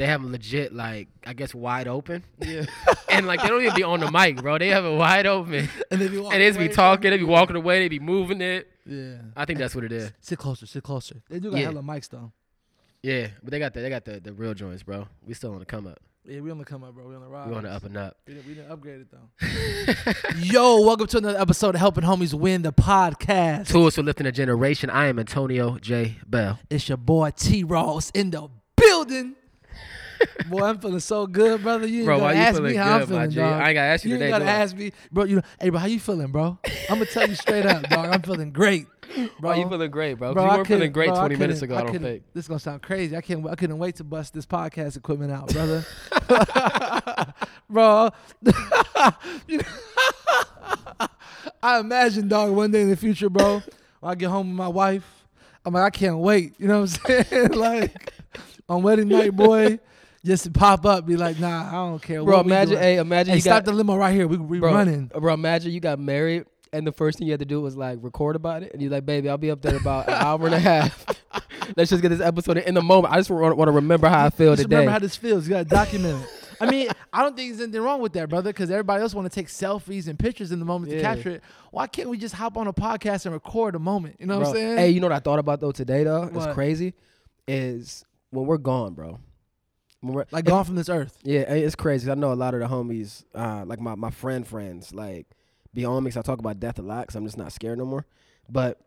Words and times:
they 0.00 0.06
have 0.06 0.22
them 0.22 0.32
legit 0.32 0.72
like 0.72 1.08
I 1.26 1.34
guess 1.34 1.54
wide 1.54 1.86
open, 1.86 2.24
Yeah. 2.38 2.64
and 3.10 3.26
like 3.26 3.42
they 3.42 3.48
don't 3.48 3.60
even 3.60 3.74
be 3.76 3.82
on 3.82 4.00
the 4.00 4.10
mic, 4.10 4.40
bro. 4.40 4.56
They 4.56 4.68
have 4.68 4.86
it 4.86 4.96
wide 4.96 5.26
open, 5.26 5.68
and 5.90 6.00
they 6.00 6.08
be 6.08 6.16
and 6.16 6.30
they 6.32 6.46
just 6.48 6.58
be 6.58 6.68
talking, 6.70 7.10
they 7.10 7.18
be 7.18 7.24
walking 7.24 7.54
away, 7.54 7.80
they 7.80 7.88
be 7.88 7.98
moving 8.00 8.40
it. 8.40 8.66
Yeah. 8.86 9.16
I 9.36 9.44
think 9.44 9.58
that's 9.58 9.74
what 9.74 9.84
it 9.84 9.92
is. 9.92 10.10
Sit 10.20 10.38
closer. 10.38 10.64
Sit 10.64 10.82
closer. 10.82 11.16
They 11.28 11.38
do 11.38 11.50
got 11.50 11.58
Yeah. 11.60 11.66
hella 11.66 11.82
mics 11.82 12.08
though. 12.08 12.32
Yeah, 13.02 13.28
but 13.42 13.50
they 13.50 13.58
got 13.58 13.74
the 13.74 13.80
they 13.80 13.90
got 13.90 14.06
the, 14.06 14.20
the 14.20 14.32
real 14.32 14.54
joints, 14.54 14.82
bro. 14.82 15.06
We 15.26 15.34
still 15.34 15.52
on 15.52 15.58
the 15.58 15.66
come 15.66 15.86
up. 15.86 16.00
Yeah, 16.24 16.40
we 16.40 16.50
on 16.50 16.56
the 16.56 16.64
come 16.64 16.82
up, 16.82 16.94
bro. 16.94 17.06
We 17.06 17.14
on 17.14 17.20
the 17.20 17.28
rise. 17.28 17.48
We 17.50 17.54
on 17.54 17.64
the 17.64 17.70
up 17.70 17.84
and 17.84 17.96
up. 17.98 18.16
We 18.26 18.34
didn't, 18.34 18.46
we 18.48 18.54
didn't 18.54 18.72
upgrade 18.72 19.02
it 19.02 19.08
though. 19.10 20.38
Yo, 20.38 20.80
welcome 20.80 21.08
to 21.08 21.18
another 21.18 21.38
episode 21.38 21.74
of 21.74 21.80
Helping 21.80 22.04
Homies 22.04 22.32
Win 22.32 22.62
the 22.62 22.72
podcast. 22.72 23.68
Tools 23.68 23.96
for 23.96 24.02
lifting 24.02 24.26
a 24.26 24.32
generation. 24.32 24.88
I 24.88 25.08
am 25.08 25.18
Antonio 25.18 25.76
J. 25.78 26.16
Bell. 26.26 26.58
It's 26.70 26.88
your 26.88 26.96
boy 26.98 27.32
T 27.36 27.64
Ross 27.64 28.10
in 28.14 28.30
the 28.30 28.48
building. 28.76 29.34
boy, 30.48 30.62
I'm 30.62 30.78
feeling 30.78 31.00
so 31.00 31.26
good, 31.26 31.62
brother. 31.62 31.86
You 31.86 31.98
ain't 31.98 32.06
Bro, 32.06 32.18
gotta 32.20 32.36
ask 32.36 32.60
me 32.62 32.74
how 32.74 32.98
I'm 32.98 33.06
feeling, 33.06 33.30
dog. 33.30 33.60
I 33.62 33.68
ain't 33.68 33.74
gotta 33.74 33.80
ask 33.80 34.04
you 34.04 34.10
You 34.10 34.14
ain't 34.16 34.20
today, 34.22 34.30
gotta 34.30 34.44
do 34.44 34.50
I? 34.50 34.54
ask 34.54 34.76
me, 34.76 34.92
bro. 35.10 35.24
You 35.24 35.36
know, 35.36 35.42
hey, 35.60 35.70
bro, 35.70 35.78
how 35.80 35.86
you 35.86 36.00
feeling, 36.00 36.32
bro? 36.32 36.58
I'm 36.88 36.98
gonna 36.98 37.06
tell 37.06 37.28
you 37.28 37.34
straight 37.34 37.66
up, 37.66 37.82
dog. 37.88 38.06
I'm 38.06 38.22
feeling 38.22 38.50
great, 38.52 38.86
bro. 39.40 39.54
You 39.54 39.68
feeling 39.68 39.90
great, 39.90 40.14
bro? 40.14 40.34
Bro, 40.34 40.44
you 40.44 40.50
weren't 40.50 40.66
feeling 40.68 40.92
great 40.92 41.08
bro, 41.08 41.18
20 41.20 41.36
minutes 41.36 41.62
ago. 41.62 41.76
I 41.76 41.82
don't 41.84 41.98
think. 41.98 42.22
This 42.34 42.44
is 42.44 42.48
gonna 42.48 42.60
sound 42.60 42.82
crazy. 42.82 43.16
I 43.16 43.20
can't. 43.20 43.46
I 43.48 43.54
couldn't 43.54 43.78
wait 43.78 43.96
to 43.96 44.04
bust 44.04 44.34
this 44.34 44.46
podcast 44.46 44.96
equipment 44.96 45.32
out, 45.32 45.48
brother. 45.52 45.84
bro, 47.70 48.10
I 51.62 51.78
imagine, 51.80 52.28
dog, 52.28 52.52
one 52.52 52.70
day 52.70 52.82
in 52.82 52.88
the 52.90 52.96
future, 52.96 53.28
bro, 53.28 53.62
when 54.00 54.10
I 54.12 54.14
get 54.14 54.30
home 54.30 54.48
with 54.48 54.56
my 54.56 54.68
wife, 54.68 55.24
I'm 55.64 55.74
like, 55.74 55.84
I 55.84 55.90
can't 55.90 56.18
wait. 56.18 56.54
You 56.58 56.68
know 56.68 56.80
what 56.80 57.00
I'm 57.08 57.24
saying? 57.24 57.52
like 57.52 58.12
on 58.68 58.82
wedding 58.82 59.08
night, 59.08 59.34
boy, 59.36 59.78
just 60.24 60.44
to 60.44 60.50
pop 60.50 60.84
up, 60.86 61.06
be 61.06 61.16
like, 61.16 61.38
Nah, 61.38 61.68
I 61.68 61.72
don't 61.72 62.02
care. 62.02 62.22
Bro, 62.22 62.38
what 62.38 62.46
imagine, 62.46 62.78
hey, 62.78 62.98
imagine 62.98 63.32
hey, 63.32 63.36
you 63.36 63.42
stop 63.42 63.64
got, 63.64 63.64
the 63.66 63.72
limo 63.72 63.96
right 63.96 64.14
here. 64.14 64.26
We 64.28 64.36
we 64.36 64.58
bro, 64.60 64.72
running. 64.74 65.06
Bro, 65.06 65.34
imagine 65.34 65.72
you 65.72 65.80
got 65.80 65.98
married 65.98 66.44
and 66.72 66.86
the 66.86 66.92
first 66.92 67.18
thing 67.18 67.26
you 67.26 67.32
had 67.32 67.40
to 67.40 67.46
do 67.46 67.60
was 67.60 67.76
like 67.76 67.98
record 68.00 68.36
about 68.36 68.62
it, 68.62 68.72
and 68.72 68.82
you're 68.82 68.90
like, 68.90 69.06
baby, 69.06 69.28
I'll 69.28 69.38
be 69.38 69.50
up 69.50 69.62
there 69.62 69.76
about 69.76 70.08
an 70.08 70.14
hour 70.14 70.46
and 70.46 70.54
a 70.54 70.60
half. 70.60 71.04
Let's 71.76 71.90
just 71.90 72.02
get 72.02 72.08
this 72.08 72.20
episode 72.20 72.58
in 72.58 72.74
the 72.74 72.82
moment. 72.82 73.14
I 73.14 73.18
just 73.18 73.30
want, 73.30 73.56
to 73.56 73.72
remember 73.72 74.08
how 74.08 74.26
I 74.26 74.30
feel 74.30 74.52
Just 74.52 74.64
today. 74.64 74.76
remember 74.76 74.92
how 74.92 74.98
this 74.98 75.16
feels. 75.16 75.46
You 75.46 75.54
gotta 75.54 75.64
document 75.64 76.22
it. 76.22 76.28
I 76.60 76.70
mean, 76.70 76.88
I 77.12 77.22
don't 77.22 77.34
think 77.34 77.50
there's 77.50 77.62
anything 77.62 77.80
wrong 77.80 78.02
with 78.02 78.12
that, 78.14 78.28
brother, 78.28 78.50
because 78.50 78.70
everybody 78.70 79.02
else 79.02 79.14
want 79.14 79.30
to 79.30 79.34
take 79.34 79.48
selfies 79.48 80.08
and 80.08 80.18
pictures 80.18 80.52
in 80.52 80.58
the 80.58 80.64
moment 80.64 80.92
to 80.92 81.00
capture 81.00 81.30
it. 81.30 81.42
Why 81.70 81.86
can't 81.86 82.10
we 82.10 82.18
just 82.18 82.34
hop 82.34 82.58
on 82.58 82.66
a 82.66 82.72
podcast 82.72 83.24
and 83.24 83.32
record 83.32 83.74
a 83.74 83.78
moment? 83.78 84.16
You 84.18 84.26
know 84.26 84.38
what 84.38 84.48
I'm 84.48 84.54
saying? 84.54 84.76
Hey, 84.76 84.90
you 84.90 85.00
know 85.00 85.06
what 85.06 85.16
I 85.16 85.20
thought 85.20 85.38
about 85.38 85.60
though 85.60 85.72
today 85.72 86.04
though? 86.04 86.26
What? 86.26 86.48
It's 86.48 86.54
crazy. 86.54 86.94
Is 87.48 88.04
when 88.30 88.46
we're 88.46 88.58
gone, 88.58 88.94
bro. 88.94 89.18
Like 90.02 90.44
gone 90.46 90.64
from 90.64 90.76
this 90.76 90.88
earth. 90.88 91.18
Yeah, 91.22 91.40
it's 91.40 91.74
crazy. 91.76 92.10
I 92.10 92.14
know 92.14 92.32
a 92.32 92.34
lot 92.34 92.54
of 92.54 92.60
the 92.60 92.66
homies, 92.66 93.24
uh, 93.34 93.64
like 93.66 93.80
my, 93.80 93.94
my 93.94 94.10
friend 94.10 94.46
friends, 94.46 94.94
like 94.94 95.26
be 95.74 95.84
on 95.84 96.02
me 96.02 96.10
'cause 96.10 96.16
I 96.16 96.22
talk 96.22 96.38
about 96.38 96.58
death 96.58 96.78
a 96.78 96.82
lot 96.82 97.02
because 97.02 97.16
I'm 97.16 97.24
just 97.24 97.36
not 97.38 97.52
scared 97.52 97.78
no 97.78 97.84
more. 97.84 98.06
But 98.48 98.80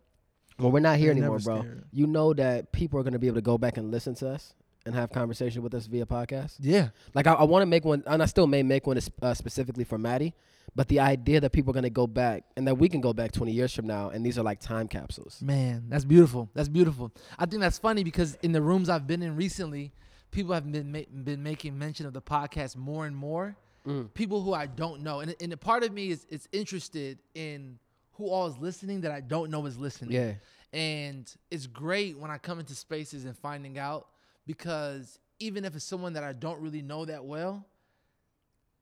when 0.58 0.72
we're 0.72 0.80
not 0.80 0.97
here 0.97 1.08
You're 1.14 1.17
anymore, 1.23 1.39
bro, 1.39 1.59
scared. 1.61 1.83
you 1.92 2.08
know 2.08 2.33
that 2.33 2.72
people 2.72 3.00
are 3.00 3.03
gonna 3.03 3.20
be 3.20 3.28
able 3.28 3.36
to 3.36 3.42
go 3.42 3.58
back 3.58 3.78
and 3.78 3.92
listen 3.92 4.16
to 4.16 4.30
us 4.30 4.53
and 4.86 4.94
have 4.95 5.11
conversation 5.11 5.61
with 5.61 5.73
us 5.73 5.86
via 5.86 6.05
podcast. 6.05 6.55
Yeah. 6.59 6.89
Like 7.14 7.27
I, 7.27 7.33
I 7.33 7.44
want 7.44 7.61
to 7.61 7.67
make 7.67 7.86
one, 7.86 8.03
and 8.08 8.22
I 8.22 8.25
still 8.25 8.48
may 8.48 8.64
make 8.64 8.86
one 8.88 9.00
uh, 9.22 9.33
specifically 9.33 9.83
for 9.83 9.98
Maddie. 9.98 10.33
But 10.75 10.88
the 10.88 11.00
idea 11.02 11.39
that 11.42 11.52
people 11.52 11.70
are 11.72 11.75
gonna 11.75 11.89
go 11.92 12.08
back 12.08 12.44
and 12.58 12.67
that 12.67 12.75
we 12.80 12.89
can 12.89 13.00
go 13.02 13.14
back 13.14 13.31
20 13.31 13.52
years 13.52 13.73
from 13.73 13.86
now, 13.86 14.09
and 14.09 14.25
these 14.25 14.39
are 14.39 14.44
like 14.44 14.59
time 14.59 14.88
capsules. 14.88 15.42
Man, 15.42 15.86
that's 15.89 16.05
beautiful. 16.05 16.50
That's 16.55 16.70
beautiful. 16.70 17.11
I 17.38 17.45
think 17.45 17.61
that's 17.61 17.77
funny 17.77 18.03
because 18.03 18.36
in 18.42 18.52
the 18.52 18.61
rooms 18.61 18.89
I've 18.89 19.05
been 19.05 19.22
in 19.22 19.36
recently, 19.36 19.94
people 20.34 20.53
have 20.53 20.70
been 20.70 20.92
ma- 20.92 21.23
been 21.23 21.42
making 21.44 21.78
mention 21.78 22.06
of 22.06 22.14
the 22.14 22.22
podcast 22.22 22.76
more 22.76 23.06
and 23.06 23.16
more. 23.16 23.56
Mm. 23.88 24.14
People 24.14 24.42
who 24.42 24.53
I 24.53 24.66
don't 24.66 25.02
know, 25.02 25.20
and 25.22 25.36
and 25.42 25.53
a 25.53 25.58
part 25.58 25.84
of 25.84 25.92
me 25.94 26.09
is 26.09 26.26
is 26.30 26.48
interested 26.52 27.20
in 27.36 27.80
who 28.14 28.30
all 28.30 28.48
is 28.48 28.58
listening 28.58 29.02
that 29.02 29.11
I 29.11 29.21
don't 29.21 29.49
know 29.49 29.66
is 29.66 29.77
listening. 29.77 30.11
Yeah, 30.11 30.33
And 30.71 31.32
it's 31.49 31.66
great 31.67 32.17
when 32.17 32.30
I 32.32 32.38
come 32.38 32.60
into 32.60 32.76
spaces 32.76 33.26
and 33.26 33.36
finding 33.38 33.77
out 33.80 34.08
because 34.45 35.20
even 35.39 35.66
if 35.66 35.76
it's 35.76 35.83
someone 35.86 36.14
that 36.14 36.23
I 36.23 36.32
don't 36.33 36.60
really 36.61 36.82
know 36.83 37.05
that 37.05 37.26
well, 37.26 37.65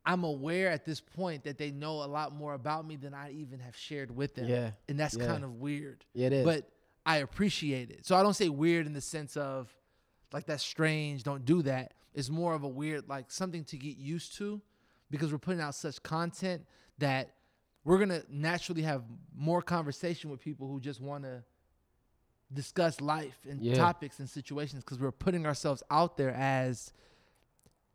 I'm 0.06 0.24
aware 0.24 0.70
at 0.70 0.84
this 0.86 1.00
point 1.00 1.44
that 1.46 1.58
they 1.58 1.72
know 1.72 2.04
a 2.04 2.06
lot 2.08 2.34
more 2.34 2.54
about 2.56 2.86
me 2.86 2.96
than 2.98 3.14
I 3.14 3.32
even 3.32 3.60
have 3.60 3.76
shared 3.76 4.16
with 4.16 4.36
them. 4.36 4.48
yeah, 4.50 4.72
And 4.90 5.00
that's 5.00 5.16
Yeah. 5.16 5.28
kind 5.28 5.44
of 5.44 5.56
weird. 5.56 6.04
yeah. 6.14 6.28
It 6.28 6.34
is. 6.34 6.46
But 6.46 6.70
I 7.06 7.18
appreciate 7.18 7.90
it. 7.90 8.06
So 8.06 8.16
I 8.16 8.24
don't 8.24 8.34
say 8.34 8.50
weird 8.50 8.86
in 8.86 8.94
the 8.94 9.02
sense 9.02 9.38
of 9.38 9.74
like 10.34 10.46
that's 10.46 10.64
strange, 10.64 11.24
don't 11.24 11.46
do 11.46 11.62
that. 11.64 11.94
It's 12.14 12.30
more 12.30 12.54
of 12.54 12.64
a 12.64 12.68
weird, 12.68 13.08
like 13.08 13.32
something 13.32 13.64
to 13.66 13.78
get 13.78 13.98
used 13.98 14.36
to 14.38 14.62
because 15.10 15.32
we're 15.32 15.38
putting 15.40 15.62
out 15.62 15.76
such 15.76 16.02
content 16.04 16.66
that 17.00 17.34
we're 17.84 17.98
gonna 18.00 18.22
naturally 18.30 18.82
have 18.84 19.04
more 19.36 19.62
conversation 19.62 20.30
with 20.30 20.40
people 20.40 20.68
who 20.68 20.80
just 20.80 21.02
want 21.02 21.24
to 21.24 21.44
discuss 22.54 23.00
life 23.02 23.38
and 23.50 23.62
Yeah. 23.62 23.76
topics 23.76 24.20
and 24.20 24.30
situations 24.30 24.84
because 24.84 25.00
we're 25.00 25.12
putting 25.12 25.46
ourselves 25.46 25.82
out 25.90 26.18
there 26.18 26.32
as 26.32 26.92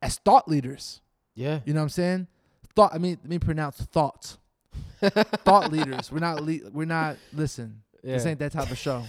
as 0.02 0.18
thought 0.18 0.48
leaders. 0.48 1.00
yeah, 1.34 1.60
You 1.64 1.72
know 1.74 1.80
what 1.80 1.84
I'm 1.84 1.88
saying? 1.90 2.26
Thought. 2.74 2.94
I 2.94 2.98
mean, 2.98 3.18
let 3.22 3.28
me 3.30 3.38
pronounce 3.38 3.76
thoughts. 3.80 4.38
thought 5.00 5.70
leaders. 5.72 6.10
We're 6.12 6.18
not. 6.20 6.42
Le- 6.42 6.70
we're 6.70 6.84
not. 6.86 7.16
Listen, 7.32 7.82
Yeah. 8.02 8.14
this 8.14 8.26
ain't 8.26 8.38
that 8.40 8.52
type 8.52 8.70
of 8.70 8.78
show. 8.78 9.04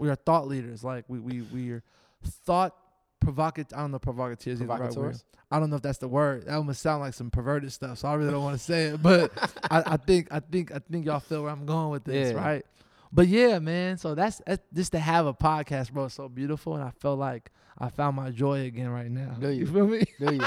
We 0.00 0.08
are 0.10 0.14
thought 0.14 0.46
leaders. 0.48 0.82
Like 0.84 1.04
we 1.08 1.18
we 1.18 1.40
we 1.42 1.70
are 1.72 1.82
thought 2.26 2.74
provocative. 3.20 3.76
I 3.76 3.80
don't 3.80 3.90
know 3.90 3.98
provocateers. 3.98 4.54
is 4.54 4.60
the 4.60 4.66
right 4.66 4.92
word. 4.94 5.16
I 5.50 5.60
don't 5.60 5.70
know 5.70 5.76
if 5.76 5.82
that's 5.82 5.98
the 5.98 6.08
word. 6.08 6.46
That 6.46 6.54
almost 6.54 6.82
sound 6.82 7.00
like 7.02 7.14
some 7.14 7.30
perverted 7.30 7.72
stuff. 7.72 7.98
So 7.98 8.08
I 8.08 8.14
really 8.14 8.32
don't 8.32 8.42
want 8.42 8.58
to 8.58 8.62
say 8.64 8.86
it. 8.86 9.02
But 9.02 9.32
I, 9.70 9.94
I 9.94 9.96
think 9.96 10.28
I 10.30 10.40
think 10.40 10.72
I 10.72 10.80
think 10.90 11.06
y'all 11.06 11.20
feel 11.20 11.42
where 11.42 11.52
I'm 11.52 11.66
going 11.66 11.90
with 11.90 12.04
this, 12.04 12.32
Yeah. 12.32 12.36
right? 12.38 12.66
But 13.12 13.28
yeah, 13.28 13.58
man. 13.60 13.96
So 13.96 14.14
that's, 14.14 14.42
that's 14.46 14.62
just 14.74 14.92
to 14.92 14.98
have 14.98 15.26
a 15.26 15.34
podcast, 15.34 15.92
bro. 15.92 16.08
So 16.08 16.28
beautiful, 16.28 16.74
and 16.74 16.82
I 16.82 16.90
felt 16.90 17.18
like 17.18 17.50
I 17.78 17.88
found 17.88 18.16
my 18.16 18.30
joy 18.30 18.62
again 18.62 18.88
right 18.88 19.10
now. 19.10 19.36
Do 19.40 19.48
you? 19.50 19.66
feel 19.66 19.86
me? 19.86 20.02
Do 20.18 20.34
you? 20.34 20.40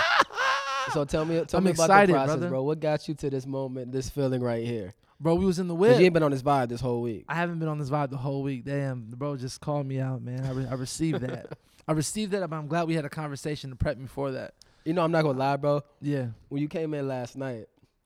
so 0.93 1.05
tell 1.05 1.23
me, 1.25 1.43
tell 1.45 1.59
I'm 1.59 1.63
me 1.63 1.71
about 1.71 1.87
the 2.07 2.13
process, 2.13 2.25
brother. 2.35 2.49
bro. 2.49 2.63
What 2.63 2.79
got 2.81 3.07
you 3.07 3.13
to 3.15 3.29
this 3.29 3.45
moment, 3.45 3.91
this 3.93 4.09
feeling 4.09 4.41
right 4.41 4.65
here? 4.65 4.93
Bro, 5.21 5.35
we 5.35 5.45
was 5.45 5.59
in 5.59 5.67
the 5.67 5.75
whip. 5.75 5.97
you 5.99 6.05
ain't 6.05 6.13
been 6.13 6.23
on 6.23 6.31
this 6.31 6.41
vibe 6.41 6.69
this 6.69 6.79
whole 6.81 7.01
week. 7.01 7.25
I 7.27 7.35
haven't 7.35 7.59
been 7.59 7.67
on 7.67 7.77
this 7.77 7.89
vibe 7.89 8.09
the 8.09 8.17
whole 8.17 8.41
week. 8.43 8.65
Damn, 8.65 9.09
the 9.09 9.15
bro 9.17 9.35
just 9.37 9.61
called 9.61 9.85
me 9.85 9.99
out, 9.99 10.21
man. 10.21 10.45
I, 10.45 10.51
re- 10.51 10.67
I 10.69 10.73
received 10.75 11.21
that. 11.21 11.57
I 11.89 11.93
received 11.93 12.33
that, 12.33 12.47
but 12.47 12.55
I'm 12.55 12.67
glad 12.67 12.87
we 12.87 12.93
had 12.93 13.03
a 13.03 13.09
conversation 13.09 13.71
to 13.71 13.75
prep 13.75 13.97
me 13.97 14.05
for 14.05 14.29
that. 14.29 14.53
You 14.85 14.93
know, 14.93 15.01
I'm 15.03 15.11
not 15.11 15.23
gonna 15.23 15.39
lie, 15.39 15.57
bro. 15.57 15.81
Yeah. 15.99 16.27
When 16.49 16.61
you 16.61 16.67
came 16.67 16.93
in 16.93 17.07
last 17.07 17.35
night, 17.35 17.65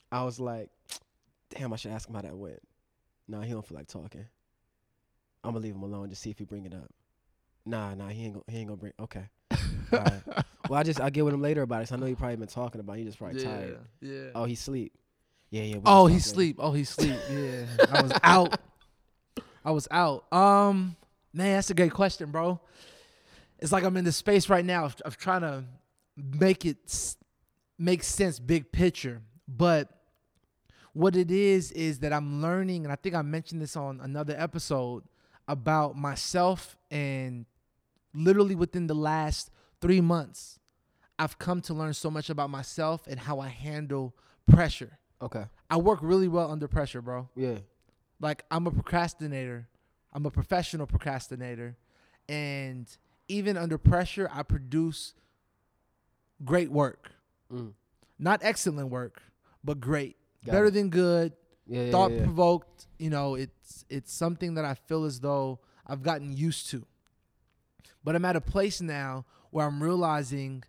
I 0.09 0.23
was 0.23 0.39
like, 0.39 0.69
"Damn, 1.49 1.73
I 1.73 1.75
should 1.75 1.91
ask 1.91 2.07
him 2.07 2.15
how 2.15 2.21
that 2.21 2.33
went." 2.33 2.61
Nah, 3.27 3.41
he 3.41 3.51
don't 3.51 3.67
feel 3.67 3.77
like 3.77 3.87
talking. 3.87 4.25
I'm 5.43 5.51
gonna 5.51 5.59
leave 5.65 5.75
him 5.75 5.83
alone. 5.83 6.09
Just 6.09 6.21
see 6.21 6.29
if 6.29 6.37
he 6.37 6.45
bring 6.45 6.65
it 6.65 6.73
up. 6.73 6.89
Nah, 7.65 7.93
nah, 7.93 8.07
he 8.07 8.23
ain't 8.23 8.35
gonna, 8.35 8.45
he 8.47 8.57
ain't 8.59 8.67
gonna 8.69 8.77
bring. 8.77 8.93
Okay. 9.01 9.25
Alright. 9.93 10.21
Well, 10.69 10.79
I 10.79 10.83
just 10.83 11.01
I 11.01 11.09
get 11.09 11.25
with 11.25 11.33
him 11.33 11.41
later 11.41 11.63
about 11.63 11.81
it. 11.81 11.89
So 11.89 11.95
I 11.95 11.99
know 11.99 12.05
he 12.05 12.15
probably 12.15 12.37
been 12.37 12.47
talking 12.47 12.79
about. 12.79 12.93
it. 12.95 12.99
He 12.99 13.03
just 13.03 13.17
probably 13.17 13.43
tired. 13.43 13.79
Yeah. 13.99 14.27
Oh, 14.33 14.45
he 14.45 14.55
sleep. 14.55 14.93
Yeah, 15.49 15.63
yeah. 15.63 15.79
Oh, 15.85 16.07
he 16.07 16.13
later. 16.13 16.23
sleep. 16.23 16.55
Oh, 16.57 16.71
he 16.71 16.85
sleep. 16.85 17.17
Yeah. 17.29 17.65
I 17.91 18.01
was 18.01 18.13
out. 18.23 18.59
I 19.65 19.71
was 19.71 19.89
out. 19.91 20.31
Um, 20.31 20.95
man, 21.33 21.57
that's 21.57 21.69
a 21.69 21.73
great 21.73 21.91
question, 21.91 22.31
bro. 22.31 22.61
It's 23.63 23.71
like 23.71 23.85
I'm 23.85 23.95
in 23.95 24.03
this 24.03 24.17
space 24.17 24.49
right 24.49 24.65
now 24.65 24.83
of, 24.83 24.99
of 25.05 25.15
trying 25.15 25.39
to 25.39 25.63
make 26.17 26.65
it 26.65 27.15
make 27.79 28.03
sense, 28.03 28.37
big 28.37 28.73
picture. 28.73 29.21
But 29.47 29.87
what 30.91 31.15
it 31.15 31.31
is 31.31 31.71
is 31.71 31.99
that 31.99 32.11
I'm 32.11 32.41
learning, 32.41 32.83
and 32.83 32.91
I 32.91 32.97
think 32.97 33.15
I 33.15 33.21
mentioned 33.21 33.61
this 33.61 33.77
on 33.77 34.01
another 34.01 34.35
episode 34.37 35.05
about 35.47 35.95
myself, 35.95 36.77
and 36.91 37.45
literally 38.13 38.53
within 38.53 38.87
the 38.87 38.95
last 38.95 39.49
three 39.79 40.01
months, 40.01 40.59
I've 41.17 41.39
come 41.39 41.61
to 41.61 41.73
learn 41.73 41.93
so 41.93 42.11
much 42.11 42.29
about 42.29 42.49
myself 42.49 43.07
and 43.07 43.17
how 43.17 43.39
I 43.39 43.47
handle 43.47 44.13
pressure. 44.45 44.97
Okay. 45.21 45.45
I 45.69 45.77
work 45.77 45.99
really 46.01 46.27
well 46.27 46.51
under 46.51 46.67
pressure, 46.67 47.01
bro. 47.01 47.29
Yeah. 47.33 47.59
Like 48.19 48.43
I'm 48.51 48.67
a 48.67 48.71
procrastinator. 48.71 49.69
I'm 50.11 50.25
a 50.25 50.31
professional 50.31 50.85
procrastinator. 50.85 51.77
And 52.27 52.87
even 53.33 53.57
under 53.57 53.77
pressure, 53.77 54.29
I 54.31 54.43
produce 54.43 55.13
great 56.43 56.71
work. 56.71 57.11
Mm. 57.51 57.73
Not 58.19 58.39
excellent 58.43 58.89
work, 58.89 59.21
but 59.63 59.79
great. 59.79 60.15
Got 60.45 60.51
Better 60.53 60.65
it. 60.65 60.71
than 60.71 60.89
good, 60.89 61.33
Yeah. 61.65 61.91
thought 61.91 62.11
yeah, 62.11 62.17
yeah. 62.17 62.23
provoked. 62.25 62.87
You 62.97 63.09
know, 63.09 63.35
it's 63.35 63.85
it's 63.89 64.13
something 64.13 64.53
that 64.55 64.65
I 64.65 64.75
feel 64.75 65.03
as 65.05 65.19
though 65.19 65.59
I've 65.85 66.03
gotten 66.03 66.31
used 66.35 66.69
to. 66.71 66.85
But 68.03 68.15
I'm 68.15 68.25
at 68.25 68.35
a 68.35 68.41
place 68.41 68.81
now 68.81 69.25
where 69.51 69.65
I'm 69.65 69.81
realizing 69.81 70.63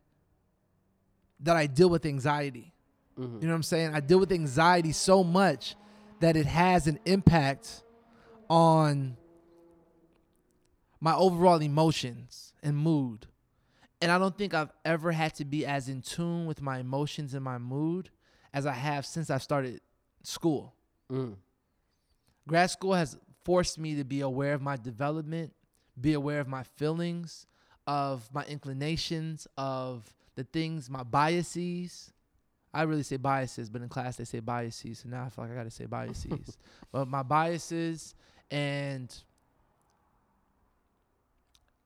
that 1.40 1.56
I 1.56 1.66
deal 1.66 1.90
with 1.90 2.06
anxiety. 2.06 2.72
Mhm. 3.18 3.40
You 3.42 3.46
know 3.48 3.52
what 3.54 3.56
I'm 3.56 3.62
saying? 3.62 3.94
I 3.94 4.00
deal 4.00 4.18
with 4.20 4.32
anxiety 4.32 4.92
so 4.92 5.22
much 5.24 5.76
that 6.20 6.36
it 6.36 6.46
has 6.46 6.86
an 6.86 6.98
impact 7.04 7.82
on 8.48 9.16
my 11.00 11.14
overall 11.14 11.60
emotions 11.60 12.43
and 12.64 12.76
mood. 12.76 13.26
and 14.00 14.10
I 14.10 14.18
don't 14.18 14.36
think 14.36 14.54
I've 14.54 14.72
ever 14.84 15.12
had 15.12 15.34
to 15.36 15.44
be 15.44 15.64
as 15.64 15.88
in 15.88 16.02
tune 16.02 16.46
with 16.46 16.60
my 16.60 16.78
emotions 16.78 17.34
and 17.34 17.44
my 17.44 17.58
mood 17.58 18.10
as 18.52 18.66
I 18.66 18.72
have 18.72 19.06
since 19.06 19.30
I 19.30 19.38
started 19.38 19.80
school. 20.22 20.74
Mm. 21.10 21.36
Grad 22.46 22.70
school 22.70 22.94
has 22.94 23.16
forced 23.44 23.78
me 23.78 23.94
to 23.96 24.04
be 24.04 24.20
aware 24.20 24.54
of 24.54 24.62
my 24.62 24.76
development, 24.76 25.52
be 26.00 26.14
aware 26.14 26.40
of 26.40 26.48
my 26.48 26.62
feelings, 26.62 27.46
of 27.86 28.28
my 28.32 28.44
inclinations, 28.44 29.46
of 29.56 30.12
the 30.34 30.44
things, 30.44 30.90
my 30.90 31.02
biases. 31.02 32.12
I 32.72 32.82
really 32.82 33.04
say 33.04 33.16
biases, 33.16 33.70
but 33.70 33.82
in 33.82 33.88
class 33.88 34.16
they 34.16 34.24
say 34.24 34.40
biases, 34.40 35.00
so 35.00 35.08
now 35.08 35.24
I 35.24 35.28
feel 35.28 35.44
like 35.44 35.52
I 35.52 35.56
gotta 35.56 35.70
say 35.70 35.86
biases. 35.86 36.58
but 36.92 37.06
my 37.06 37.22
biases 37.22 38.14
and 38.50 39.14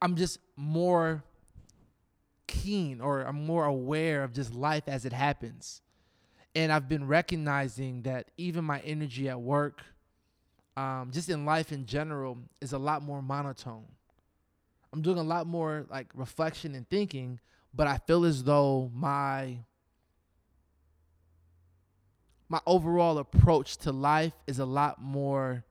I'm 0.01 0.17
just 0.17 0.39
more 0.57 1.23
keen 2.47 3.01
or 3.01 3.23
I'm 3.23 3.47
more 3.47 3.65
aware 3.65 4.23
of 4.23 4.33
just 4.33 4.55
life 4.55 4.85
as 4.87 5.05
it 5.05 5.13
happens. 5.13 5.83
And 6.55 6.73
I've 6.73 6.89
been 6.89 7.07
recognizing 7.07 8.03
that 8.03 8.31
even 8.37 8.65
my 8.65 8.81
energy 8.81 9.29
at 9.29 9.41
work, 9.41 9.83
um, 10.77 11.11
just 11.13 11.29
in 11.29 11.45
life 11.45 11.73
in 11.73 11.87
general, 11.87 12.39
is 12.61 12.73
a 12.73 12.79
lot 12.79 13.03
more 13.03 13.23
monotone. 13.23 13.87
I'm 14.93 15.03
doing 15.03 15.19
a 15.19 15.23
lot 15.23 15.47
more 15.47 15.87
like 15.91 16.09
reflection 16.15 16.75
and 16.75 16.89
thinking, 16.89 17.41
but 17.75 17.87
I 17.87 17.99
feel 17.99 18.25
as 18.25 18.43
though 18.43 18.91
my 18.95 19.59
my 22.49 22.61
overall 22.67 23.19
approach 23.19 23.77
to 23.77 23.93
life 23.93 24.33
is 24.47 24.59
a 24.59 24.65
lot 24.65 25.03
more 25.03 25.65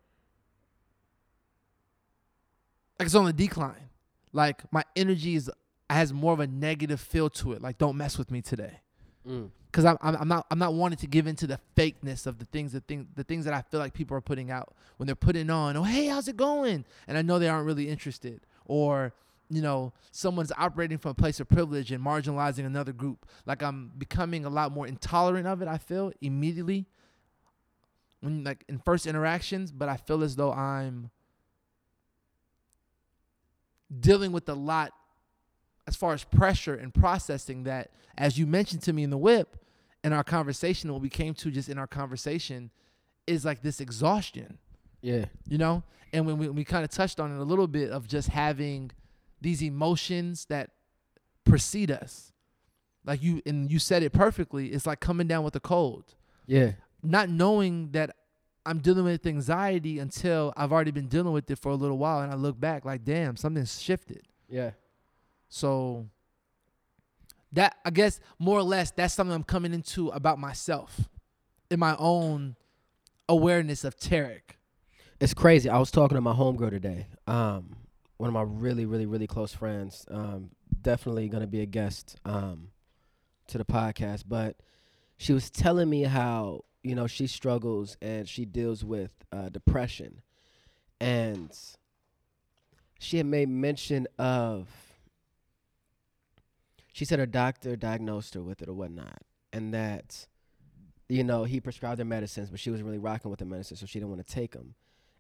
like 3.00 3.08
it's 3.08 3.16
on 3.16 3.26
the 3.26 3.34
decline. 3.34 3.87
Like 4.34 4.72
my 4.72 4.84
energy 4.96 5.36
is 5.36 5.50
has 5.90 6.12
more 6.12 6.34
of 6.34 6.40
a 6.40 6.48
negative 6.48 7.00
feel 7.00 7.30
to 7.30 7.54
it. 7.54 7.62
Like 7.62 7.78
don't 7.78 7.98
mess 7.98 8.18
with 8.18 8.32
me 8.32 8.42
today. 8.42 8.82
Mm. 9.28 9.50
because 9.66 9.84
I'm, 9.84 9.98
I'm 10.02 10.16
I'm 10.16 10.28
not 10.28 10.48
I'm 10.50 10.60
not 10.60 10.74
wanting 10.74 10.98
to 11.00 11.08
give 11.08 11.28
into 11.28 11.48
the 11.48 11.60
fakeness 11.76 12.26
of 12.26 12.40
the 12.40 12.46
things 12.46 12.72
the 12.72 12.80
thing 12.80 13.08
the 13.16 13.26
things 13.26 13.44
that 13.44 13.54
I 13.54 13.62
feel 13.62 13.80
like 13.80 13.94
people 13.94 14.16
are 14.16 14.22
putting 14.22 14.50
out 14.50 14.74
when 14.96 15.06
they're 15.06 15.16
putting 15.16 15.50
on 15.50 15.76
oh 15.76 15.84
hey 15.84 16.08
how's 16.08 16.28
it 16.28 16.38
going? 16.38 16.86
And 17.08 17.18
I 17.18 17.22
know 17.22 17.38
they 17.38 17.50
aren't 17.50 17.66
really 17.66 17.90
interested. 17.90 18.42
Or 18.66 19.14
you 19.50 19.62
know 19.62 19.94
someone's 20.12 20.52
operating 20.58 20.98
from 20.98 21.12
a 21.12 21.14
place 21.14 21.40
of 21.40 21.50
privilege 21.50 21.92
and 21.92 22.04
marginalizing 22.04 22.66
another 22.66 22.94
group. 22.94 23.26
Like 23.46 23.62
I'm 23.62 23.92
becoming 23.98 24.46
a 24.46 24.50
lot 24.50 24.72
more 24.72 24.88
intolerant 24.88 25.46
of 25.46 25.62
it 25.62 25.68
I 25.68 25.78
feel 25.78 26.14
immediately. 26.22 26.88
When 28.22 28.46
like 28.46 28.64
in 28.70 28.80
first 28.80 29.06
interactions 29.06 29.72
but 29.74 29.90
I 29.90 29.98
feel 29.98 30.24
as 30.24 30.38
though 30.38 30.54
I'm 30.54 31.12
dealing 34.00 34.32
with 34.32 34.48
a 34.50 34.54
lot 34.54 34.92
as 35.88 35.96
far 35.96 36.14
as 36.14 36.24
pressure 36.24 36.76
and 36.76 36.94
processing 36.94 37.64
that 37.64 37.92
as 38.18 38.38
you 38.38 38.46
mentioned 38.46 38.82
to 38.84 38.92
me 38.94 39.04
in 39.04 39.10
the 39.10 39.18
whip 39.18 39.58
in 40.04 40.12
our 40.14 40.24
conversation 40.24 40.92
what 40.92 41.02
we 41.02 41.10
came 41.10 41.34
to 41.34 41.50
just 41.52 41.70
in 41.70 41.78
our 41.78 41.88
conversation 41.88 42.70
is 43.26 43.46
like 43.46 43.62
this 43.62 43.80
exhaustion 43.80 44.58
Yeah. 45.02 45.26
you 45.48 45.58
know 45.58 45.84
and 46.14 46.26
when 46.26 46.38
we, 46.38 46.50
we 46.50 46.64
kind 46.64 46.84
of 46.84 46.90
touched 46.90 47.20
on 47.20 47.32
it 47.34 47.40
a 47.40 47.44
little 47.44 47.68
bit 47.68 47.92
of 47.92 48.08
just 48.08 48.30
having 48.30 48.92
these 49.42 49.62
emotions 49.62 50.46
that 50.46 50.72
precede 51.46 51.92
us 51.92 52.34
like 53.06 53.24
you 53.24 53.42
and 53.46 53.72
you 53.72 53.80
said 53.80 54.04
it 54.04 54.12
perfectly 54.12 54.68
it's 54.68 54.86
like 54.86 55.00
coming 55.00 55.28
down 55.28 55.44
with 55.44 55.56
a 55.56 55.60
cold 55.62 56.16
Yeah. 56.46 56.72
not 57.02 57.30
knowing 57.30 57.92
that 57.92 58.16
i'm 58.68 58.80
dealing 58.80 59.04
with 59.06 59.26
anxiety 59.26 60.00
until 60.00 60.54
i've 60.58 60.72
already 60.72 60.92
been 60.92 61.08
dealing 61.08 61.34
with 61.34 61.50
it 61.50 61.58
for 61.58 61.70
a 61.70 61.76
little 61.76 61.98
while 61.98 62.22
and 62.22 62.32
i 62.32 62.36
look 62.36 62.60
back 62.60 62.86
like 62.86 63.04
damn 63.04 63.36
something's 63.36 63.82
shifted 63.82 64.22
Yeah. 64.50 64.72
so 65.50 66.06
that 67.54 67.78
I 67.86 67.92
guess 67.92 68.20
more 68.40 68.60
or 68.60 68.64
less 68.64 68.92
that's 68.92 69.14
something 69.14 69.34
I'm 69.34 69.44
coming 69.44 69.74
into 69.74 70.10
about 70.10 70.38
myself 70.38 71.08
in 71.72 71.80
my 71.80 71.96
own 71.98 72.58
awareness 73.30 73.84
of 73.86 73.98
Tarek. 73.98 74.42
It's 75.22 75.34
crazy. 75.34 75.70
I 75.70 75.80
was 75.80 75.90
talking 75.90 76.16
to 76.16 76.22
my 76.22 76.34
homegirl 76.34 76.72
today. 76.72 77.08
Um, 77.26 77.78
one 78.18 78.28
of 78.28 78.34
my 78.34 78.42
really, 78.44 78.86
really, 78.86 79.06
really 79.06 79.28
close 79.28 79.54
friends. 79.54 80.06
Um, 80.12 80.50
definitely 80.82 81.30
gonna 81.30 81.48
be 81.48 81.62
a 81.62 81.66
guest 81.66 82.18
um, 82.26 82.68
to 83.48 83.58
the 83.58 83.66
podcast. 83.66 84.26
But 84.28 84.58
she 85.16 85.32
was 85.32 85.50
telling 85.50 85.90
me 85.90 86.04
how 86.04 86.66
you 86.90 86.96
know 86.96 87.08
she 87.08 87.28
struggles 87.28 87.98
and 88.02 88.28
she 88.28 88.46
deals 88.46 88.84
with 88.84 89.14
uh, 89.32 89.50
depression, 89.50 90.22
and 91.00 91.52
she 93.00 93.18
had 93.18 93.26
made 93.26 93.50
mention 93.50 94.08
of. 94.18 94.68
She 96.94 97.06
said 97.06 97.20
her 97.20 97.28
doctor 97.28 97.76
diagnosed 97.76 98.34
her 98.34 98.42
with 98.42 98.64
it 98.64 98.70
or 98.70 98.74
whatnot, 98.74 99.22
and 99.54 99.72
that, 99.72 100.26
you 101.08 101.24
know, 101.24 101.44
he 101.44 101.60
prescribed 101.60 102.00
her 102.00 102.06
medicines, 102.06 102.50
but 102.50 102.60
she 102.60 102.72
was 102.72 102.82
really 102.82 102.98
rocking 102.98 103.30
with 103.30 103.38
the 103.40 103.46
medicine, 103.46 103.78
so 103.78 103.86
she 103.86 104.00
didn't 104.00 104.10
want 104.10 104.26
to 104.26 104.34
take 104.34 104.54
them. 104.54 104.74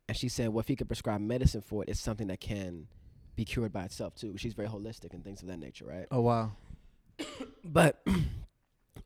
And 0.07 0.17
she 0.17 0.27
said, 0.27 0.49
well, 0.49 0.61
if 0.61 0.67
he 0.67 0.75
could 0.75 0.87
prescribe 0.87 1.21
medicine 1.21 1.61
for 1.61 1.83
it, 1.83 1.89
it's 1.89 1.99
something 1.99 2.27
that 2.29 2.39
can 2.39 2.87
be 3.35 3.45
cured 3.45 3.71
by 3.71 3.83
itself 3.83 4.15
too. 4.15 4.35
She's 4.37 4.55
very 4.55 4.67
holistic 4.67 5.13
and 5.13 5.23
things 5.23 5.43
of 5.43 5.49
that 5.49 5.59
nature, 5.59 5.85
right? 5.85 6.07
Oh 6.09 6.21
wow. 6.21 6.53
But 7.63 8.03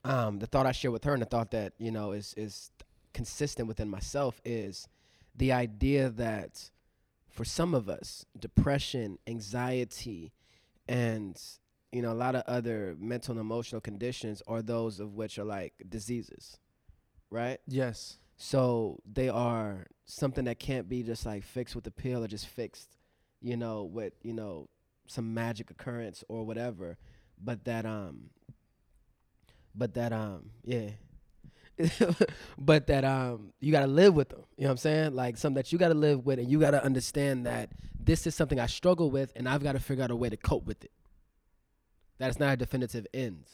um, 0.03 0.39
the 0.39 0.48
thought 0.48 0.65
I 0.65 0.71
share 0.71 0.92
with 0.92 1.03
her, 1.03 1.13
and 1.13 1.21
the 1.21 1.27
thought 1.27 1.51
that 1.51 1.74
you 1.77 1.92
know 1.92 2.12
is 2.12 2.33
is 2.38 2.71
consistent 3.13 3.68
within 3.68 3.89
myself, 3.89 4.42
is 4.44 4.88
the 5.36 5.51
idea 5.51 6.09
that 6.09 6.69
for 7.30 7.45
some 7.45 7.74
of 7.74 7.89
us, 7.89 8.25
depression, 8.38 9.18
anxiety, 9.27 10.33
and 10.88 11.42
you 11.92 12.01
know 12.01 12.12
a 12.12 12.13
lot 12.13 12.36
of 12.36 12.44
other 12.48 12.95
mental 13.00 13.33
and 13.33 13.42
emotional 13.42 13.81
conditions 13.81 14.42
are 14.48 14.62
those 14.62 15.00
of 15.00 15.13
which 15.13 15.38
are 15.38 15.45
like 15.45 15.74
diseases, 15.88 16.57
right? 17.30 17.59
Yes. 17.68 18.18
So 18.38 19.00
they 19.06 19.30
are 19.30 19.86
something 20.06 20.45
that 20.45 20.57
can't 20.57 20.89
be 20.89 21.03
just 21.03 21.27
like 21.27 21.44
fixed 21.44 21.75
with 21.75 21.86
a 21.86 21.92
pill 21.92 22.24
or 22.24 22.27
just 22.27 22.48
fixed, 22.48 22.98
you 23.39 23.56
know, 23.56 23.83
with 23.83 24.13
you 24.24 24.33
know 24.33 24.68
some 25.07 25.33
magic 25.33 25.69
occurrence 25.69 26.24
or 26.27 26.44
whatever, 26.44 26.98
but 27.39 27.65
that 27.65 27.86
um, 27.86 28.31
but 29.75 29.94
that 29.95 30.13
um, 30.13 30.51
yeah, 30.63 30.89
but 32.57 32.88
that 32.88 33.03
um, 33.03 33.53
you 33.59 33.71
gotta 33.71 33.88
live 33.88 34.13
with 34.13 34.29
them. 34.29 34.44
You 34.57 34.63
know 34.63 34.69
what 34.69 34.71
I'm 34.71 34.77
saying? 34.77 35.15
Like 35.15 35.38
something 35.38 35.56
that 35.56 35.71
you 35.71 35.77
gotta 35.77 35.94
live 35.94 36.25
with, 36.25 36.39
and 36.39 36.50
you 36.50 36.59
gotta 36.59 36.83
understand 36.83 37.45
that 37.45 37.71
this 38.00 38.27
is 38.27 38.35
something 38.35 38.59
I 38.59 38.65
struggle 38.65 39.12
with, 39.12 39.31
and 39.35 39.47
I've 39.47 39.63
got 39.63 39.73
to 39.73 39.79
figure 39.79 40.03
out 40.03 40.12
a 40.12 40.15
way 40.15 40.29
to 40.29 40.38
cope 40.38 40.65
with 40.65 40.83
it. 40.83 40.91
That 42.18 42.29
is 42.29 42.39
not 42.39 42.53
a 42.53 42.57
definitive 42.57 43.07
end. 43.13 43.45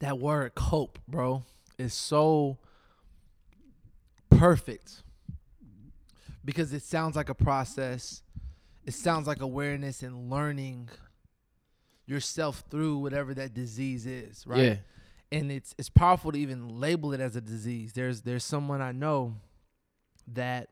That 0.00 0.18
word 0.18 0.54
cope, 0.54 0.98
bro, 1.06 1.44
is 1.78 1.92
so 1.92 2.58
perfect 4.30 5.02
because 6.44 6.72
it 6.72 6.82
sounds 6.82 7.16
like 7.16 7.28
a 7.28 7.34
process. 7.34 8.22
It 8.86 8.94
sounds 8.94 9.26
like 9.26 9.42
awareness 9.42 10.02
and 10.02 10.30
learning 10.30 10.88
yourself 12.10 12.64
through 12.70 12.98
whatever 12.98 13.32
that 13.34 13.54
disease 13.54 14.04
is, 14.06 14.46
right? 14.46 14.62
Yeah. 14.62 14.76
and 15.32 15.50
it's 15.52 15.74
it's 15.78 15.88
powerful 15.88 16.32
to 16.32 16.38
even 16.38 16.80
label 16.80 17.12
it 17.12 17.20
as 17.20 17.36
a 17.36 17.40
disease. 17.40 17.92
There's 17.92 18.22
there's 18.22 18.44
someone 18.44 18.82
I 18.82 18.92
know 18.92 19.36
that 20.32 20.68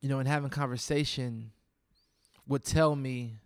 you 0.00 0.08
know 0.08 0.20
in 0.20 0.26
having 0.26 0.50
conversation 0.50 1.52
would 2.46 2.64
tell 2.64 2.94
me 2.94 3.38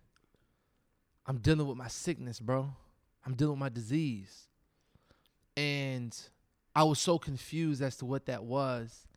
I'm 1.25 1.37
dealing 1.37 1.67
with 1.67 1.77
my 1.77 1.87
sickness, 1.87 2.39
bro. 2.39 2.73
I'm 3.25 3.35
dealing 3.35 3.53
with 3.53 3.59
my 3.59 3.69
disease. 3.69 4.47
And 5.55 6.17
I 6.75 6.83
was 6.83 6.99
so 6.99 7.17
confused 7.19 7.81
as 7.81 7.95
to 7.97 8.05
what 8.05 8.25
that 8.25 8.43
was. 8.43 9.07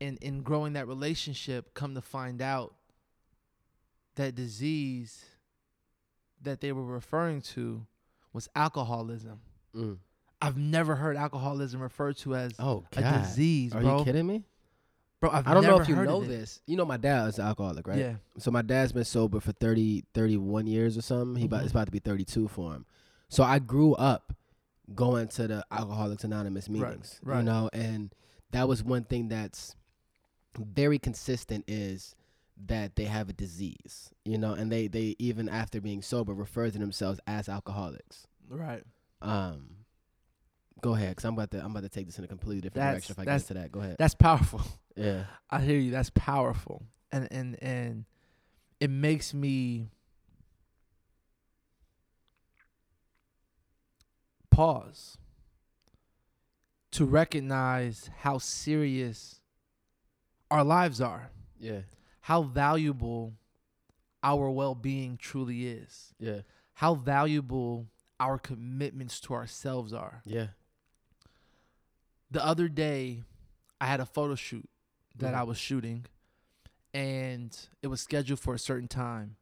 And 0.00 0.18
in 0.18 0.42
growing 0.42 0.72
that 0.74 0.88
relationship, 0.88 1.72
come 1.72 1.94
to 1.94 2.00
find 2.00 2.42
out 2.42 2.74
that 4.16 4.34
disease 4.34 5.24
that 6.44 6.60
they 6.60 6.72
were 6.72 6.84
referring 6.84 7.40
to 7.42 7.86
was 8.32 8.48
alcoholism. 8.54 9.40
Mm. 9.74 9.98
I've 10.40 10.56
never 10.56 10.94
heard 10.96 11.16
alcoholism 11.16 11.80
referred 11.80 12.16
to 12.18 12.34
as 12.34 12.52
Oh 12.58 12.84
a 12.96 13.18
disease, 13.20 13.74
Are 13.74 13.80
bro. 13.80 13.98
you 13.98 14.04
kidding 14.04 14.26
me? 14.26 14.44
Bro, 15.20 15.30
I've 15.30 15.46
I 15.48 15.54
don't 15.54 15.62
know 15.64 15.80
if 15.80 15.88
you 15.88 15.96
know 15.96 16.22
this. 16.22 16.60
You 16.66 16.76
know 16.76 16.84
my 16.84 16.98
dad 16.98 17.28
is 17.28 17.38
an 17.38 17.46
alcoholic, 17.46 17.86
right? 17.86 17.98
Yeah. 17.98 18.14
So 18.38 18.50
my 18.50 18.60
dad's 18.62 18.92
been 18.92 19.04
sober 19.04 19.40
for 19.40 19.52
30, 19.52 20.04
31 20.12 20.66
years 20.66 20.98
or 20.98 21.02
something. 21.02 21.36
He 21.40 21.46
about 21.46 21.60
Mhm. 21.60 21.64
it's 21.64 21.70
about 21.72 21.86
to 21.86 21.92
be 21.92 21.98
32 21.98 22.48
for 22.48 22.74
him. 22.74 22.84
So 23.28 23.42
I 23.42 23.58
grew 23.58 23.94
up 23.94 24.34
going 24.94 25.28
to 25.28 25.46
the 25.48 25.64
Alcoholics 25.70 26.24
Anonymous 26.24 26.68
Right, 26.68 26.80
meetings, 26.82 27.20
right. 27.22 27.38
you 27.38 27.44
know, 27.44 27.70
and 27.72 28.14
that 28.50 28.68
was 28.68 28.84
one 28.84 29.04
thing 29.04 29.28
that's 29.28 29.76
very 30.58 30.98
consistent 30.98 31.64
is 31.66 32.14
that 32.66 32.94
they 32.96 33.04
have 33.04 33.28
a 33.28 33.32
disease, 33.32 34.10
you 34.24 34.38
know, 34.38 34.52
and 34.52 34.70
they 34.70 34.86
they 34.88 35.16
even 35.18 35.48
after 35.48 35.80
being 35.80 36.02
sober 36.02 36.32
refer 36.34 36.70
to 36.70 36.78
themselves 36.78 37.18
as 37.26 37.48
alcoholics. 37.48 38.26
Right. 38.48 38.82
Um 39.22 39.70
Go 40.80 40.94
ahead, 40.94 41.16
cause 41.16 41.24
I'm 41.24 41.32
about 41.34 41.50
to 41.52 41.64
I'm 41.64 41.70
about 41.70 41.82
to 41.84 41.88
take 41.88 42.06
this 42.06 42.18
in 42.18 42.24
a 42.24 42.28
completely 42.28 42.60
different 42.60 42.74
That's- 42.84 42.94
direction 43.06 43.12
if 43.14 43.18
I 43.18 43.24
get 43.24 43.40
into 43.40 43.54
that. 43.54 43.72
Go 43.72 43.80
ahead. 43.80 43.96
That's 43.98 44.14
powerful. 44.14 44.60
Yeah. 44.96 45.24
I 45.50 45.60
hear 45.60 45.76
you. 45.78 45.90
That's 45.90 46.10
powerful. 46.10 46.84
And 47.10 47.26
and 47.32 47.60
and 47.60 48.04
it 48.78 48.90
makes 48.90 49.34
me 49.34 49.88
pause 54.50 55.18
to 56.92 57.04
recognize 57.04 58.08
how 58.18 58.38
serious 58.38 59.40
our 60.50 60.62
lives 60.62 61.00
are, 61.00 61.30
Yeah. 61.58 61.80
How 62.24 62.42
valuable 62.42 63.34
our 64.22 64.48
well 64.48 64.74
being 64.74 65.14
truly 65.18 65.66
is, 65.66 66.14
Yeah. 66.18 66.40
how 66.72 66.94
valuable 66.94 67.86
our 68.18 68.38
commitments 68.38 69.20
to 69.20 69.34
ourselves 69.34 69.92
are. 69.92 70.22
Yeah. 70.24 70.48
The 72.30 72.42
other 72.42 72.68
day, 72.68 73.24
I 73.78 73.86
had 73.88 74.00
a 74.00 74.06
photo 74.06 74.36
shoot 74.36 74.66
that 75.16 75.34
Mhm. 75.34 75.36
I 75.38 75.42
was 75.42 75.58
shooting, 75.58 76.06
and 76.94 77.68
it 77.82 77.88
was 77.88 78.00
scheduled 78.00 78.40
for 78.40 78.54
a 78.54 78.58
certain 78.58 78.88
time. 78.88 79.36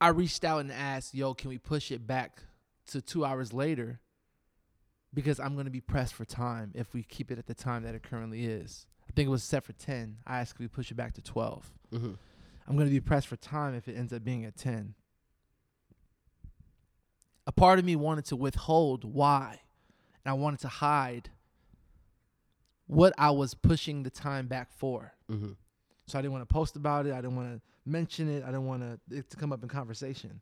I 0.00 0.08
reached 0.08 0.42
out 0.42 0.58
and 0.58 0.72
asked, 0.72 1.14
"Yo, 1.14 1.34
can 1.34 1.50
we 1.50 1.58
push 1.58 1.92
it 1.92 2.04
back 2.04 2.42
to 2.86 3.00
two 3.00 3.24
hours 3.24 3.52
later?" 3.52 4.00
Because 5.14 5.38
I'm 5.38 5.54
gonna 5.54 5.70
be 5.70 5.80
pressed 5.80 6.14
for 6.14 6.24
time 6.24 6.72
if 6.74 6.92
we 6.92 7.04
keep 7.04 7.30
it 7.30 7.38
at 7.38 7.46
the 7.46 7.54
time 7.54 7.84
that 7.84 7.94
it 7.94 8.02
currently 8.02 8.44
is. 8.44 8.84
Think 9.18 9.26
it 9.26 9.30
was 9.30 9.42
set 9.42 9.64
for 9.64 9.72
ten. 9.72 10.18
I 10.24 10.38
asked, 10.38 10.52
if 10.52 10.60
we 10.60 10.68
push 10.68 10.92
it 10.92 10.94
back 10.94 11.14
to 11.14 11.20
12?" 11.20 11.72
Mm-hmm. 11.92 12.12
I'm 12.68 12.76
gonna 12.76 12.88
be 12.88 13.00
pressed 13.00 13.26
for 13.26 13.34
time 13.34 13.74
if 13.74 13.88
it 13.88 13.96
ends 13.96 14.12
up 14.12 14.22
being 14.22 14.44
at 14.44 14.56
ten. 14.56 14.94
A 17.44 17.50
part 17.50 17.80
of 17.80 17.84
me 17.84 17.96
wanted 17.96 18.26
to 18.26 18.36
withhold 18.36 19.02
why, 19.02 19.58
and 20.24 20.30
I 20.30 20.34
wanted 20.34 20.60
to 20.60 20.68
hide 20.68 21.30
what 22.86 23.12
I 23.18 23.32
was 23.32 23.54
pushing 23.54 24.04
the 24.04 24.10
time 24.10 24.46
back 24.46 24.70
for. 24.70 25.14
Mm-hmm. 25.28 25.52
So 26.06 26.16
I 26.16 26.22
didn't 26.22 26.34
want 26.34 26.48
to 26.48 26.54
post 26.54 26.76
about 26.76 27.06
it. 27.06 27.12
I 27.12 27.16
didn't 27.16 27.34
want 27.34 27.56
to 27.56 27.60
mention 27.84 28.30
it. 28.30 28.44
I 28.44 28.46
didn't 28.46 28.66
want 28.66 28.82
to, 28.82 29.16
it 29.16 29.30
to 29.30 29.36
come 29.36 29.52
up 29.52 29.64
in 29.64 29.68
conversation. 29.68 30.40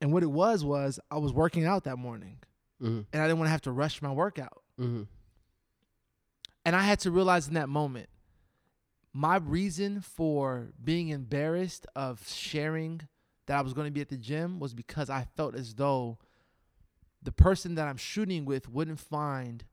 And 0.00 0.12
what 0.12 0.22
it 0.22 0.30
was 0.30 0.64
was 0.64 1.00
I 1.10 1.18
was 1.18 1.32
working 1.32 1.64
out 1.64 1.82
that 1.82 1.98
morning, 1.98 2.38
Mm-hmm. 2.80 3.00
and 3.12 3.22
I 3.22 3.26
didn't 3.26 3.38
want 3.38 3.48
to 3.48 3.52
have 3.52 3.62
to 3.62 3.72
rush 3.72 4.02
my 4.02 4.12
workout. 4.12 4.62
Mm-hmm. 4.78 5.02
And 6.66 6.74
I 6.74 6.82
had 6.82 6.98
to 7.00 7.10
realize 7.12 7.46
in 7.46 7.54
that 7.54 7.68
moment, 7.68 8.08
my 9.12 9.36
reason 9.36 10.00
for 10.00 10.72
being 10.82 11.08
embarrassed 11.08 11.86
of 11.94 12.28
sharing 12.28 13.02
that 13.46 13.56
I 13.56 13.62
was 13.62 13.72
going 13.72 13.86
to 13.86 13.92
be 13.92 14.00
at 14.00 14.08
the 14.08 14.16
gym 14.16 14.58
was 14.58 14.74
because 14.74 15.08
I 15.08 15.28
felt 15.36 15.54
as 15.54 15.74
though 15.74 16.18
the 17.22 17.30
person 17.30 17.76
that 17.76 17.86
I'm 17.86 17.96
shooting 17.96 18.44
with 18.44 18.68
wouldn't 18.68 18.98
find 18.98 19.64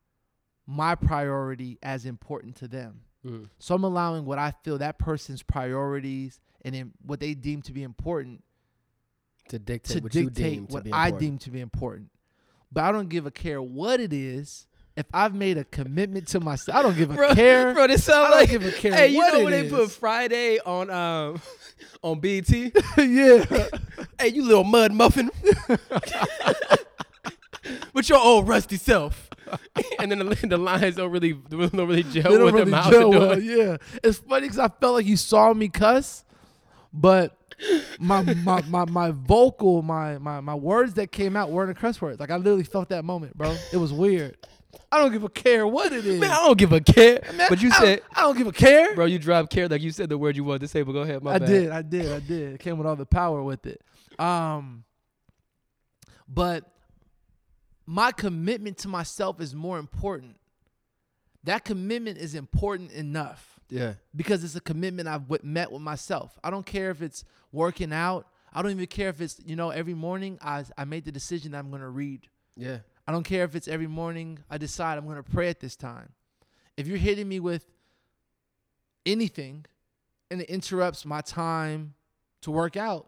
my 0.67 0.93
priority 0.95 1.79
as 1.81 2.05
important 2.05 2.55
to 2.57 2.67
them. 2.67 3.01
Mm-hmm. 3.25 3.45
So 3.57 3.73
I'm 3.73 3.83
allowing 3.83 4.25
what 4.25 4.37
I 4.37 4.53
feel 4.63 4.77
that 4.77 4.99
person's 4.99 5.41
priorities 5.41 6.39
and 6.63 6.75
in 6.75 6.91
what 7.03 7.19
they 7.19 7.33
deem 7.33 7.63
to 7.63 7.73
be 7.73 7.81
important 7.83 8.43
To 9.49 9.57
dictate 9.59 9.97
to 9.97 10.03
what 10.03 10.15
you 10.15 10.29
dictate 10.29 10.69
what 10.69 10.85
I 10.93 11.07
important. 11.07 11.19
deem 11.19 11.37
to 11.39 11.49
be 11.49 11.59
important. 11.59 12.09
But 12.71 12.83
I 12.85 12.91
don't 12.91 13.09
give 13.09 13.25
a 13.25 13.31
care 13.31 13.61
what 13.61 13.99
it 13.99 14.13
is. 14.13 14.67
If 14.95 15.07
I've 15.11 15.33
made 15.33 15.57
a 15.57 15.63
commitment 15.63 16.27
to 16.29 16.39
myself, 16.39 16.77
I 16.77 16.81
don't 16.83 16.95
give 16.95 17.09
a 17.09 17.15
Bro, 17.15 17.33
care. 17.33 17.73
bro, 17.73 17.87
this 17.87 18.07
I 18.07 18.11
sound 18.13 18.29
don't 18.29 18.39
like 18.41 18.49
give 18.49 18.65
a 18.65 18.71
care 18.71 18.93
Hey, 18.93 19.07
you 19.07 19.19
know 19.31 19.43
when 19.43 19.51
they 19.51 19.67
put. 19.69 19.89
Friday 19.91 20.59
on 20.59 20.89
um 20.91 21.41
on 22.03 22.19
BET? 22.19 22.47
yeah. 22.51 22.71
hey, 24.19 24.27
you 24.27 24.45
little 24.45 24.63
mud 24.63 24.91
muffin. 24.93 25.31
With 27.93 28.09
your 28.09 28.19
old 28.19 28.47
rusty 28.47 28.75
self. 28.77 29.29
and 29.99 30.11
then 30.11 30.19
the, 30.19 30.35
the 30.47 30.57
lines 30.57 30.95
don't 30.95 31.11
really 31.11 31.33
don't 31.33 31.73
really 31.73 32.03
gel 32.03 32.23
They 32.23 32.37
don't 32.37 32.45
with 32.45 32.53
really 32.55 32.65
the 32.65 32.71
mouth 32.71 32.91
gel 32.91 33.09
well. 33.09 33.39
Yeah, 33.39 33.77
it's 34.03 34.17
funny 34.19 34.41
because 34.47 34.59
I 34.59 34.67
felt 34.67 34.95
like 34.95 35.05
you 35.05 35.15
saw 35.17 35.53
me 35.53 35.69
cuss, 35.69 36.23
but 36.91 37.37
my 37.99 38.21
my 38.21 38.61
my 38.63 38.85
my 38.85 39.11
vocal, 39.11 39.81
my 39.81 40.17
my 40.17 40.39
my 40.41 40.55
words 40.55 40.95
that 40.95 41.11
came 41.11 41.35
out 41.37 41.51
weren't 41.51 41.71
a 41.71 41.73
cuss 41.73 42.01
words. 42.01 42.19
Like 42.19 42.31
I 42.31 42.37
literally 42.37 42.63
felt 42.63 42.89
that 42.89 43.05
moment, 43.05 43.37
bro. 43.37 43.55
It 43.71 43.77
was 43.77 43.93
weird. 43.93 44.37
I 44.91 44.99
don't 44.99 45.11
give 45.11 45.23
a 45.23 45.29
care 45.29 45.65
what 45.67 45.91
it 45.91 46.05
is. 46.05 46.19
Man, 46.19 46.29
I 46.31 46.35
don't 46.35 46.57
give 46.57 46.71
a 46.73 46.81
care. 46.81 47.21
Man, 47.35 47.47
but 47.49 47.61
you 47.61 47.69
I 47.73 47.79
said, 47.79 47.99
don't, 47.99 48.17
I 48.17 48.21
don't 48.21 48.37
give 48.37 48.47
a 48.47 48.51
care. 48.51 48.93
bro, 48.95 49.05
you 49.05 49.17
dropped 49.19 49.49
care 49.51 49.67
like 49.67 49.81
you 49.81 49.91
said 49.91 50.09
the 50.09 50.17
word 50.17 50.35
you 50.35 50.43
wanted 50.43 50.59
to 50.61 50.67
say. 50.67 50.81
But 50.83 50.91
go 50.93 50.99
ahead, 51.01 51.23
my 51.23 51.33
I 51.33 51.39
bad. 51.39 51.47
did, 51.47 51.69
I 51.71 51.81
did, 51.81 52.11
I 52.11 52.19
did. 52.19 52.53
It 52.53 52.59
came 52.59 52.77
with 52.77 52.85
all 52.87 52.95
the 52.95 53.05
power 53.05 53.41
with 53.41 53.65
it. 53.65 53.81
Um, 54.19 54.83
but 56.27 56.63
my 57.85 58.11
commitment 58.11 58.77
to 58.79 58.87
myself 58.87 59.41
is 59.41 59.53
more 59.53 59.77
important. 59.79 60.37
That 61.43 61.65
commitment 61.65 62.17
is 62.17 62.35
important 62.35 62.91
enough 62.93 63.59
Yeah, 63.69 63.95
because 64.15 64.43
it's 64.43 64.55
a 64.55 64.61
commitment 64.61 65.07
I've 65.09 65.27
w- 65.27 65.41
met 65.43 65.71
with 65.71 65.81
myself. 65.81 66.37
I 66.43 66.49
don't 66.49 66.65
care 66.65 66.89
if 66.91 67.01
it's 67.01 67.25
working 67.51 67.91
out. 67.91 68.27
I 68.53 68.61
don't 68.61 68.71
even 68.71 68.85
care 68.87 69.09
if 69.09 69.19
it's 69.19 69.39
you 69.45 69.55
know 69.55 69.69
every 69.71 69.93
morning 69.95 70.37
I 70.41 70.63
I 70.77 70.85
made 70.85 71.03
the 71.05 71.11
decision 71.11 71.51
that 71.51 71.57
I'm 71.59 71.71
gonna 71.71 71.89
read. 71.89 72.27
yeah, 72.55 72.77
I 73.07 73.11
don't 73.11 73.23
care 73.23 73.43
if 73.43 73.55
it's 73.55 73.67
every 73.67 73.87
morning 73.87 74.39
I 74.49 74.57
decide 74.57 74.97
I'm 74.97 75.05
going 75.05 75.17
to 75.17 75.23
pray 75.23 75.49
at 75.49 75.59
this 75.59 75.75
time. 75.75 76.09
If 76.77 76.87
you're 76.87 76.97
hitting 76.97 77.27
me 77.27 77.39
with 77.39 77.65
anything 79.05 79.65
and 80.31 80.41
it 80.41 80.49
interrupts 80.49 81.05
my 81.05 81.21
time 81.21 81.93
to 82.41 82.51
work 82.51 82.77
out, 82.77 83.07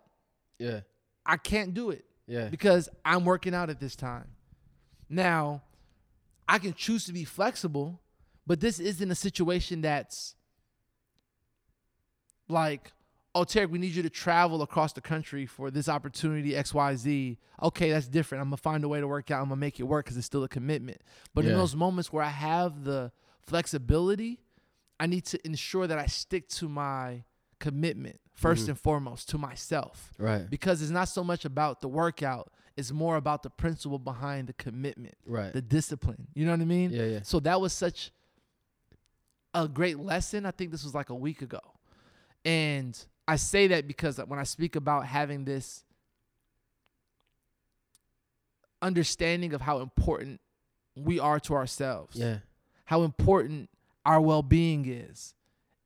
yeah, 0.60 0.82
I 1.26 1.38
can't 1.38 1.74
do 1.74 1.90
it 1.90 2.06
yeah. 2.28 2.50
because 2.50 2.90
I'm 3.04 3.26
working 3.26 3.54
out 3.54 3.70
at 3.70 3.80
this 3.80 3.96
time. 3.96 4.28
Now, 5.10 5.64
I 6.48 6.60
can 6.60 6.74
choose 6.74 7.06
to 7.06 7.14
be 7.14 7.24
flexible, 7.24 8.02
but 8.46 8.60
this 8.60 8.80
isn't 8.80 9.10
a 9.10 9.16
situation 9.16 9.82
that's 9.82 10.36
like, 12.48 12.92
oh, 13.36 13.44
Tarek, 13.44 13.70
we 13.70 13.78
need 13.78 13.92
you 13.92 14.02
to 14.02 14.10
travel 14.10 14.62
across 14.62 14.94
the 14.94 15.02
country 15.02 15.46
for 15.46 15.70
this 15.70 15.90
opportunity, 15.90 16.54
XYZ. 16.54 17.38
Okay, 17.62 17.92
that's 17.92 18.08
different. 18.08 18.42
I'm 18.42 18.48
going 18.50 18.58
to 18.58 18.64
find 18.64 18.84
a 18.84 18.88
way 18.88 19.02
to 19.02 19.08
work 19.08 19.30
out. 19.30 19.42
I'm 19.42 19.50
going 19.50 19.58
to 19.58 19.62
make 19.62 19.80
it 19.80 19.84
work 19.84 20.06
because 20.06 20.16
it's 20.18 20.26
still 20.26 20.44
a 20.46 20.48
commitment. 20.48 21.02
But 21.34 21.44
in 21.46 21.52
those 21.52 21.76
moments 21.76 22.14
where 22.14 22.24
I 22.24 22.30
have 22.30 22.86
the 22.86 23.12
flexibility, 23.42 24.40
I 25.00 25.08
need 25.08 25.26
to 25.26 25.46
ensure 25.46 25.86
that 25.86 26.00
I 26.00 26.06
stick 26.06 26.48
to 26.50 26.70
my 26.70 27.26
commitment 27.60 28.20
1st 28.36 28.66
Mhm. 28.66 28.70
and 28.70 28.80
foremost 28.80 29.30
to 29.30 29.38
myself 29.38 30.12
Right, 30.18 30.50
because 30.50 30.82
it's 30.82 30.92
not 30.92 31.06
so 31.08 31.24
much 31.24 31.46
about 31.46 31.80
the 31.80 31.88
workout 31.88 32.52
it's 32.76 32.92
more 32.92 33.16
about 33.16 33.44
the 33.44 33.50
principle 33.50 33.98
behind 33.98 34.50
the 34.50 34.54
commitment 34.54 35.16
right. 35.26 35.54
the 35.54 35.62
discipline 35.62 36.28
you 36.34 36.46
know 36.46 36.52
what 36.52 36.60
i 36.60 36.66
mean 36.66 36.92
yeah, 36.92 37.06
yeah. 37.06 37.20
so 37.24 37.40
that 37.40 37.62
was 37.62 37.72
such 37.72 38.12
a 39.54 39.70
great 39.70 39.98
lesson 40.00 40.46
i 40.46 40.52
think 40.52 40.70
this 40.72 40.84
was 40.84 40.94
like 40.94 41.10
a 41.10 41.16
week 41.16 41.42
ago 41.42 41.62
and 42.44 43.06
i 43.28 43.36
say 43.36 43.68
that 43.68 43.88
because 43.88 44.18
when 44.18 44.40
i 44.40 44.44
speak 44.44 44.76
about 44.76 45.06
having 45.06 45.46
this 45.46 45.84
understanding 48.82 49.54
of 49.54 49.62
how 49.62 49.80
important 49.80 50.40
we 50.96 51.20
are 51.20 51.40
to 51.40 51.54
ourselves 51.54 52.16
Yeah, 52.16 52.38
how 52.86 53.04
important 53.04 53.70
our 54.06 54.22
well-being 54.22 54.86
is 54.88 55.34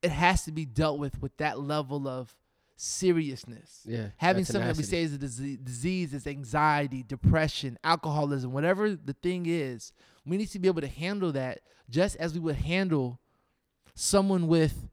it 0.02 0.10
has 0.10 0.44
to 0.44 0.52
be 0.52 0.64
dealt 0.64 0.98
with 0.98 1.20
with 1.22 1.36
that 1.38 1.58
level 1.60 2.06
of 2.08 2.34
seriousness 2.76 3.80
yeah. 3.84 4.08
having 4.16 4.44
something 4.44 4.66
that 4.66 4.76
we 4.76 4.82
tenacity. 4.82 4.96
say 4.96 5.02
is 5.02 5.12
a 5.14 5.18
disease, 5.18 5.58
disease 5.62 6.14
is 6.14 6.26
anxiety, 6.26 7.02
depression, 7.02 7.78
alcoholism, 7.84 8.52
whatever 8.52 8.94
the 8.94 9.12
thing 9.12 9.44
is, 9.46 9.92
we 10.24 10.38
need 10.38 10.46
to 10.46 10.58
be 10.58 10.66
able 10.68 10.80
to 10.80 10.86
handle 10.88 11.30
that 11.32 11.60
just 11.90 12.16
as 12.16 12.32
we 12.32 12.40
would 12.40 12.56
handle 12.56 13.18
someone 13.94 14.46
with 14.48 14.88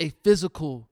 a 0.00 0.08
physical 0.24 0.88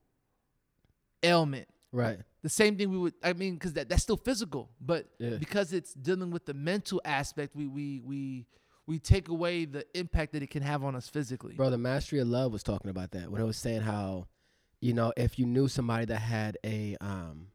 ailment. 1.23 1.69
Right. 1.93 2.19
The 2.43 2.49
same 2.49 2.77
thing 2.77 2.91
we 2.91 2.99
would, 2.99 3.15
I 3.23 3.33
mean, 3.33 3.55
because 3.55 3.75
that, 3.75 3.89
that's 3.89 4.03
still 4.03 4.17
physical, 4.17 4.71
but 4.81 5.07
Yeah. 5.19 5.37
because 5.37 5.73
it's 5.73 5.93
dealing 5.93 6.31
with 6.31 6.47
the 6.47 6.55
mental 6.55 7.01
aspect, 7.05 7.55
we 7.55 7.67
we 7.67 8.01
we 8.01 8.47
we 8.87 8.99
take 8.99 9.29
away 9.29 9.67
the 9.67 9.85
impact 9.99 10.33
that 10.33 10.43
it 10.43 10.51
can 10.51 10.63
have 10.63 10.83
on 10.83 10.97
us 10.97 11.09
physically. 11.09 11.55
Bro, 11.55 11.71
the 11.71 11.79
Mastery 11.79 12.19
of 12.21 12.29
Love 12.29 12.53
was 12.53 12.63
talking 12.63 12.91
about 12.91 13.11
that 13.13 13.31
when 13.31 13.41
it 13.41 13.45
was 13.45 13.57
saying 13.59 13.83
how, 13.83 14.27
you 14.81 14.95
know, 14.95 15.13
if 15.17 15.39
you 15.39 15.47
knew 15.47 15.69
somebody 15.69 16.07
that 16.07 16.19
had 16.19 16.57
a 16.65 16.97
um, 17.01 17.49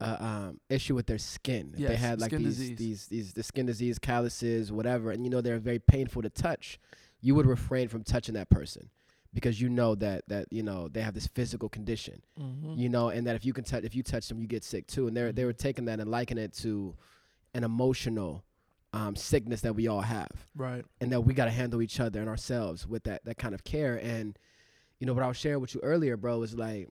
a, 0.00 0.24
um 0.24 0.60
issue 0.68 0.94
with 0.94 1.06
their 1.06 1.18
skin, 1.18 1.74
if 1.76 1.86
they 1.86 1.96
had 1.96 2.20
like 2.20 2.32
these 2.32 2.56
disease. 2.56 2.76
these 2.78 3.06
these 3.06 3.32
the 3.34 3.42
skin 3.42 3.66
disease, 3.66 3.98
calluses, 3.98 4.72
whatever, 4.72 5.10
and 5.10 5.24
you 5.24 5.30
know 5.30 5.40
they're 5.40 5.58
very 5.58 5.78
painful 5.78 6.22
to 6.22 6.30
touch, 6.30 6.80
you 7.20 7.34
would 7.34 7.46
refrain 7.46 7.88
from 7.88 8.02
touching 8.02 8.34
that 8.34 8.48
person 8.50 8.90
because 9.40 9.60
you 9.60 9.68
know 9.68 9.94
that 9.94 10.24
that 10.28 10.46
you 10.50 10.62
know 10.62 10.88
they 10.88 11.00
have 11.02 11.14
this 11.14 11.26
physical 11.28 11.68
condition, 11.68 12.22
Mhm. 12.40 12.76
you 12.78 12.88
know, 12.88 13.08
and 13.08 13.26
that 13.26 13.36
if 13.36 13.44
you 13.44 13.52
can 13.52 13.64
touch 13.64 13.84
if 13.84 13.94
you 13.94 14.02
touch 14.02 14.28
them, 14.28 14.40
you 14.40 14.46
get 14.46 14.64
sick 14.64 14.86
too, 14.86 15.06
and 15.06 15.16
they 15.16 15.22
are 15.22 15.32
they 15.32 15.44
were 15.44 15.52
taking 15.52 15.84
that 15.86 16.00
and 16.00 16.10
likening 16.10 16.44
it 16.44 16.52
to 16.54 16.94
an 17.54 17.64
emotional 17.64 18.44
um, 18.92 19.14
sickness 19.16 19.60
that 19.60 19.74
we 19.74 19.86
all 19.86 20.00
have 20.00 20.30
Right. 20.56 20.84
and 21.00 21.12
that 21.12 21.20
we 21.20 21.34
got 21.34 21.44
to 21.44 21.50
handle 21.50 21.82
each 21.82 22.00
other 22.00 22.20
and 22.20 22.28
ourselves 22.28 22.86
with 22.86 23.04
that 23.04 23.24
that 23.26 23.36
kind 23.36 23.54
of 23.54 23.62
care 23.62 23.96
and 23.96 24.38
you 24.98 25.06
know 25.06 25.12
what 25.12 25.22
I 25.22 25.28
was 25.28 25.36
sharing 25.36 25.60
with 25.60 25.74
you 25.74 25.80
earlier 25.82 26.16
bro 26.16 26.38
was 26.38 26.54
like 26.54 26.88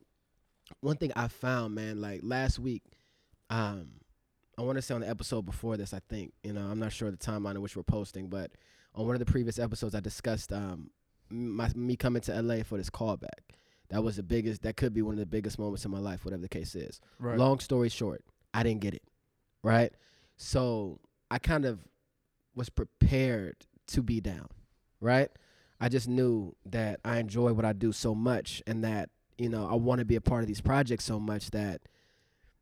one 0.81 0.97
thing 0.97 1.11
I 1.15 1.27
found 1.27 1.73
man 1.73 1.99
like 1.99 2.21
last 2.23 2.59
week 2.59 2.83
um 3.49 3.87
I 4.57 4.61
want 4.61 4.77
to 4.77 4.81
say 4.83 4.93
on 4.93 5.01
the 5.01 5.09
episode 5.09 5.43
before 5.45 5.75
this 5.75 5.91
I 5.93 5.99
think 6.07 6.33
you 6.43 6.53
know 6.53 6.61
I'm 6.61 6.79
not 6.79 6.91
sure 6.93 7.09
the 7.09 7.17
timeline 7.17 7.55
in 7.55 7.61
which 7.61 7.75
we're 7.75 7.83
posting 7.83 8.27
but 8.29 8.51
on 8.93 9.05
one 9.07 9.15
of 9.15 9.19
the 9.19 9.25
previous 9.31 9.57
episodes 9.59 9.95
I 9.95 9.99
discussed 9.99 10.51
um 10.53 10.91
my 11.29 11.69
me 11.75 11.95
coming 11.95 12.21
to 12.23 12.41
LA 12.41 12.63
for 12.63 12.77
this 12.77 12.89
callback 12.89 13.55
that 13.89 14.03
was 14.03 14.17
the 14.17 14.23
biggest 14.23 14.63
that 14.63 14.75
could 14.77 14.93
be 14.93 15.01
one 15.01 15.13
of 15.13 15.19
the 15.19 15.25
biggest 15.25 15.57
moments 15.59 15.85
in 15.85 15.91
my 15.91 15.99
life 15.99 16.25
whatever 16.25 16.41
the 16.41 16.49
case 16.49 16.75
is 16.75 16.99
Right. 17.19 17.37
Long 17.37 17.59
story 17.59 17.89
short, 17.89 18.23
I 18.53 18.63
didn't 18.63 18.81
get 18.81 18.93
it. 18.93 19.03
Right? 19.63 19.91
So 20.35 20.99
I 21.31 21.39
kind 21.39 21.65
of 21.65 21.79
was 22.55 22.69
prepared 22.69 23.55
to 23.87 24.01
be 24.01 24.19
down, 24.21 24.47
right? 25.01 25.29
I 25.79 25.89
just 25.89 26.07
knew 26.07 26.55
that 26.65 26.99
I 27.05 27.17
enjoy 27.19 27.53
what 27.53 27.65
I 27.65 27.73
do 27.73 27.91
so 27.91 28.15
much 28.15 28.63
and 28.65 28.83
that, 28.83 29.09
you 29.37 29.49
know, 29.49 29.67
I 29.69 29.75
want 29.75 29.99
to 29.99 30.05
be 30.05 30.15
a 30.15 30.21
part 30.21 30.41
of 30.41 30.47
these 30.47 30.61
projects 30.61 31.05
so 31.05 31.19
much 31.19 31.51
that, 31.51 31.81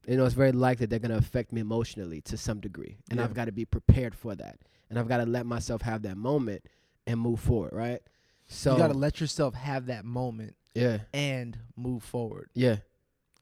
you 0.07 0.17
know, 0.17 0.25
it's 0.25 0.35
very 0.35 0.51
likely 0.51 0.85
they're 0.85 0.99
going 0.99 1.11
to 1.11 1.17
affect 1.17 1.53
me 1.53 1.61
emotionally 1.61 2.21
to 2.21 2.37
some 2.37 2.59
degree. 2.59 2.97
And 3.09 3.19
Yeah. 3.19 3.23
I've 3.25 3.33
got 3.33 3.45
to 3.45 3.51
be 3.51 3.65
prepared 3.65 4.13
for 4.15 4.35
that. 4.35 4.59
And 4.89 4.99
I've 4.99 5.07
got 5.07 5.17
to 5.17 5.25
let 5.25 5.45
myself 5.45 5.81
have 5.81 6.01
that 6.03 6.17
moment 6.17 6.65
and 7.07 7.19
move 7.19 7.39
forward, 7.39 7.73
right? 7.73 8.01
So, 8.47 8.73
you 8.73 8.77
got 8.77 8.91
to 8.91 8.97
let 8.97 9.19
yourself 9.19 9.53
have 9.55 9.87
that 9.87 10.05
moment 10.05 10.55
yeah, 10.73 10.99
and 11.13 11.57
move 11.75 12.03
forward. 12.03 12.49
yeah. 12.53 12.77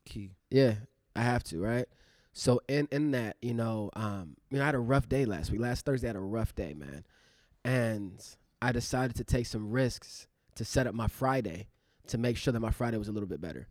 Key. 0.05 0.31
Yeah, 0.49 0.75
I 1.15 1.21
have 1.21 1.43
to, 1.45 1.61
right? 1.61 1.85
So 2.33 2.61
in 2.67 2.87
in 2.91 3.11
that, 3.11 3.37
you 3.41 3.53
know, 3.53 3.91
um, 3.95 4.35
you 4.49 4.57
know, 4.57 4.63
I 4.63 4.65
had 4.65 4.75
a 4.75 4.79
rough 4.79 5.07
day 5.07 5.25
last 5.25 5.51
week. 5.51 5.61
Last 5.61 5.85
Thursday 5.85 6.07
I 6.07 6.09
had 6.09 6.15
a 6.15 6.19
rough 6.19 6.55
day, 6.55 6.73
man. 6.73 7.05
And 7.63 8.21
I 8.61 8.71
decided 8.71 9.15
to 9.17 9.23
take 9.23 9.45
some 9.45 9.71
risks 9.71 10.27
to 10.55 10.65
set 10.65 10.87
up 10.87 10.95
my 10.95 11.07
Friday 11.07 11.67
to 12.07 12.17
make 12.17 12.37
sure 12.37 12.51
that 12.51 12.59
my 12.59 12.71
Friday 12.71 12.97
was 12.97 13.07
a 13.07 13.11
little 13.11 13.29
bit 13.29 13.39
better. 13.39 13.67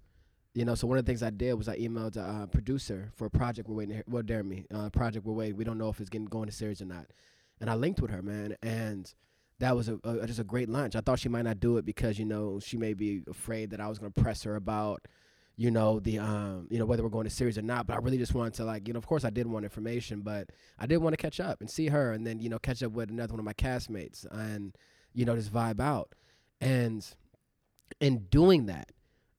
You 0.55 0.65
know, 0.65 0.75
so 0.75 0.87
one 0.87 0.97
of 0.97 1.05
the 1.05 1.11
things 1.11 1.23
I 1.23 1.31
did 1.31 1.55
was 1.55 1.69
I 1.69 1.79
emailed 1.79 2.17
a 2.17 2.23
uh, 2.23 2.47
producer 2.47 3.11
for 3.17 3.27
a 3.27 3.31
project 3.31 3.69
we're 3.69 3.77
waiting 3.77 3.97
to 3.99 4.05
well, 4.07 4.23
dare 4.23 4.45
me, 4.45 4.67
uh, 4.73 4.91
project 4.91 5.27
we're 5.27 5.35
waiting. 5.35 5.57
We 5.57 5.65
don't 5.65 5.79
know 5.79 5.89
if 5.89 6.01
it's 6.01 6.11
getting 6.11 6.27
going 6.27 6.47
to 6.47 6.53
series 6.53 6.81
or 6.81 6.87
not. 6.87 7.07
And 7.61 7.69
I 7.69 7.75
linked 7.75 8.01
with 8.01 8.11
her, 8.11 8.23
man, 8.23 8.57
and 8.63 9.13
that 9.63 9.77
was 9.77 9.89
a, 9.89 9.97
a 10.03 10.27
just 10.27 10.41
a 10.41 10.45
great 10.45 10.69
lunch. 10.69 10.97
I 10.97 11.01
thought 11.01 11.21
she 11.21 11.29
might 11.29 11.43
not 11.43 11.61
do 11.61 11.77
it 11.77 11.85
because 11.85 12.19
you 12.19 12.25
know 12.25 12.59
she 12.59 12.77
may 12.77 12.95
be 12.95 13.23
afraid 13.31 13.71
that 13.71 13.81
I 13.81 13.89
was 13.89 14.01
going 14.01 14.13
to 14.13 14.21
press 14.21 14.43
her 14.43 14.57
about 14.57 15.07
you 15.57 15.71
know 15.71 16.01
the 16.01 16.19
um 16.19 16.67
you 16.69 16.81
know 16.81 16.85
whether 16.85 17.05
we're 17.05 17.09
going 17.11 17.29
to 17.29 17.31
series 17.31 17.57
or 17.59 17.63
not. 17.63 17.87
But 17.87 17.95
i 17.95 17.99
really 17.99 18.19
just 18.19 18.35
wanted 18.35 18.55
to 18.55 18.65
like 18.65 18.89
you 18.89 18.93
know 18.93 18.99
of 18.99 19.07
course 19.07 19.25
i 19.25 19.31
did 19.31 19.47
want 19.47 19.65
information 19.65 20.23
but 20.23 20.49
i 20.81 20.87
did 20.87 20.97
want 20.97 21.13
to 21.13 21.17
catch 21.17 21.39
up 21.39 21.61
and 21.61 21.71
see 21.71 21.89
her 21.89 22.13
and 22.13 22.27
then 22.27 22.41
you 22.41 22.49
know 22.49 22.59
catch 22.59 22.83
up 22.83 22.91
with 22.91 23.11
another 23.11 23.35
one 23.35 23.39
of 23.39 23.45
my 23.45 23.53
castmates 23.53 24.27
and 24.33 24.77
you 25.15 25.25
know 25.25 25.37
just 25.37 25.53
vibe 25.53 25.81
out. 25.81 26.13
And 26.61 27.07
in 28.01 28.27
doing 28.31 28.67
that 28.67 28.91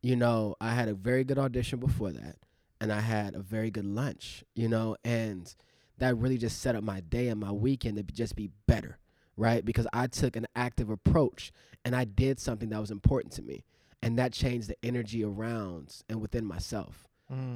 you 0.01 0.15
know 0.15 0.56
i 0.62 0.74
had 0.74 0.88
a 0.88 0.94
very 0.94 1.25
good 1.25 1.38
audition 1.38 1.80
before 1.80 2.12
that 2.12 2.38
and 2.80 2.94
i 2.94 3.01
had 3.01 3.36
a 3.36 3.39
very 3.39 3.72
good 3.72 3.86
lunch 3.86 4.44
you 4.56 4.70
know 4.70 4.96
and 5.03 5.56
that 5.98 6.15
really 6.18 6.38
just 6.38 6.62
set 6.62 6.75
up 6.75 6.84
my 6.84 7.01
day 7.01 7.27
and 7.27 7.42
my 7.42 7.51
weekend 7.51 7.98
to 7.98 8.03
just 8.03 8.36
be 8.36 8.50
better 8.68 9.00
right? 9.38 9.63
Because 9.66 9.88
i 9.94 10.08
took 10.08 10.36
an 10.36 10.48
active 10.56 10.90
approach 10.90 11.52
and 11.86 11.96
i 11.96 12.06
did 12.06 12.40
something 12.40 12.70
that 12.70 12.80
was 12.80 12.92
important 12.92 13.34
to 13.34 13.42
me. 13.42 13.63
And 14.02 14.20
that 14.20 14.34
changed 14.34 14.68
the 14.68 14.75
energy 14.84 15.24
around 15.24 16.04
and 16.10 16.22
within 16.22 16.46
myself 16.46 17.08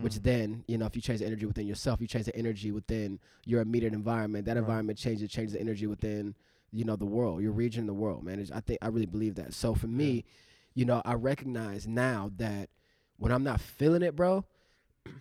which 0.01 0.13
Mm. 0.15 0.23
then 0.23 0.63
you 0.67 0.77
know 0.77 0.85
if 0.85 0.95
you 0.95 1.01
change 1.01 1.19
the 1.19 1.25
energy 1.25 1.45
within 1.45 1.67
yourself 1.67 1.99
you 2.01 2.07
change 2.07 2.25
the 2.25 2.35
energy 2.35 2.71
within 2.71 3.19
your 3.45 3.61
immediate 3.61 3.93
environment. 3.93 4.45
That 4.45 4.53
Right. 4.55 4.59
environment 4.61 4.97
changes 4.97 5.29
changes 5.29 5.53
the 5.53 5.59
energy 5.61 5.87
within 5.87 6.35
you 6.71 6.83
know 6.85 6.95
the 6.95 7.05
world 7.05 7.41
your 7.41 7.51
region 7.51 7.85
the 7.85 7.93
world 7.93 8.23
man. 8.23 8.39
It's- 8.39 8.55
i 8.55 8.61
think 8.61 8.79
i 8.81 8.87
really 8.87 9.05
believe 9.05 9.35
that. 9.35 9.53
So 9.53 9.75
for 9.75 9.87
me 9.87 10.23
you 10.73 10.85
know 10.85 11.01
i 11.05 11.13
recognize 11.13 11.87
now 11.87 12.31
that 12.37 12.69
when 13.17 13.31
i'm 13.31 13.43
not 13.43 13.59
feeling 13.59 14.01
it 14.03 14.15
bro 14.15 14.45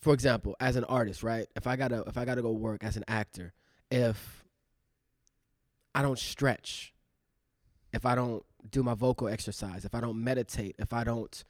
for 0.00 0.14
example 0.14 0.56
as 0.60 0.76
an 0.76 0.84
artist 0.84 1.22
right? 1.22 1.46
If 1.56 1.66
i 1.66 1.76
gotta 1.76 2.04
if 2.06 2.16
i 2.18 2.24
gotta 2.24 2.42
go 2.42 2.52
work 2.52 2.84
as 2.84 2.96
an 2.96 3.04
actor 3.08 3.52
if 3.90 4.37
i 5.98 6.02
don't 6.02 6.18
stretch 6.18 6.94
if 7.92 8.06
i 8.06 8.14
don't 8.14 8.42
do 8.70 8.82
my 8.82 8.94
vocal 8.94 9.28
exercise 9.28 9.84
if 9.84 9.94
i 9.94 10.00
don't 10.00 10.22
meditate 10.22 10.74
if 10.78 10.92
i 10.92 11.04
don't 11.04 11.44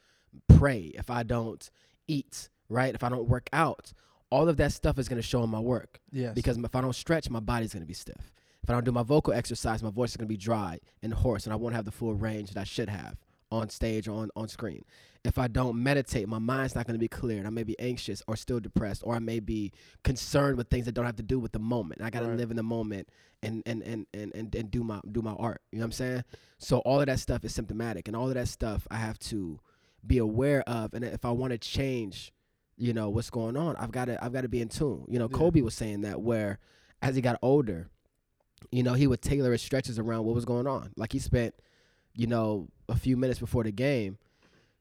pray, 0.47 0.93
if 0.95 1.11
I 1.11 1.23
don't 1.23 1.69
eat, 2.07 2.49
right? 2.69 2.95
If 2.95 3.03
I 3.03 3.09
don't 3.09 3.29
work 3.29 3.49
out, 3.53 3.93
all 4.31 4.49
of 4.49 4.57
that 4.59 4.73
stuff 4.73 4.99
is 4.99 5.09
going 5.09 5.21
to 5.21 5.27
show 5.27 5.43
in 5.43 5.51
my 5.51 5.61
work. 5.61 6.01
yes. 6.13 6.35
Because 6.35 6.59
if 6.59 6.75
I 6.75 6.81
don't 6.81 6.95
stretch, 6.95 7.31
my 7.31 7.41
body's 7.41 7.73
going 7.73 7.83
to 7.83 7.87
be 7.87 7.95
stiff. 7.95 8.33
If 8.63 8.71
I 8.71 8.75
don't 8.75 8.85
do 8.85 8.93
my 8.93 9.03
vocal 9.03 9.33
exercise, 9.33 9.83
my 9.83 9.91
voice 9.91 10.11
is 10.11 10.17
going 10.17 10.27
to 10.27 10.33
be 10.33 10.37
dry 10.37 10.81
and 11.03 11.13
hoarse, 11.15 11.45
and 11.45 11.53
I 11.53 11.57
won't 11.57 11.75
have 11.75 11.85
the 11.85 11.91
full 11.91 12.15
range 12.15 12.51
that 12.51 12.61
I 12.61 12.65
should 12.65 12.89
have 12.89 13.17
on 13.51 13.69
stage 13.71 14.09
or 14.09 14.13
on, 14.13 14.31
on 14.37 14.49
screen. 14.49 14.85
If 15.25 15.37
I 15.39 15.49
don't 15.49 15.83
meditate, 15.83 16.29
my 16.29 16.39
mind's 16.39 16.75
not 16.75 16.87
going 16.87 16.95
to 16.95 16.99
be 17.01 17.09
clear, 17.09 17.39
and 17.39 17.47
I 17.47 17.51
may 17.51 17.65
be 17.65 17.79
anxious 17.81 18.23
or 18.29 18.37
still 18.37 18.61
depressed, 18.61 19.03
or 19.05 19.15
I 19.15 19.19
may 19.19 19.41
be 19.41 19.73
concerned 20.05 20.57
with 20.57 20.69
things 20.69 20.87
that 20.87 20.93
don't 20.93 21.05
have 21.07 21.17
to 21.17 21.23
do 21.23 21.39
with 21.41 21.53
the 21.53 21.59
moment. 21.59 22.01
I 22.03 22.11
got 22.11 22.21
to 22.21 22.27
Right. 22.29 22.37
live 22.39 22.51
in 22.51 22.57
the 22.57 22.63
moment 22.63 23.09
and 23.43 23.63
and, 23.67 23.83
and, 23.83 24.07
and 24.15 24.35
and 24.35 24.55
and 24.55 24.71
do 24.71 24.85
my 24.85 25.01
do 25.11 25.21
my 25.23 25.33
art. 25.33 25.61
You 25.73 25.79
know 25.79 25.83
what 25.83 25.87
I'm 25.87 25.93
saying? 25.93 26.25
So 26.59 26.79
all 26.79 27.01
of 27.01 27.07
that 27.07 27.19
stuff 27.21 27.45
is 27.45 27.55
symptomatic, 27.55 28.07
and 28.09 28.17
all 28.17 28.29
of 28.29 28.35
that 28.35 28.49
stuff 28.49 28.87
I 28.91 28.97
have 28.97 29.19
to 29.21 29.61
be 30.07 30.19
aware 30.19 30.63
of 30.69 30.95
and 30.95 31.05
if 31.05 31.25
I 31.25 31.31
want 31.33 31.51
to 31.51 31.59
change, 31.59 32.33
you 32.77 32.93
know, 32.93 33.11
what's 33.11 33.31
going 33.31 33.57
on, 33.57 33.75
I've 33.77 33.91
got 33.91 34.05
to 34.07 34.25
I've 34.25 34.33
got 34.33 34.43
to 34.43 34.49
be 34.49 34.61
in 34.63 34.69
tune. 34.69 35.05
You 35.09 35.19
know, 35.19 35.29
Yeah. 35.31 35.37
Kobe 35.37 35.61
was 35.63 35.75
saying 35.75 36.03
that 36.03 36.21
where 36.23 36.59
as 37.03 37.17
he 37.17 37.21
got 37.21 37.39
older, 37.43 37.89
you 38.71 38.85
know, 38.85 38.95
he 38.95 39.07
would 39.09 39.21
tailor 39.21 39.51
his 39.53 39.63
stretches 39.63 39.99
around 39.99 40.25
what 40.25 40.35
was 40.37 40.45
going 40.45 40.67
on. 40.69 40.93
Like 40.97 41.13
he 41.13 41.19
spent, 41.19 41.55
you 42.15 42.27
know, 42.29 42.69
a 42.89 42.97
few 42.97 43.17
minutes 43.17 43.39
before 43.39 43.65
the 43.65 43.73
game, 43.73 44.19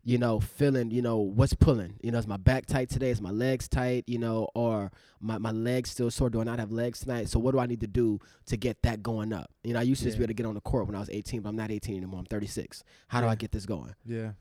you 0.04 0.18
know, 0.18 0.40
feeling, 0.40 0.90
you 0.92 1.02
know, 1.02 1.18
what's 1.18 1.54
pulling. 1.54 1.96
You 2.02 2.12
know, 2.12 2.18
is 2.18 2.28
my 2.28 2.38
back 2.38 2.66
tight 2.66 2.90
today? 2.90 3.10
Is 3.10 3.22
my 3.22 3.32
legs 3.32 3.68
tight? 3.68 4.06
You 4.08 4.20
know, 4.20 4.48
or 4.56 4.92
my, 5.20 5.38
my 5.38 5.52
legs 5.52 5.90
still 5.90 6.10
sore? 6.10 6.30
Do 6.30 6.40
I 6.40 6.44
not 6.46 6.60
have 6.60 6.72
legs 6.72 7.02
tonight? 7.02 7.28
So 7.28 7.40
what 7.40 7.52
do 7.52 7.60
I 7.60 7.66
need 7.66 7.82
to 7.82 7.88
do 7.88 8.20
to 8.46 8.56
get 8.56 8.82
that 8.84 9.04
going 9.04 9.34
up? 9.34 9.52
You 9.64 9.74
know, 9.74 9.80
I 9.80 9.84
used 9.84 10.02
to 10.04 10.08
just 10.08 10.18
be 10.18 10.24
able 10.24 10.30
to 10.30 10.34
get 10.34 10.46
on 10.46 10.56
the 10.56 10.62
court 10.62 10.88
when 10.88 10.96
I 10.96 11.00
was 11.00 11.10
18, 11.10 11.42
but 11.42 11.50
I'm 11.50 11.56
not 11.58 11.72
18 11.72 11.98
anymore. 11.98 12.20
I'm 12.20 12.26
36. 12.26 12.84
How 13.10 13.20
do 13.20 13.28
I 13.28 13.36
get 13.36 13.52
this 13.52 13.66
going? 13.66 13.96
yeah. 14.06 14.32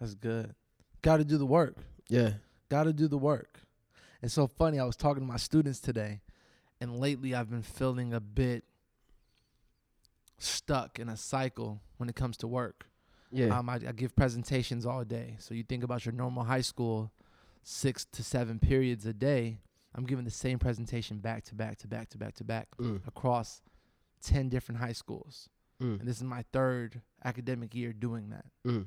That's 0.00 0.14
good. 0.14 0.54
Got 1.02 1.16
to 1.16 1.24
do 1.24 1.38
the 1.38 1.46
work. 1.46 1.76
Yeah. 2.08 2.34
Got 2.68 2.84
to 2.84 2.92
do 2.92 3.08
the 3.08 3.18
work. 3.18 3.60
It's 4.22 4.34
so 4.34 4.46
funny. 4.46 4.78
I 4.78 4.84
was 4.84 4.96
talking 4.96 5.22
to 5.22 5.26
my 5.26 5.36
students 5.38 5.80
today, 5.80 6.20
and 6.80 6.98
lately 7.00 7.34
I've 7.34 7.50
been 7.50 7.62
feeling 7.62 8.12
a 8.12 8.20
bit 8.20 8.64
stuck 10.38 10.98
in 10.98 11.08
a 11.08 11.16
cycle 11.16 11.80
when 11.96 12.08
it 12.08 12.16
comes 12.16 12.36
to 12.38 12.46
work. 12.48 12.86
Yeah. 13.30 13.58
Um, 13.58 13.68
I, 13.68 13.74
I 13.74 13.92
give 13.92 14.14
presentations 14.16 14.86
all 14.86 15.04
day. 15.04 15.36
So 15.38 15.54
you 15.54 15.62
think 15.62 15.84
about 15.84 16.06
your 16.06 16.14
normal 16.14 16.44
high 16.44 16.62
school, 16.62 17.12
six 17.62 18.04
to 18.12 18.22
seven 18.22 18.58
periods 18.58 19.04
a 19.06 19.12
day. 19.12 19.60
I'm 19.94 20.04
giving 20.06 20.24
the 20.24 20.30
same 20.30 20.58
presentation 20.58 21.18
back 21.18 21.44
to 21.46 21.54
back 21.54 21.78
to 21.78 21.88
back 21.88 22.08
to 22.10 22.18
back 22.18 22.34
to 22.36 22.44
back 22.44 22.68
Mm, 22.78 23.06
across 23.06 23.60
10 24.22 24.48
different 24.48 24.80
high 24.80 24.92
schools. 24.92 25.48
mm, 25.82 25.98
And 25.98 26.08
this 26.08 26.16
is 26.18 26.24
my 26.24 26.44
third 26.52 27.02
academic 27.24 27.74
year 27.74 27.92
doing 27.92 28.30
that. 28.30 28.46
mm. 28.66 28.86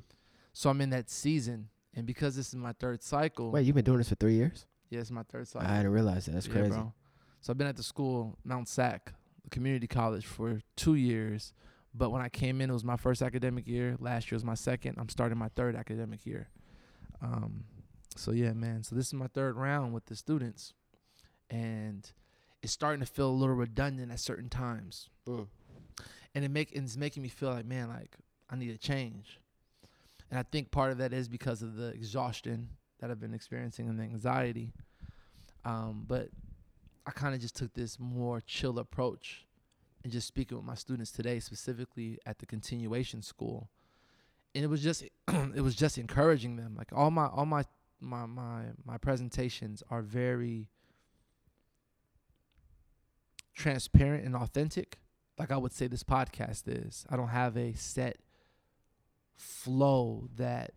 So 0.52 0.70
I'm 0.70 0.80
in 0.80 0.90
that 0.90 1.08
season. 1.10 1.68
And 1.94 2.06
because 2.06 2.34
this 2.36 2.48
is 2.48 2.54
my 2.54 2.72
third 2.72 3.02
cycle, 3.02 3.50
Wait, 3.52 3.66
you've 3.66 3.74
been 3.74 3.84
doing 3.84 3.98
this 3.98 4.08
for 4.08 4.14
three 4.14 4.34
years? 4.34 4.64
yeah, 4.90 5.00
it's 5.00 5.10
my 5.10 5.22
third 5.24 5.46
cycle. 5.46 5.68
I 5.68 5.76
didn't 5.78 5.92
realize 5.92 6.24
that. 6.26 6.32
That's 6.32 6.46
Yeah, 6.46 6.52
crazy. 6.54 6.70
bro. 6.70 6.92
So 7.42 7.52
I've 7.52 7.58
been 7.58 7.66
at 7.66 7.76
the 7.76 7.82
school, 7.82 8.38
Mount 8.44 8.68
Sac, 8.68 9.12
community 9.50 9.86
college, 9.86 10.24
for 10.26 10.60
two 10.76 10.94
years. 10.94 11.52
But 11.94 12.10
when 12.10 12.22
I 12.22 12.28
came 12.28 12.60
in, 12.60 12.70
it 12.70 12.72
was 12.72 12.84
my 12.84 12.96
first 12.96 13.20
academic 13.20 13.66
year. 13.66 13.96
Last 13.98 14.30
year 14.30 14.36
was 14.36 14.44
my 14.44 14.54
second. 14.54 14.96
I'm 14.98 15.08
starting 15.10 15.36
my 15.38 15.48
third 15.48 15.76
academic 15.76 16.24
year. 16.24 16.48
Um, 17.20 17.64
so 18.16 18.32
yeah, 18.32 18.52
man. 18.52 18.82
So 18.82 18.94
this 18.96 19.06
is 19.08 19.14
my 19.14 19.26
third 19.26 19.56
round 19.56 19.92
with 19.92 20.06
the 20.06 20.16
students, 20.16 20.72
and 21.50 22.10
it's 22.62 22.72
starting 22.72 23.00
to 23.00 23.06
feel 23.06 23.28
a 23.28 23.32
little 23.32 23.54
redundant 23.54 24.10
at 24.12 24.20
certain 24.20 24.48
times, 24.48 25.08
Mm. 25.26 25.48
and 26.34 26.44
it 26.44 26.50
make 26.50 26.74
and 26.74 26.84
it's 26.84 26.96
making 26.96 27.22
me 27.22 27.28
feel 27.28 27.50
like, 27.50 27.66
man, 27.66 27.88
like 27.88 28.16
I 28.48 28.56
need 28.56 28.70
a 28.70 28.78
change. 28.78 29.38
And 30.30 30.38
I 30.38 30.44
think 30.44 30.70
part 30.70 30.92
of 30.92 30.98
that 30.98 31.12
is 31.12 31.28
because 31.28 31.60
of 31.62 31.76
the 31.76 31.88
exhaustion 31.88 32.70
that 33.00 33.10
I've 33.10 33.20
been 33.20 33.34
experiencing 33.34 33.86
and 33.88 33.98
the 33.98 34.04
anxiety. 34.04 34.72
Um, 35.64 36.04
but 36.08 36.28
I 37.06 37.10
kind 37.10 37.34
of 37.34 37.40
just 37.40 37.56
took 37.56 37.74
this 37.74 37.98
more 37.98 38.40
chill 38.40 38.78
approach 38.78 39.46
and 40.02 40.12
just 40.12 40.26
speaking 40.26 40.56
with 40.56 40.66
my 40.66 40.74
students 40.74 41.10
today, 41.10 41.40
specifically 41.40 42.18
at 42.26 42.38
the 42.38 42.46
continuation 42.46 43.22
school. 43.22 43.70
And 44.54 44.64
it 44.64 44.68
was 44.68 44.82
just 44.82 45.02
it 45.28 45.62
was 45.62 45.74
just 45.74 45.98
encouraging 45.98 46.56
them. 46.56 46.74
Like 46.76 46.92
all 46.92 47.10
my 47.10 47.26
all 47.26 47.46
my 47.46 47.64
my 48.00 48.26
my 48.26 48.62
my 48.84 48.98
presentations 48.98 49.82
are 49.90 50.02
very 50.02 50.68
transparent 53.54 54.24
and 54.24 54.36
authentic. 54.36 54.98
Like 55.38 55.50
I 55.50 55.56
would 55.56 55.72
say 55.72 55.86
this 55.86 56.04
podcast 56.04 56.64
is. 56.66 57.06
I 57.08 57.16
don't 57.16 57.28
have 57.28 57.56
a 57.56 57.72
set 57.74 58.18
flow 59.34 60.28
that 60.36 60.72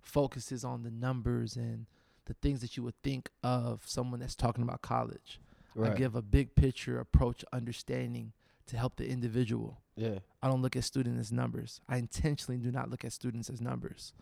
focuses 0.00 0.64
on 0.64 0.84
the 0.84 0.90
numbers 0.90 1.56
and 1.56 1.86
the 2.26 2.34
things 2.34 2.60
that 2.60 2.76
you 2.76 2.82
would 2.82 3.00
think 3.02 3.30
of 3.42 3.82
someone 3.86 4.20
that's 4.20 4.34
talking 4.34 4.62
about 4.62 4.82
college. 4.82 5.40
I 5.84 5.94
give 5.94 6.14
a 6.14 6.22
big 6.22 6.54
picture 6.54 6.98
approach, 6.98 7.44
understanding 7.52 8.32
to 8.66 8.76
help 8.76 8.96
the 8.96 9.06
individual. 9.08 9.80
yeah. 9.96 10.18
I 10.42 10.48
don't 10.48 10.62
look 10.62 10.76
at 10.76 10.84
students 10.84 11.18
as 11.20 11.32
numbers. 11.32 11.80
I 11.88 11.96
intentionally 11.98 12.58
do 12.58 12.70
not 12.70 12.90
look 12.90 13.04
at 13.04 13.12
students 13.12 13.48
as 13.50 13.60
numbers. 13.60 14.12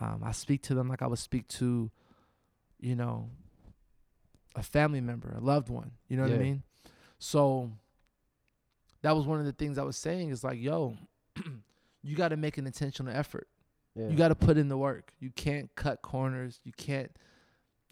Um, 0.00 0.22
I 0.24 0.32
speak 0.32 0.62
to 0.62 0.74
them 0.74 0.88
like 0.88 1.02
I 1.02 1.06
would 1.06 1.18
speak 1.18 1.48
to, 1.48 1.90
you 2.80 2.94
know, 2.96 3.30
a 4.54 4.62
family 4.62 5.00
member, 5.00 5.34
a 5.36 5.40
loved 5.40 5.68
one. 5.68 5.92
You 6.08 6.16
know 6.16 6.22
what 6.24 6.32
I 6.32 6.36
mean? 6.42 6.62
So 7.18 7.70
that 9.02 9.14
was 9.16 9.26
one 9.26 9.40
of 9.40 9.46
the 9.46 9.52
things 9.52 9.78
I 9.78 9.82
was 9.84 9.96
saying 9.96 10.30
is 10.30 10.42
like, 10.44 10.58
yo, 10.60 10.96
you 12.02 12.16
got 12.16 12.28
to 12.28 12.36
make 12.36 12.58
an 12.58 12.66
intentional 12.66 13.14
effort. 13.14 13.48
Yeah. 13.94 14.08
You 14.08 14.16
got 14.16 14.28
to 14.28 14.34
put 14.34 14.56
in 14.56 14.68
the 14.68 14.76
work. 14.78 15.12
You 15.18 15.30
can't 15.30 15.74
cut 15.74 16.02
corners. 16.02 16.60
You 16.64 16.72
can't 16.76 17.10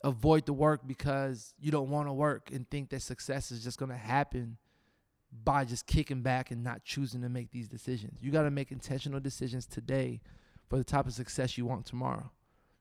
avoid 0.06 0.46
the 0.46 0.52
work 0.52 0.86
because 0.86 1.52
you 1.58 1.72
don't 1.72 1.90
want 1.90 2.08
to 2.08 2.12
work 2.12 2.50
and 2.52 2.68
think 2.70 2.90
that 2.90 3.02
success 3.02 3.50
is 3.50 3.64
just 3.64 3.76
going 3.76 3.90
to 3.90 3.96
happen 3.96 4.56
by 5.44 5.64
just 5.64 5.86
kicking 5.86 6.22
back 6.22 6.52
and 6.52 6.62
not 6.62 6.84
choosing 6.84 7.20
to 7.22 7.28
make 7.28 7.50
these 7.50 7.68
decisions. 7.68 8.22
You 8.22 8.30
got 8.30 8.44
to 8.44 8.50
make 8.50 8.70
intentional 8.70 9.18
decisions 9.18 9.66
today 9.66 10.20
for 10.68 10.78
the 10.78 10.84
type 10.84 11.06
of 11.06 11.12
success 11.12 11.58
you 11.58 11.66
want 11.66 11.86
tomorrow. 11.86 12.30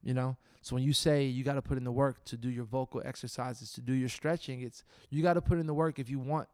You 0.03 0.13
know? 0.13 0.37
So 0.61 0.75
when 0.75 0.83
you 0.83 0.93
say 0.93 1.25
you 1.25 1.43
got 1.43 1.55
to 1.55 1.63
put 1.63 1.77
in 1.77 1.83
the 1.83 1.91
work 1.91 2.23
to 2.25 2.37
do 2.37 2.49
your 2.49 2.63
vocal 2.63 3.01
exercises, 3.03 3.71
to 3.73 3.81
do 3.81 3.93
your 3.93 4.09
stretching, 4.09 4.61
it's 4.61 4.83
you 5.09 5.23
got 5.23 5.33
to 5.33 5.41
put 5.41 5.57
in 5.57 5.65
the 5.65 5.73
work 5.73 5.97
if 5.97 6.09
you 6.09 6.19
want 6.19 6.47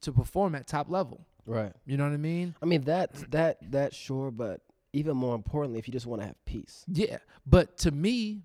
to 0.00 0.12
perform 0.12 0.56
at 0.56 0.66
top 0.66 0.90
level. 0.90 1.24
Right. 1.46 1.72
You 1.86 1.96
know 1.96 2.04
what 2.04 2.12
I 2.12 2.18
mean? 2.18 2.56
I 2.60 2.66
mean 2.66 2.82
that 2.84 3.14
that 3.30 3.58
that 3.70 3.94
sure, 3.94 4.30
but 4.32 4.60
even 4.92 5.16
more 5.16 5.34
importantly, 5.34 5.78
if 5.78 5.86
you 5.86 5.92
just 5.92 6.06
want 6.06 6.22
to 6.22 6.26
have 6.26 6.44
peace. 6.44 6.84
Yeah. 6.88 7.18
But 7.46 7.78
to 7.78 7.90
me, 7.90 8.42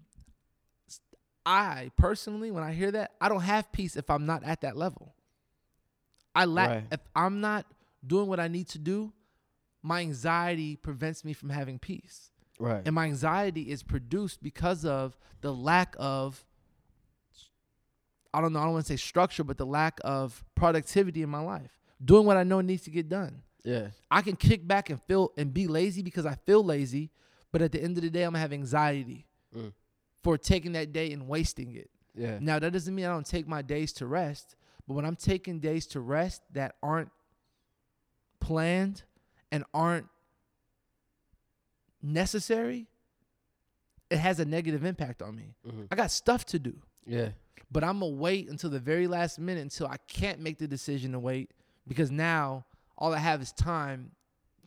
I 1.46 1.92
personally, 1.98 2.52
when 2.52 2.64
I 2.64 2.74
hear 2.74 2.92
that, 2.92 3.12
I 3.20 3.28
don't 3.30 3.42
have 3.42 3.72
peace 3.72 3.96
if 3.96 4.10
I'm 4.10 4.26
not 4.26 4.44
at 4.44 4.62
that 4.62 4.78
level. 4.78 5.14
I 6.36 6.46
lack 6.46 6.70
Right. 6.70 6.84
if 6.92 7.02
I'm 7.16 7.42
not 7.42 7.66
doing 8.06 8.28
what 8.28 8.40
I 8.40 8.48
need 8.48 8.68
to 8.70 8.80
do, 8.80 9.14
my 9.82 10.00
anxiety 10.02 10.76
prevents 10.76 11.24
me 11.26 11.34
from 11.34 11.50
having 11.50 11.78
peace. 11.80 12.32
Right. 12.60 12.82
And 12.86 12.96
my 12.96 13.06
anxiety 13.06 13.64
is 13.70 13.84
produced 13.84 14.42
because 14.42 14.86
of 14.86 15.18
the 15.42 15.54
lack 15.54 15.96
of 16.00 16.46
I 18.34 18.42
don't 18.42 18.52
know, 18.54 18.60
I 18.60 18.64
don't 18.64 18.74
want 18.74 18.86
to 18.88 18.94
say 18.94 18.98
structure, 18.98 19.44
but 19.44 19.58
the 19.58 19.66
lack 19.66 20.00
of 20.04 20.44
productivity 20.56 21.22
in 21.22 21.30
my 21.30 21.40
life. 21.42 21.78
Doing 22.04 22.26
what 22.26 22.36
I 22.36 22.44
know 22.44 22.62
needs 22.62 22.84
to 22.84 22.90
get 22.90 23.08
done. 23.08 23.44
yeah. 23.64 23.90
I 24.10 24.22
can 24.22 24.36
kick 24.36 24.68
back 24.68 24.90
and 24.90 25.00
feel 25.04 25.32
and 25.38 25.54
be 25.54 25.68
lazy 25.68 26.02
because 26.02 26.26
I 26.26 26.36
feel 26.46 26.64
lazy, 26.64 27.12
but 27.52 27.62
at 27.62 27.72
the 27.72 27.82
end 27.82 27.98
of 27.98 28.04
the 28.04 28.10
day, 28.10 28.24
I'm 28.24 28.32
gonna 28.32 28.40
have 28.40 28.54
anxiety 28.54 29.28
Mm. 29.56 29.72
For 30.24 30.38
taking 30.38 30.72
that 30.74 30.92
day 30.94 31.12
and 31.12 31.28
wasting 31.28 31.76
it. 31.76 31.90
Yeah. 32.16 32.38
Now 32.42 32.60
that 32.60 32.72
doesn't 32.74 32.94
mean 32.94 33.06
I 33.06 33.10
don't 33.10 33.26
take 33.26 33.48
my 33.48 33.62
days 33.62 33.92
to 33.94 34.06
rest, 34.08 34.56
but 34.88 34.94
when 34.94 35.06
I'm 35.06 35.16
taking 35.16 35.60
days 35.60 35.86
to 35.88 36.00
rest 36.00 36.42
that 36.54 36.76
aren't 36.82 37.10
planned 38.40 39.04
and 39.52 39.64
aren't 39.74 40.08
necessary, 42.02 42.88
it 44.10 44.18
has 44.18 44.40
a 44.40 44.46
negative 44.46 44.84
impact 44.84 45.22
on 45.22 45.36
me. 45.36 45.56
Mhm. 45.66 45.88
I 45.92 45.96
got 45.96 46.12
stuff 46.12 46.46
to 46.48 46.60
do 46.60 46.82
Yeah. 47.06 47.32
but 47.72 47.84
I'm 47.84 48.00
gonna 48.00 48.14
wait 48.16 48.50
until 48.50 48.70
the 48.70 48.80
very 48.80 49.08
last 49.08 49.40
minute 49.40 49.62
until 49.62 49.88
I 49.88 49.98
can't 50.08 50.40
make 50.40 50.58
the 50.60 50.68
decision 50.68 51.12
to 51.14 51.20
wait 51.20 51.52
because 51.88 52.12
now 52.12 52.66
all 52.98 53.14
I 53.14 53.18
have 53.18 53.42
is 53.42 53.52
time 53.52 54.12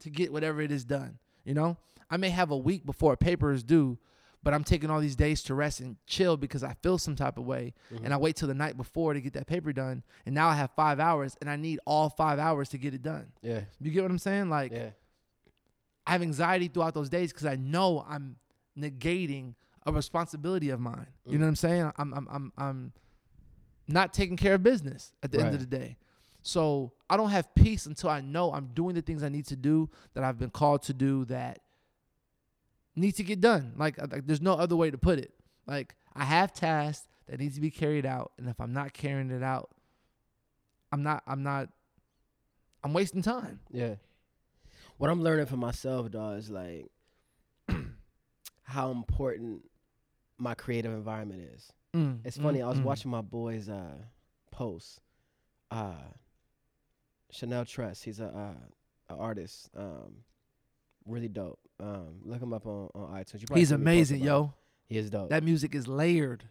to 0.00 0.10
get 0.10 0.32
whatever 0.32 0.60
it 0.60 0.72
is 0.72 0.84
done. 0.84 1.18
You 1.44 1.54
know, 1.54 1.76
I 2.10 2.16
may 2.16 2.30
have 2.30 2.50
a 2.50 2.56
week 2.56 2.84
before 2.84 3.12
a 3.12 3.16
paper 3.16 3.52
is 3.52 3.62
due, 3.62 3.98
but 4.42 4.54
I'm 4.54 4.62
taking 4.64 4.90
all 4.90 5.00
these 5.00 5.16
days 5.16 5.42
to 5.44 5.54
rest 5.54 5.80
and 5.80 5.96
chill 6.06 6.36
because 6.36 6.62
I 6.62 6.74
feel 6.82 6.98
some 6.98 7.16
type 7.16 7.36
of 7.38 7.44
way, 7.44 7.74
and 8.04 8.14
I 8.14 8.16
wait 8.16 8.36
till 8.36 8.48
the 8.48 8.54
night 8.54 8.76
before 8.76 9.12
to 9.14 9.20
get 9.20 9.32
that 9.34 9.46
paper 9.46 9.72
done, 9.72 10.04
and 10.24 10.34
now 10.34 10.48
I 10.48 10.54
have 10.54 10.70
five 10.76 11.00
hours, 11.00 11.36
and 11.40 11.50
I 11.50 11.56
need 11.56 11.80
all 11.84 12.10
five 12.10 12.38
hours 12.38 12.68
to 12.70 12.78
get 12.78 12.94
it 12.94 13.02
done. 13.02 13.32
Yeah. 13.42 13.62
You 13.80 13.90
get 13.90 14.02
what 14.02 14.10
I'm 14.10 14.18
saying? 14.18 14.48
Like 14.50 14.72
Yeah. 14.72 14.90
I 16.06 16.12
have 16.12 16.22
anxiety 16.22 16.68
throughout 16.68 16.94
those 16.94 17.08
days 17.08 17.32
because 17.32 17.46
I 17.46 17.56
know 17.56 18.04
I'm 18.08 18.36
negating 18.78 19.54
a 19.84 19.92
responsibility 19.92 20.70
of 20.70 20.78
mine. 20.80 21.06
You 21.24 21.32
Mm. 21.32 21.40
know 21.40 21.44
what 21.46 21.48
I'm 21.48 21.56
saying? 21.56 21.92
I'm 21.96 22.14
I'm 22.14 22.28
I'm 22.30 22.52
I'm 22.56 22.92
not 23.88 24.12
taking 24.14 24.36
care 24.36 24.54
of 24.54 24.62
business 24.62 25.12
at 25.22 25.30
the 25.32 25.38
end 25.40 25.54
of 25.54 25.60
the 25.60 25.66
day. 25.66 25.96
So 26.42 26.92
I 27.10 27.16
don't 27.16 27.30
have 27.30 27.52
peace 27.56 27.86
until 27.86 28.10
I 28.10 28.20
know 28.20 28.52
I'm 28.52 28.68
doing 28.68 28.94
the 28.94 29.02
things 29.02 29.22
I 29.24 29.28
need 29.28 29.46
to 29.46 29.56
do 29.56 29.90
that 30.14 30.22
I've 30.22 30.38
been 30.38 30.50
called 30.50 30.82
to 30.84 30.94
do 30.94 31.24
that 31.26 31.58
need 32.96 33.12
to 33.16 33.22
get 33.24 33.40
done. 33.40 33.74
Like, 33.76 33.98
uh, 34.00 34.06
like 34.10 34.26
there's 34.26 34.40
no 34.40 34.54
other 34.54 34.76
way 34.76 34.90
to 34.90 34.98
put 34.98 35.18
it. 35.18 35.32
Like 35.66 35.94
I 36.14 36.24
have 36.24 36.52
tasks 36.52 37.06
that 37.28 37.38
need 37.40 37.54
to 37.54 37.60
be 37.60 37.70
carried 37.70 38.06
out, 38.06 38.32
and 38.38 38.48
if 38.48 38.60
I'm 38.60 38.72
not 38.72 38.92
carrying 38.92 39.30
it 39.30 39.42
out, 39.42 39.70
I'm 40.92 41.02
not 41.02 41.22
I'm 41.26 41.42
not 41.42 41.68
I'm 42.82 42.92
wasting 42.92 43.22
time. 43.22 43.60
Yeah. 43.70 43.96
What 44.98 45.10
I'm 45.10 45.22
learning 45.22 45.46
for 45.46 45.56
myself, 45.56 46.10
dog, 46.10 46.38
is 46.38 46.50
like 46.50 46.90
how 48.62 48.90
important 48.90 49.62
my 50.38 50.54
creative 50.54 50.92
environment 50.92 51.42
is. 51.54 51.72
Mm, 51.94 52.20
It's 52.24 52.36
funny. 52.36 52.60
mm, 52.60 52.64
I 52.64 52.68
was 52.68 52.78
mm. 52.78 52.84
watching 52.84 53.10
my 53.10 53.20
boy's 53.22 53.68
uh, 53.68 53.96
post. 54.50 55.00
Uh, 55.70 55.94
Chanel 57.30 57.64
Tres. 57.64 58.02
He's 58.02 58.20
a, 58.20 58.26
uh, 58.28 59.14
a 59.14 59.16
artist. 59.18 59.68
Um, 59.76 60.18
really 61.06 61.28
dope. 61.28 61.58
Um, 61.78 62.20
look 62.24 62.40
him 62.42 62.52
up 62.52 62.66
on, 62.66 62.88
on 62.94 63.12
iTunes. 63.14 63.42
You 63.42 63.46
He's 63.54 63.68
seen 63.68 63.80
me 63.80 63.84
post 63.84 64.10
amazing, 64.10 64.20
yo. 64.22 64.54
He 64.88 64.98
is 64.98 65.10
dope. 65.10 65.30
That 65.30 65.42
music 65.42 65.74
is 65.74 65.88
layered, 65.88 66.44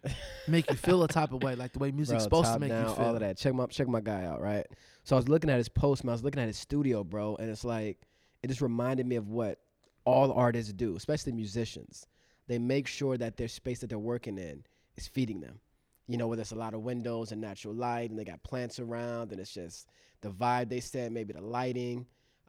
make 0.48 0.70
you 0.70 0.76
feel 0.76 1.04
a 1.04 1.08
type 1.08 1.32
of 1.32 1.42
way, 1.42 1.56
like 1.56 1.72
the 1.72 1.80
way 1.80 1.92
music's 1.94 2.24
Bro, 2.28 2.42
supposed 2.42 2.54
to 2.54 2.60
make 2.60 2.70
down, 2.70 2.90
you 2.90 2.96
feel. 2.96 3.06
all 3.06 3.14
of 3.14 3.22
that. 3.22 3.38
Check 3.38 3.54
my 3.54 3.66
check 3.68 3.88
my 3.88 4.02
guy 4.02 4.26
out, 4.26 4.42
right? 4.42 4.68
So 5.04 5.16
I 5.16 5.18
was 5.18 5.30
looking 5.30 5.50
at 5.50 5.58
his 5.58 5.70
post, 5.70 6.04
man. 6.04 6.12
I 6.12 6.16
was 6.16 6.24
looking 6.24 6.42
at 6.42 6.48
his 6.48 6.58
studio, 6.58 7.04
bro, 7.04 7.38
and 7.38 7.50
it's 7.50 7.64
like 7.64 8.02
it 8.44 8.48
just 8.48 8.62
reminded 8.62 9.06
me 9.06 9.16
of 9.16 9.30
what 9.30 9.60
all 10.04 10.34
artists 10.34 10.74
do, 10.74 10.96
especially 10.98 11.32
musicians. 11.32 12.08
They 12.48 12.60
make 12.60 12.88
sure 12.88 13.18
that 13.18 13.38
their 13.38 13.48
space 13.48 13.80
that 13.80 13.88
they're 13.90 13.98
working 13.98 14.38
in 14.38 14.66
is 14.98 15.08
feeding 15.08 15.40
them. 15.40 15.60
You 16.08 16.18
know, 16.18 16.28
where 16.28 16.36
there's 16.36 16.52
a 16.52 16.56
lot 16.56 16.74
of 16.74 16.82
windows 16.82 17.32
and 17.32 17.40
natural 17.42 17.74
light, 17.74 18.10
and 18.10 18.20
they 18.20 18.26
got 18.26 18.44
plants 18.44 18.80
around, 18.80 19.32
and 19.32 19.40
it's 19.40 19.54
just 19.54 19.88
the 20.22 20.30
vibe 20.30 20.70
they 20.70 20.82
set, 20.82 21.12
maybe 21.12 21.34
the 21.34 21.42
lighting, 21.42 22.06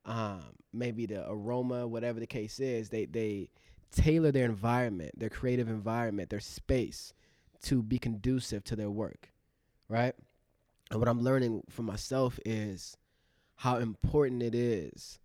um, 0.07 0.43
maybe 0.73 1.07
the 1.07 1.29
aroma, 1.29 1.87
whatever 1.87 2.21
the 2.21 2.27
case 2.27 2.61
is. 2.61 2.89
They 2.89 3.05
they 3.05 3.51
tailor 3.93 4.33
their 4.33 4.45
environment, 4.45 5.19
their 5.19 5.29
creative 5.29 5.69
environment, 5.69 6.31
their 6.31 6.41
space 6.41 7.13
to 7.65 7.83
be 7.83 7.99
conducive 7.99 8.65
to 8.65 8.77
their 8.77 8.91
work, 8.91 9.31
right? 9.89 10.15
And 10.91 11.01
what 11.01 11.09
I'm 11.09 11.21
learning 11.21 11.65
for 11.69 11.83
myself 11.83 12.39
is 12.45 12.97
how 13.57 13.79
important 13.79 14.43
it 14.43 14.55
is 14.55 15.19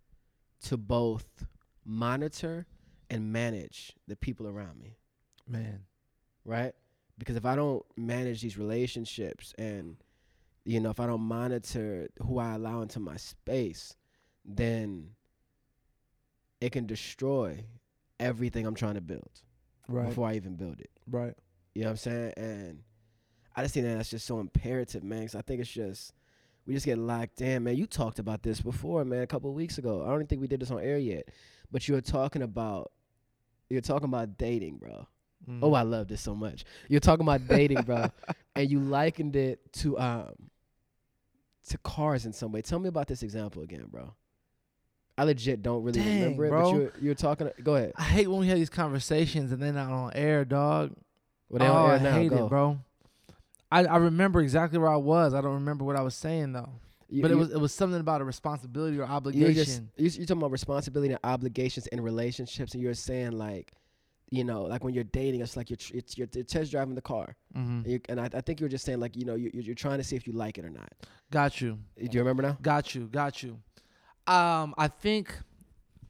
to 0.64 0.76
both 0.76 1.44
monitor 1.84 2.66
and 3.10 3.32
manage 3.32 3.92
the 4.08 4.16
people 4.16 4.48
around 4.48 4.80
me, 4.80 4.96
Man, 5.46 5.84
right? 6.44 6.72
Because 7.18 7.36
if 7.36 7.44
I 7.44 7.54
don't 7.54 7.84
manage 7.96 8.42
these 8.42 8.58
relationships 8.58 9.54
and 9.58 9.96
you 10.64 10.80
know, 10.80 10.90
if 10.90 11.00
I 11.00 11.06
don't 11.06 11.22
monitor 11.22 12.08
who 12.24 12.38
I 12.38 12.54
allow 12.54 12.82
into 12.82 13.00
my 13.00 13.16
space, 13.16 13.96
then 14.44 15.10
it 16.60 16.72
can 16.72 16.86
destroy 16.86 17.64
everything 18.20 18.66
I'm 18.66 18.74
trying 18.74 18.94
to 18.94 19.00
build 19.00 19.30
right, 19.88 20.08
before 20.08 20.28
I 20.28 20.34
even 20.34 20.56
build 20.56 20.80
it. 20.80 20.90
right. 21.10 21.34
You 21.74 21.82
know 21.82 21.88
what 21.88 21.92
I'm 21.92 21.96
saying? 21.96 22.32
And 22.36 22.82
I 23.56 23.62
just 23.62 23.72
think 23.74 23.86
that 23.86 23.96
that's 23.96 24.10
just 24.10 24.26
so 24.26 24.40
imperative, 24.40 25.02
man. 25.02 25.20
Because 25.20 25.34
I 25.34 25.40
think 25.42 25.60
it's 25.60 25.70
just 25.70 26.12
we 26.66 26.74
just 26.74 26.86
get 26.86 26.98
locked 26.98 27.40
in, 27.40 27.64
man. 27.64 27.76
You 27.76 27.86
talked 27.86 28.18
about 28.18 28.42
this 28.42 28.60
before, 28.60 29.04
man, 29.04 29.22
a 29.22 29.26
couple 29.26 29.50
of 29.50 29.56
weeks 29.56 29.78
ago. 29.78 30.02
I 30.02 30.06
don't 30.06 30.16
even 30.16 30.26
think 30.26 30.40
we 30.40 30.48
did 30.48 30.60
this 30.60 30.70
on 30.70 30.80
air 30.80 30.98
yet, 30.98 31.28
but 31.70 31.88
you 31.88 31.94
were 31.94 32.00
talking 32.00 32.42
about 32.42 32.92
you're 33.70 33.80
talking 33.80 34.08
about 34.08 34.36
dating, 34.36 34.76
bro. 34.76 35.06
Mm. 35.48 35.60
Oh, 35.62 35.74
I 35.74 35.82
love 35.82 36.08
this 36.08 36.20
so 36.20 36.34
much. 36.34 36.64
You're 36.88 37.00
talking 37.00 37.24
about 37.24 37.48
dating, 37.48 37.82
bro, 37.82 38.06
and 38.54 38.70
you 38.70 38.78
likened 38.80 39.34
it 39.34 39.60
to 39.74 39.98
um 39.98 40.34
to 41.68 41.78
cars 41.78 42.26
in 42.26 42.32
some 42.32 42.52
way. 42.52 42.62
Tell 42.62 42.78
me 42.78 42.88
about 42.88 43.08
this 43.08 43.22
example 43.22 43.62
again, 43.62 43.86
bro. 43.90 44.14
I 45.18 45.24
legit 45.24 45.62
don't 45.62 45.82
really 45.82 46.00
Dang, 46.00 46.20
remember 46.22 46.46
it, 46.46 46.48
bro. 46.50 46.62
but 46.72 46.78
you're 46.78 46.92
you're 47.00 47.14
talking. 47.14 47.50
Go 47.62 47.74
ahead. 47.76 47.92
I 47.96 48.02
hate 48.02 48.28
when 48.28 48.40
we 48.40 48.48
have 48.48 48.58
these 48.58 48.70
conversations 48.70 49.52
and 49.52 49.62
then 49.62 49.74
not 49.74 49.90
on 49.90 50.12
air, 50.14 50.44
dog. 50.44 50.92
Well, 51.48 51.58
they 51.60 51.66
oh, 51.66 51.72
on 51.72 51.90
air 51.90 51.96
I 51.96 51.98
now. 52.02 52.12
hate 52.14 52.30
Go. 52.30 52.46
it, 52.46 52.48
bro. 52.48 52.78
I, 53.70 53.84
I 53.84 53.96
remember 53.96 54.40
exactly 54.40 54.78
where 54.78 54.90
I 54.90 54.96
was. 54.96 55.34
I 55.34 55.40
don't 55.40 55.54
remember 55.54 55.84
what 55.84 55.96
I 55.96 56.02
was 56.02 56.14
saying 56.14 56.52
though. 56.52 56.70
You- 57.08 57.20
but 57.22 57.30
it 57.30 57.34
you- 57.34 57.40
was 57.40 57.50
it 57.52 57.58
was 57.60 57.74
something 57.74 58.00
about 58.00 58.20
a 58.22 58.24
responsibility 58.24 58.94
or 58.96 59.00
you're 59.00 59.06
obligation. 59.06 59.54
just 59.54 59.82
you're, 59.96 60.08
you're 60.08 60.26
talking 60.26 60.40
about 60.40 60.50
responsibility 60.50 61.12
and 61.12 61.20
obligations 61.24 61.86
in 61.88 62.00
relationships, 62.00 62.72
and 62.72 62.82
you're 62.82 62.94
saying 62.94 63.32
like, 63.32 63.72
you 64.30 64.44
know, 64.44 64.62
like 64.62 64.82
when 64.82 64.94
you're 64.94 65.04
dating, 65.04 65.42
it's 65.42 65.58
like 65.58 65.68
you're 65.68 65.76
tr- 65.76 65.94
it's 65.96 66.16
you're, 66.16 66.28
you're 66.34 66.44
test 66.44 66.70
driving 66.70 66.94
the 66.94 67.02
car, 67.02 67.36
mm-hmm. 67.54 67.70
and, 67.84 67.86
you 67.86 68.00
and 68.08 68.18
I, 68.18 68.30
I 68.32 68.40
think 68.40 68.60
you 68.60 68.64
were 68.64 68.70
just 68.70 68.86
saying 68.86 68.98
like, 68.98 69.14
you 69.14 69.26
know, 69.26 69.34
you're, 69.34 69.50
you're 69.52 69.74
trying 69.74 69.98
to 69.98 70.04
see 70.04 70.16
if 70.16 70.26
you 70.26 70.32
like 70.32 70.56
it 70.56 70.64
or 70.64 70.70
not. 70.70 70.90
Got 71.30 71.60
you. 71.60 71.78
Do 71.98 72.08
you 72.10 72.20
remember 72.20 72.42
now? 72.42 72.56
Got 72.62 72.94
you. 72.94 73.08
Got 73.08 73.42
you. 73.42 73.58
Um, 74.26 74.74
I 74.78 74.88
think 74.88 75.36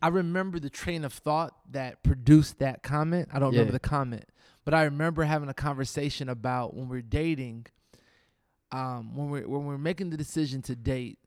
I 0.03 0.09
remember 0.09 0.59
the 0.59 0.71
train 0.71 1.05
of 1.05 1.13
thought 1.13 1.55
that 1.71 2.03
produced 2.03 2.59
that 2.59 2.83
comment. 2.83 3.29
I 3.33 3.39
don't 3.39 3.53
remember 3.53 3.73
the 3.73 3.79
comment, 3.81 4.25
but 4.65 4.75
I 4.75 4.85
remember 4.85 5.23
having 5.25 5.49
a 5.49 5.55
conversation 5.55 6.29
about 6.29 6.75
when 6.75 6.89
we're 6.89 7.03
dating. 7.03 7.67
Um, 8.71 9.15
when 9.15 9.29
we're 9.31 9.49
when 9.49 9.65
we're 9.67 9.79
making 9.79 10.11
the 10.11 10.17
decision 10.17 10.63
to 10.63 10.75
date, 10.75 11.19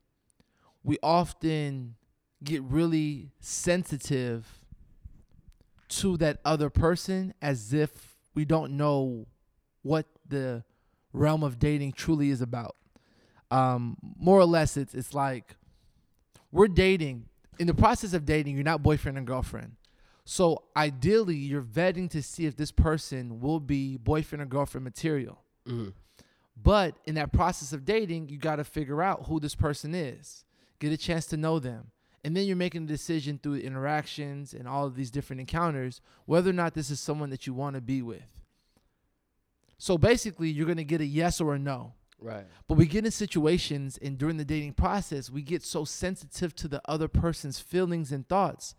we 0.84 0.98
often 1.02 1.96
get 2.44 2.62
really 2.64 3.32
sensitive 3.40 4.60
to 5.88 6.18
that 6.18 6.40
other 6.44 6.70
person 6.70 7.34
as 7.42 7.74
if 7.74 8.18
we 8.34 8.46
don't 8.46 8.76
know 8.76 9.28
what 9.84 10.08
the 10.28 10.64
realm 11.14 11.44
of 11.44 11.60
dating 11.60 11.94
truly 11.94 12.30
is 12.30 12.42
about. 12.42 12.76
Um, 13.52 13.98
more 14.18 14.40
or 14.40 14.46
less, 14.46 14.76
it's 14.76 14.94
it's 14.94 15.14
like 15.14 15.56
we're 16.56 16.68
dating. 16.70 17.26
In 17.60 17.68
the 17.68 17.74
process 17.74 18.14
of 18.14 18.26
dating, 18.26 18.56
you're 18.56 18.64
not 18.64 18.82
boyfriend 18.82 19.18
and 19.18 19.28
girlfriend. 19.28 19.76
So 20.24 20.64
ideally, 20.76 21.36
you're 21.36 21.62
vetting 21.62 22.10
to 22.12 22.24
see 22.24 22.46
if 22.46 22.56
this 22.56 22.72
person 22.72 23.40
will 23.40 23.60
be 23.60 23.98
boyfriend 23.98 24.42
or 24.42 24.46
girlfriend 24.46 24.84
material. 24.84 25.44
Mhm. 25.68 25.94
But 26.56 26.98
in 27.06 27.16
that 27.16 27.32
process 27.32 27.74
of 27.74 27.86
dating, 27.86 28.30
you 28.30 28.38
got 28.38 28.56
to 28.56 28.64
figure 28.64 29.04
out 29.04 29.28
who 29.28 29.40
this 29.40 29.56
person 29.56 29.94
is, 29.94 30.46
get 30.80 30.92
a 30.92 30.98
chance 30.98 31.26
to 31.28 31.38
know 31.38 31.60
them. 31.60 31.92
And 32.24 32.36
then 32.36 32.48
you're 32.48 32.56
making 32.56 32.86
a 32.86 32.88
decision 32.88 33.38
through 33.38 33.58
interactions 33.58 34.54
and 34.54 34.68
all 34.68 34.88
of 34.88 34.96
these 34.96 35.12
different 35.12 35.42
encounters 35.42 36.02
whether 36.26 36.50
or 36.50 36.54
not 36.54 36.74
this 36.74 36.90
is 36.90 37.00
someone 37.00 37.30
that 37.30 37.46
you 37.46 37.54
want 37.54 37.76
to 37.76 37.82
be 37.82 38.02
with. 38.02 38.42
So 39.78 39.98
basically, 39.98 40.50
you're 40.50 40.66
going 40.66 40.78
to 40.78 40.84
get 40.84 41.02
a 41.02 41.06
yes 41.06 41.40
or 41.40 41.54
a 41.54 41.60
no. 41.60 41.94
Right. 42.26 42.46
But 42.68 42.76
we 42.76 42.88
get 42.88 43.06
in 43.06 43.12
situations 43.12 44.00
and 44.02 44.18
during 44.18 44.38
the 44.38 44.46
dating 44.46 44.74
process, 44.74 45.30
we 45.30 45.44
get 45.44 45.64
so 45.64 45.86
sensitive 45.86 46.56
to 46.56 46.68
the 46.68 46.82
other 46.86 47.08
person's 47.08 47.60
feelings 47.60 48.12
and 48.12 48.28
thoughts 48.28 48.74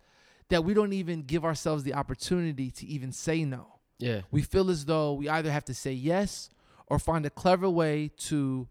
that 0.49 0.65
we 0.65 0.73
don't 0.73 0.91
even 0.93 1.23
give 1.23 1.45
ourselves 1.45 1.83
the 1.83 1.93
opportunity 1.93 2.69
to 2.71 2.85
even 2.85 3.11
say 3.11 3.45
no. 3.45 3.79
Yeah. 3.99 4.21
We 4.31 4.41
feel 4.41 4.69
as 4.69 4.85
though 4.85 5.13
we 5.13 5.29
either 5.29 5.51
have 5.51 5.65
to 5.65 5.73
say 5.73 5.93
yes 5.93 6.49
or 6.87 6.99
find 6.99 7.25
a 7.25 7.29
clever 7.29 7.69
way 7.69 8.11
to 8.17 8.67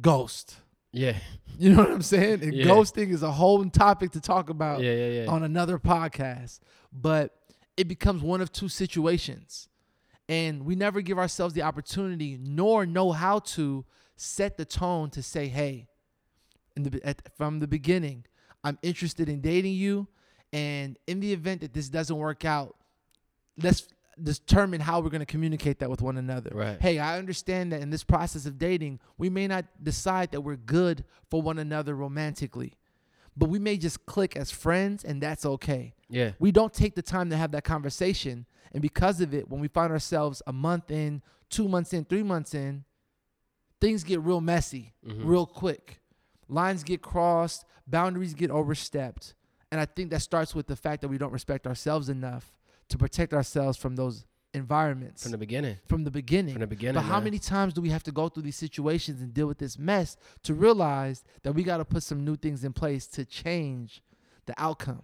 ghost. 0.00 0.56
Yeah. 0.92 1.16
You 1.58 1.70
know 1.74 1.82
what 1.82 1.90
I'm 1.90 2.02
saying? 2.02 2.42
And 2.42 2.54
Yeah. 2.54 2.64
ghosting 2.64 3.10
is 3.10 3.22
a 3.22 3.30
whole 3.32 3.62
topic 3.68 4.12
to 4.12 4.20
talk 4.20 4.48
about 4.48 4.80
Yeah. 4.82 4.94
Yeah. 4.94 5.26
On 5.26 5.42
another 5.42 5.78
podcast, 5.78 6.60
but 6.92 7.36
it 7.76 7.86
becomes 7.88 8.22
one 8.22 8.40
of 8.40 8.50
two 8.52 8.68
situations. 8.68 9.68
And 10.30 10.64
we 10.64 10.76
never 10.76 11.00
give 11.00 11.18
ourselves 11.18 11.54
the 11.54 11.62
opportunity 11.62 12.38
nor 12.40 12.86
know 12.86 13.10
how 13.10 13.40
to 13.40 13.84
set 14.14 14.56
the 14.56 14.64
tone 14.64 15.10
to 15.10 15.24
say, 15.24 15.48
hey, 15.48 15.88
in 16.76 16.84
the, 16.84 17.00
at, 17.04 17.34
from 17.36 17.58
the 17.58 17.66
beginning, 17.66 18.24
I'm 18.62 18.78
interested 18.80 19.28
in 19.28 19.40
dating 19.40 19.74
you. 19.74 20.06
And 20.52 20.96
in 21.08 21.18
the 21.18 21.32
event 21.32 21.62
that 21.62 21.72
this 21.72 21.88
doesn't 21.88 22.16
work 22.16 22.44
out, 22.44 22.76
let's 23.60 23.88
determine 24.22 24.80
how 24.80 25.00
we're 25.00 25.10
going 25.10 25.18
to 25.18 25.26
communicate 25.26 25.80
that 25.80 25.90
with 25.90 26.00
one 26.00 26.16
another. 26.16 26.50
Right. 26.54 26.80
Hey, 26.80 27.00
I 27.00 27.18
understand 27.18 27.72
that 27.72 27.80
in 27.80 27.90
this 27.90 28.04
process 28.04 28.46
of 28.46 28.56
dating, 28.56 29.00
we 29.18 29.30
may 29.30 29.48
not 29.48 29.64
decide 29.82 30.30
that 30.30 30.42
we're 30.42 30.54
good 30.54 31.04
for 31.28 31.42
one 31.42 31.58
another 31.58 31.96
romantically, 31.96 32.74
but 33.36 33.48
we 33.48 33.58
may 33.58 33.76
just 33.76 34.06
click 34.06 34.36
as 34.36 34.52
friends, 34.52 35.02
and 35.02 35.20
that's 35.20 35.44
okay. 35.44 35.94
Yeah. 36.10 36.32
We 36.38 36.50
don't 36.52 36.72
take 36.74 36.94
the 36.94 37.02
time 37.02 37.30
to 37.30 37.36
have 37.36 37.52
that 37.52 37.64
conversation. 37.64 38.44
And 38.72 38.82
because 38.82 39.20
of 39.20 39.32
it, 39.34 39.48
when 39.48 39.60
we 39.60 39.68
find 39.68 39.92
ourselves 39.92 40.42
a 40.46 40.52
month 40.52 40.90
in, 40.90 41.22
two 41.48 41.68
months 41.68 41.92
in, 41.92 42.04
three 42.04 42.22
months 42.22 42.54
in, 42.54 42.84
things 43.80 44.04
get 44.04 44.20
real 44.20 44.40
messy 44.40 44.92
Mhm. 45.06 45.24
real 45.24 45.46
quick. 45.46 46.00
Lines 46.48 46.82
get 46.84 47.00
crossed, 47.02 47.64
boundaries 47.86 48.34
get 48.34 48.50
overstepped. 48.50 49.34
And 49.72 49.80
I 49.80 49.86
think 49.86 50.10
that 50.10 50.20
starts 50.20 50.54
with 50.54 50.66
the 50.66 50.76
fact 50.76 51.00
that 51.02 51.08
we 51.08 51.16
don't 51.18 51.32
respect 51.32 51.66
ourselves 51.66 52.08
enough 52.08 52.52
to 52.88 52.98
protect 52.98 53.32
ourselves 53.32 53.78
from 53.78 53.94
those 53.96 54.24
environments 54.52 55.22
From 55.22 55.30
the 55.30 55.38
beginning. 55.38 55.76
from 55.86 56.02
the 56.02 56.10
beginning. 56.10 56.54
From 56.54 56.60
the 56.60 56.66
beginning. 56.66 56.94
But 57.00 57.02
how 57.06 57.14
man. 57.14 57.24
many 57.24 57.38
times 57.38 57.72
do 57.72 57.80
we 57.80 57.90
have 57.90 58.02
to 58.02 58.10
go 58.12 58.28
through 58.28 58.42
these 58.42 58.56
situations 58.56 59.22
and 59.22 59.32
deal 59.32 59.46
with 59.46 59.58
this 59.58 59.78
mess 59.78 60.16
to 60.42 60.54
realize 60.54 61.22
that 61.42 61.52
we 61.52 61.62
got 61.62 61.76
to 61.76 61.84
put 61.84 62.02
some 62.02 62.24
new 62.24 62.34
things 62.36 62.64
in 62.64 62.72
place 62.72 63.06
to 63.08 63.24
change 63.24 64.02
the 64.46 64.54
outcome 64.60 65.02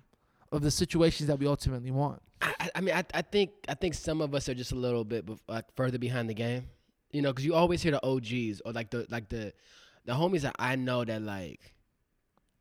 of 0.52 0.62
the 0.62 0.70
situations 0.70 1.26
that 1.28 1.38
we 1.38 1.46
ultimately 1.46 1.90
want? 1.90 2.20
I, 2.42 2.70
I- 2.74 2.80
mean, 2.80 2.94
I, 2.94 3.04
I 3.14 3.22
think 3.22 3.50
I 3.68 3.74
think 3.74 3.94
some 3.94 4.20
of 4.20 4.34
us 4.34 4.48
are 4.48 4.54
just 4.54 4.72
a 4.72 4.76
little 4.76 5.04
bit 5.04 5.26
bef- 5.26 5.62
further 5.74 5.98
behind 5.98 6.28
the 6.30 6.34
game, 6.34 6.66
you 7.10 7.22
know, 7.22 7.32
because 7.32 7.44
you 7.44 7.54
always 7.54 7.82
hear 7.82 7.92
the 7.92 8.04
OGs 8.06 8.60
or 8.64 8.72
like 8.72 8.90
the 8.90 9.06
like 9.10 9.28
the 9.28 9.52
the 10.04 10.12
homies 10.12 10.42
that 10.42 10.54
I 10.58 10.76
know 10.76 11.04
that 11.04 11.22
like 11.22 11.74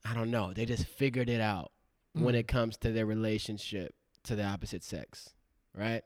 I 0.03 0.13
don't 0.13 0.31
know, 0.31 0.53
they 0.53 0.65
just 0.65 0.85
figured 0.85 1.29
it 1.29 1.41
out 1.41 1.71
when 2.13 2.33
Mm. 2.35 2.39
it 2.39 2.47
comes 2.47 2.77
to 2.77 2.91
their 2.91 3.05
relationship 3.05 3.93
to 4.23 4.35
the 4.35 4.43
opposite 4.45 4.83
sex, 4.83 5.31
right? 5.75 6.03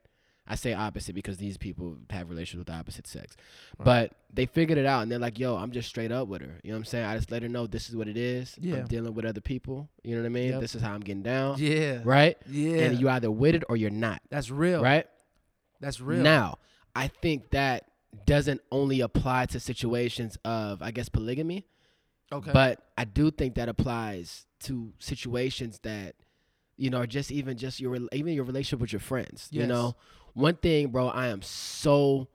I 0.50 0.56
say 0.56 0.74
opposite 0.74 1.14
because 1.14 1.38
these 1.38 1.58
people 1.58 1.98
have 2.10 2.30
relations 2.30 2.58
with 2.58 2.68
the 2.68 2.74
opposite 2.74 3.06
sex, 3.06 3.36
Right. 3.78 3.86
but 3.86 4.14
they 4.34 4.48
figured 4.48 4.78
it 4.80 4.86
out 4.86 5.04
and 5.04 5.12
they're 5.12 5.20
like, 5.20 5.38
"Yo, 5.38 5.56
I'm 5.56 5.72
just 5.72 5.88
straight 5.88 6.12
up 6.12 6.28
with 6.28 6.42
her." 6.42 6.60
You 6.64 6.72
know 6.72 6.78
what 6.78 6.80
I'm 6.80 6.86
saying? 6.86 7.06
I 7.06 7.16
just 7.16 7.32
let 7.32 7.44
her 7.44 7.50
know 7.50 7.68
this 7.68 7.88
is 7.88 7.96
what 7.96 8.08
it 8.08 8.18
is. 8.18 8.56
Yeah. 8.60 8.78
I'm 8.78 8.88
dealing 8.88 9.14
with 9.14 9.26
other 9.26 9.42
people. 9.42 9.90
You 10.04 10.16
know 10.16 10.22
what 10.22 10.28
I 10.28 10.30
mean? 10.30 10.50
Yep. 10.52 10.62
This 10.62 10.76
is 10.76 10.82
how 10.82 10.94
I'm 10.94 11.02
getting 11.02 11.22
down. 11.24 11.58
Yeah. 11.60 12.00
Right? 12.04 12.36
Yeah. 12.50 12.86
And 12.86 13.00
you 13.00 13.10
either 13.10 13.30
with 13.30 13.56
it 13.56 13.64
or 13.70 13.78
you're 13.78 13.92
not. 13.92 14.22
That's 14.30 14.50
real. 14.50 14.82
Right? 14.82 15.06
That's 15.80 16.02
real. 16.02 16.22
Now, 16.24 16.58
I 16.96 17.08
think 17.08 17.52
that 17.52 17.86
doesn't 18.26 18.62
only 18.72 19.02
apply 19.02 19.46
to 19.48 19.60
situations 19.60 20.38
of, 20.44 20.82
I 20.82 20.92
guess, 20.92 21.10
polygamy, 21.10 21.68
okay. 22.32 22.52
but 22.52 22.82
I 22.98 23.06
do 23.06 23.32
think 23.32 23.56
that 23.56 23.70
applies 23.70 24.46
to 24.62 24.94
situations 25.00 25.80
that, 25.84 26.16
you 26.76 26.90
know, 26.90 27.00
are 27.00 27.08
just 27.08 27.32
even 27.32 27.58
just 27.58 27.80
your 27.80 27.98
even 28.12 28.34
your 28.34 28.46
relationship 28.46 28.80
with 28.80 28.92
your 28.92 29.00
friends. 29.00 29.48
Yes. 29.52 29.62
You 29.62 29.68
know, 29.68 29.96
one 30.40 30.56
thing, 30.56 30.88
bro, 30.88 31.08
I 31.08 31.28
am 31.28 31.42
so 31.42 32.28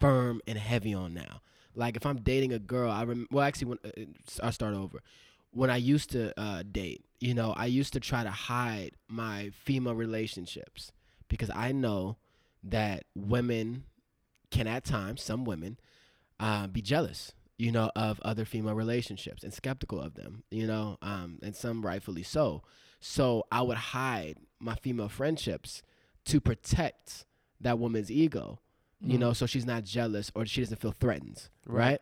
firm 0.00 0.40
and 0.46 0.58
heavy 0.58 0.94
on 0.94 1.14
now. 1.14 1.42
Like 1.74 1.96
if 1.96 2.06
I'm 2.06 2.18
dating 2.18 2.52
a 2.52 2.58
girl, 2.58 2.90
I 2.90 3.04
rem- 3.04 3.28
well 3.30 3.44
actually 3.44 3.66
when 3.68 3.78
uh, 3.84 4.42
I'll 4.42 4.52
start 4.52 4.74
over. 4.74 5.00
When 5.52 5.70
I 5.70 5.76
used 5.76 6.10
to 6.10 6.38
uh, 6.40 6.62
date, 6.70 7.04
you 7.20 7.34
know, 7.34 7.52
I 7.56 7.66
used 7.66 7.92
to 7.92 8.00
try 8.00 8.22
to 8.22 8.30
hide 8.30 8.92
my 9.08 9.50
female 9.50 9.94
relationships 9.94 10.92
because 11.28 11.50
I 11.54 11.72
know 11.72 12.16
that 12.64 13.04
women 13.14 13.84
can 14.50 14.66
at 14.66 14.84
times, 14.84 15.22
some 15.22 15.44
women, 15.44 15.78
uh, 16.38 16.66
be 16.66 16.82
jealous, 16.82 17.32
you 17.58 17.72
know, 17.72 17.90
of 17.94 18.20
other 18.20 18.44
female 18.44 18.74
relationships 18.74 19.42
and 19.42 19.52
skeptical 19.52 20.00
of 20.00 20.14
them, 20.14 20.44
you 20.50 20.66
know, 20.66 20.98
um, 21.02 21.38
and 21.42 21.54
some 21.54 21.84
rightfully 21.84 22.22
so. 22.22 22.62
So 23.00 23.44
I 23.50 23.62
would 23.62 23.76
hide 23.76 24.38
my 24.58 24.74
female 24.76 25.08
friendships 25.08 25.82
to 26.26 26.40
protect 26.40 27.24
that 27.60 27.78
woman's 27.78 28.10
ego, 28.10 28.58
you 29.02 29.16
Mm. 29.16 29.20
know, 29.20 29.32
so 29.32 29.46
she's 29.46 29.66
not 29.66 29.84
jealous 29.84 30.30
or 30.34 30.46
she 30.46 30.60
doesn't 30.60 30.80
feel 30.80 30.92
threatened, 30.92 31.48
Right. 31.66 31.78
right? 31.90 32.00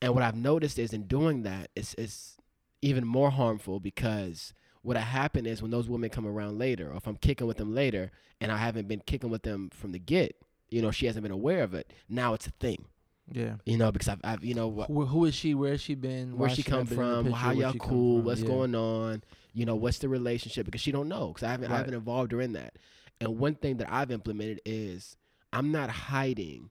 And 0.00 0.14
what 0.14 0.22
I've 0.22 0.36
noticed 0.36 0.78
is 0.78 0.92
in 0.92 1.04
doing 1.04 1.42
that, 1.42 1.70
it's, 1.74 1.94
it's 1.94 2.36
even 2.82 3.04
more 3.06 3.30
harmful 3.30 3.80
because 3.80 4.52
what'll 4.82 5.02
happen 5.02 5.46
is 5.46 5.60
when 5.60 5.70
those 5.72 5.88
women 5.88 6.08
come 6.10 6.26
around 6.26 6.58
later, 6.58 6.90
or 6.92 6.96
if 6.96 7.06
I'm 7.08 7.16
kicking 7.16 7.46
with 7.48 7.56
them 7.56 7.74
later 7.74 8.10
and 8.40 8.52
I 8.52 8.58
haven't 8.58 8.86
been 8.86 9.00
kicking 9.06 9.30
with 9.30 9.42
them 9.42 9.70
from 9.70 9.90
the 9.92 9.98
get, 9.98 10.36
you 10.70 10.80
know, 10.82 10.90
she 10.92 11.06
hasn't 11.06 11.22
been 11.24 11.32
aware 11.32 11.62
of 11.64 11.74
it. 11.74 11.92
Now 12.08 12.34
it's 12.34 12.46
a 12.46 12.52
thing, 12.52 12.84
Yeah. 13.32 13.54
you 13.66 13.76
know, 13.76 13.90
because 13.90 14.08
I've, 14.08 14.20
I've 14.22 14.44
you 14.44 14.54
know, 14.54 14.68
what, 14.68 14.86
Who, 14.88 15.06
who 15.06 15.24
is 15.24 15.34
she? 15.34 15.54
Where 15.54 15.72
has 15.72 15.80
she 15.80 15.94
been? 15.96 16.36
where 16.36 16.48
Why 16.48 16.54
she 16.54 16.62
come 16.62 16.78
been 16.78 16.80
in 16.80 16.88
the 16.88 16.94
from, 16.94 17.24
picture? 17.24 17.36
how 17.38 17.50
y'all 17.52 17.72
cool, 17.74 18.22
what's 18.22 18.42
Yeah. 18.42 18.46
going 18.46 18.74
on, 18.76 19.22
you 19.52 19.64
know, 19.66 19.74
what's 19.74 19.98
the 19.98 20.08
relationship? 20.08 20.64
Because 20.66 20.80
she 20.80 20.92
don't 20.92 21.08
know, 21.08 21.28
because 21.28 21.42
I 21.42 21.50
haven't, 21.50 21.72
I 21.72 21.76
haven't 21.78 21.94
involved 21.94 22.30
her 22.32 22.40
in 22.40 22.52
that. 22.52 22.74
And 23.20 23.38
one 23.38 23.54
thing 23.56 23.78
that 23.78 23.92
I've 23.92 24.10
implemented 24.10 24.60
is 24.64 25.16
I'm 25.52 25.72
not 25.72 25.90
hiding 25.90 26.70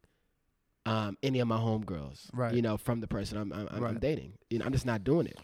um, 0.85 1.17
any 1.21 1.39
of 1.39 1.47
my 1.47 1.57
homegirls, 1.57 2.29
Right. 2.33 2.53
you 2.53 2.61
know, 2.61 2.77
from 2.77 3.01
the 3.01 3.07
person 3.07 3.37
I'm, 3.37 3.51
I'm, 3.51 3.67
I'm 3.71 3.83
Right. 3.83 3.99
dating. 3.99 4.33
You 4.49 4.59
know, 4.59 4.65
I'm 4.65 4.71
just 4.71 4.85
not 4.85 5.03
doing 5.03 5.27
it. 5.27 5.37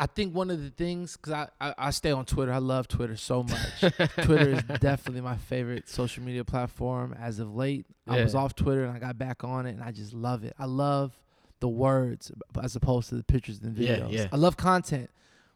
I 0.00 0.06
think 0.06 0.32
one 0.34 0.48
of 0.50 0.62
the 0.62 0.70
things, 0.70 1.16
because 1.16 1.32
I, 1.32 1.48
I, 1.60 1.74
I 1.78 1.90
stay 1.90 2.12
on 2.12 2.24
Twitter. 2.24 2.52
I 2.52 2.58
love 2.58 2.86
Twitter 2.88 3.16
so 3.16 3.42
much. 3.42 3.80
Twitter 4.22 4.50
is 4.50 4.62
definitely 4.80 5.20
my 5.22 5.36
favorite 5.36 5.88
social 5.88 6.22
media 6.24 6.44
platform 6.44 7.14
as 7.18 7.38
of 7.40 7.54
late. 7.54 7.86
I 8.06 8.20
was 8.22 8.34
off 8.36 8.54
Twitter 8.54 8.84
and 8.84 8.96
I 8.96 9.00
got 9.00 9.18
back 9.18 9.42
on 9.44 9.66
it 9.66 9.70
and 9.72 9.82
I 9.82 9.90
just 9.90 10.12
love 10.12 10.44
it. 10.44 10.54
I 10.58 10.66
love 10.66 11.18
the 11.60 11.68
words 11.68 12.30
as 12.62 12.76
opposed 12.76 13.08
to 13.08 13.16
the 13.16 13.24
pictures 13.24 13.60
and 13.60 13.76
Yeah, 13.76 13.96
videos. 13.98 14.12
yeah. 14.12 14.28
I 14.32 14.36
love 14.36 14.56
content, 14.56 15.10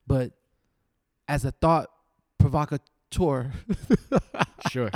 but 0.08 0.32
as 1.28 1.44
a 1.44 1.52
thought 1.52 1.88
provocateur, 2.38 3.52
sure. 4.70 4.90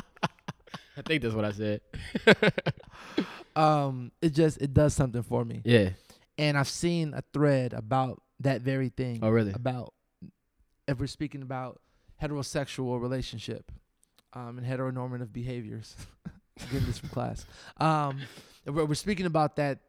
I 0.96 1.02
think 1.02 1.22
that's 1.22 1.34
what 1.34 1.44
I 1.44 1.52
said. 1.52 1.80
um, 3.56 4.12
it 4.22 4.30
just 4.30 4.60
it 4.60 4.72
does 4.72 4.94
something 4.94 5.22
for 5.22 5.44
me. 5.44 5.62
yeah. 5.64 5.90
And 6.38 6.58
I've 6.58 6.68
seen 6.68 7.14
a 7.14 7.22
thread 7.32 7.72
about 7.72 8.22
that 8.40 8.60
very 8.60 8.90
thing. 8.90 9.20
Oh, 9.22 9.30
really? 9.30 9.52
about 9.52 9.94
if 10.86 11.00
we're 11.00 11.06
speaking 11.06 11.40
about 11.42 11.80
heterosexual 12.22 13.00
relationship 13.00 13.72
um, 14.32 14.58
and 14.58 14.66
heteronormative 14.66 15.32
behaviors. 15.32 15.96
Getting 16.70 16.86
this 16.86 16.98
from 16.98 17.10
class. 17.10 17.44
Um, 17.78 18.20
we're, 18.64 18.86
we're 18.86 18.94
speaking 18.94 19.26
about 19.26 19.56
that 19.56 19.80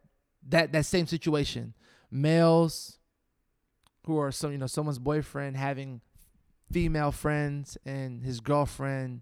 that 0.50 0.72
that 0.74 0.86
same 0.86 1.08
situation. 1.08 1.74
Males 2.12 2.98
who 4.06 4.18
are 4.18 4.32
some 4.32 4.52
you 4.52 4.58
know 4.58 4.68
someone's 4.68 5.00
boyfriend 5.00 5.56
having 5.56 6.02
female 6.72 7.12
friends 7.12 7.78
and 7.86 8.24
his 8.24 8.40
girlfriend, 8.42 9.22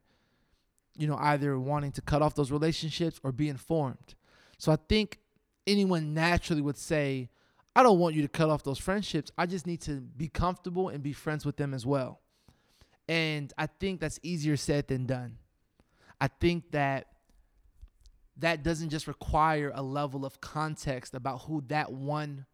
you 0.96 1.08
know, 1.08 1.18
either 1.20 1.60
wanting 1.60 1.92
to 1.94 2.02
cut 2.02 2.22
off 2.22 2.36
those 2.36 2.52
relationships 2.52 3.20
or 3.24 3.32
be 3.32 3.50
informed. 3.50 4.16
So 4.58 4.72
I 4.72 4.78
think 4.88 5.20
anyone 5.68 6.14
naturally 6.14 6.62
would 6.62 6.78
say, 6.78 7.30
I 7.76 7.84
don't 7.84 8.00
want 8.00 8.16
you 8.16 8.22
to 8.22 8.28
cut 8.28 8.50
off 8.50 8.64
those 8.64 8.80
friendships. 8.80 9.32
I 9.38 9.46
just 9.46 9.68
need 9.68 9.82
to 9.82 10.00
be 10.00 10.30
comfortable 10.30 10.90
and 10.90 11.04
be 11.04 11.12
friends 11.12 11.46
with 11.46 11.58
them 11.58 11.74
as 11.74 11.86
well. 11.86 12.22
And 13.10 13.52
I 13.58 13.68
think 13.68 14.00
that's 14.00 14.20
easier 14.24 14.56
said 14.56 14.88
than 14.88 15.06
done. 15.06 15.38
I 16.20 16.28
think 16.28 16.72
that 16.72 17.08
that 18.38 18.64
doesn't 18.64 18.90
just 18.90 19.08
require 19.08 19.72
a 19.74 19.82
level 19.82 20.26
of 20.26 20.42
context 20.42 21.14
about 21.14 21.44
who 21.44 21.62
that 21.68 21.92
one 21.92 22.46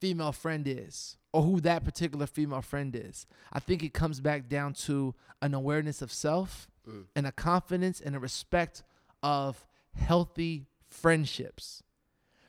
female 0.00 0.32
friend 0.32 0.66
is 0.66 1.16
or 1.32 1.42
who 1.42 1.60
that 1.60 1.84
particular 1.84 2.26
female 2.26 2.62
friend 2.62 2.96
is. 2.96 3.26
I 3.52 3.60
think 3.60 3.82
it 3.82 3.94
comes 3.94 4.20
back 4.20 4.48
down 4.48 4.72
to 4.74 5.14
an 5.40 5.54
awareness 5.54 6.02
of 6.02 6.12
self 6.12 6.68
Mm. 6.88 7.04
and 7.14 7.26
a 7.26 7.32
confidence 7.32 8.00
and 8.00 8.16
a 8.16 8.18
respect 8.18 8.82
of 9.22 9.64
healthy 9.94 10.66
friendships. 10.88 11.82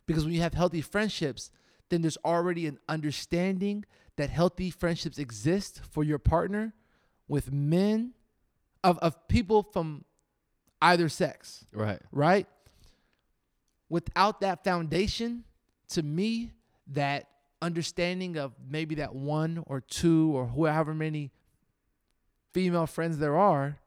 Because 0.07 0.25
when 0.25 0.33
you 0.33 0.41
have 0.41 0.53
healthy 0.55 0.81
friendships, 0.81 1.51
then 1.89 2.01
there's 2.01 2.17
already 2.25 2.65
an 2.67 2.79
understanding 2.89 3.85
that 4.15 4.29
healthy 4.29 4.69
friendships 4.71 5.17
exist 5.19 5.81
for 5.91 6.03
your 6.03 6.17
partner 6.19 6.73
with 7.27 7.51
men 7.51 8.13
of, 8.83 8.97
of 8.99 9.27
people 9.27 9.63
from 9.63 10.03
either 10.81 11.07
sex, 11.09 11.65
Right. 11.71 12.01
right? 12.11 12.47
Without 13.89 14.41
that 14.41 14.63
foundation, 14.63 15.43
to 15.89 16.01
me, 16.01 16.51
that 16.87 17.27
understanding 17.61 18.37
of 18.37 18.53
maybe 18.67 18.95
that 18.95 19.13
one 19.15 19.63
or 19.67 19.79
two 19.79 20.31
or 20.35 20.47
however 20.47 20.93
many 20.93 21.31
female 22.53 22.85
friends 22.87 23.19
there 23.19 23.37
are 23.37 23.77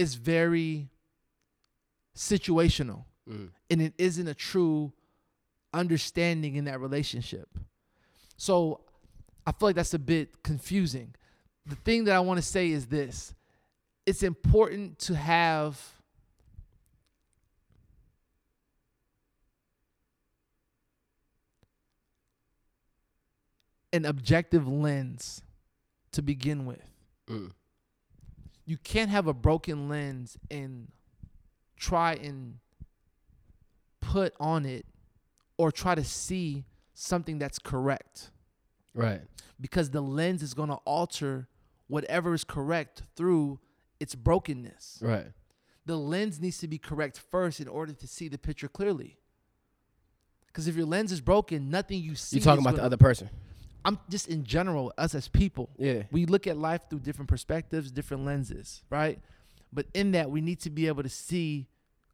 is 0.00 0.14
very 0.14 0.88
situational 2.16 3.04
Mm. 3.28 3.50
and 3.68 3.82
it 3.82 3.92
isn't 3.98 4.26
a 4.26 4.34
true 4.34 4.92
understanding 5.72 6.56
in 6.56 6.64
that 6.64 6.80
relationship. 6.80 7.48
So 8.36 8.80
I 9.46 9.52
feel 9.52 9.68
like 9.68 9.76
that's 9.76 9.94
a 9.94 9.98
bit 9.98 10.42
confusing. 10.42 11.14
The 11.66 11.76
thing 11.76 12.04
that 12.04 12.16
I 12.16 12.20
want 12.20 12.38
to 12.38 12.42
say 12.42 12.70
is 12.70 12.86
this 12.86 13.34
it's 14.06 14.22
important 14.22 14.98
to 15.00 15.14
have 15.14 15.78
an 23.92 24.04
objective 24.06 24.66
lens 24.66 25.42
to 26.12 26.22
begin 26.22 26.64
with. 26.66 26.82
Mm. 27.28 27.52
You 28.70 28.76
can't 28.76 29.10
have 29.10 29.26
a 29.26 29.34
broken 29.34 29.88
lens 29.88 30.38
and 30.48 30.92
try 31.76 32.12
and 32.12 32.60
put 34.00 34.32
on 34.38 34.64
it 34.64 34.86
or 35.56 35.72
try 35.72 35.96
to 35.96 36.04
see 36.04 36.66
something 36.94 37.36
that's 37.40 37.58
correct 37.58 38.30
Right. 38.94 39.22
because 39.60 39.90
the 39.90 40.00
lens 40.00 40.40
is 40.40 40.54
going 40.54 40.68
to 40.68 40.76
alter 40.84 41.48
whatever 41.88 42.32
is 42.32 42.44
correct 42.44 43.02
through 43.16 43.58
its 43.98 44.14
brokenness. 44.14 45.00
Right. 45.02 45.32
The 45.86 45.96
lens 45.96 46.38
needs 46.38 46.58
to 46.58 46.68
be 46.68 46.78
correct 46.78 47.18
first 47.18 47.58
in 47.58 47.66
order 47.66 47.92
to 47.92 48.06
see 48.06 48.28
the 48.28 48.38
picture 48.38 48.68
clearly. 48.68 49.18
Because 50.46 50.68
if 50.68 50.76
your 50.76 50.86
lens 50.86 51.10
is 51.10 51.20
broken, 51.20 51.70
nothing 51.70 52.00
you 52.00 52.14
see. 52.14 52.36
You're 52.36 52.44
talking 52.44 52.64
about 52.64 52.76
the 52.76 52.84
other 52.84 52.96
person? 52.96 53.30
I'm 53.84 53.98
just 54.08 54.28
in 54.28 54.44
general, 54.44 54.92
us 54.98 55.14
as 55.14 55.28
people. 55.28 55.70
Yeah. 55.78 56.02
We 56.10 56.26
look 56.26 56.46
at 56.46 56.56
life 56.56 56.82
through 56.90 57.00
different 57.00 57.28
perspectives, 57.28 57.90
different 57.90 58.24
lenses, 58.24 58.82
right? 58.90 59.18
But 59.72 59.86
in 59.94 60.12
that, 60.12 60.30
we 60.30 60.40
need 60.40 60.60
to 60.60 60.70
be 60.70 60.86
able 60.88 61.02
to 61.02 61.08
see 61.08 61.68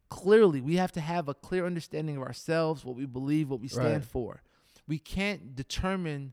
clearly. 0.08 0.60
We 0.60 0.76
have 0.76 0.92
to 0.92 1.00
have 1.00 1.28
a 1.28 1.34
clear 1.34 1.66
understanding 1.66 2.16
of 2.16 2.22
ourselves, 2.22 2.84
what 2.84 2.94
we 2.96 3.06
believe, 3.06 3.50
what 3.50 3.60
we 3.60 3.68
stand 3.68 3.86
Right. 3.94 4.04
for. 4.04 4.42
We 4.86 4.98
can't 4.98 5.56
determine 5.56 6.32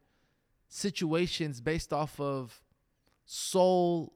situations 0.70 1.62
based 1.62 1.92
off 1.94 2.20
of 2.20 2.62
sole 3.26 4.14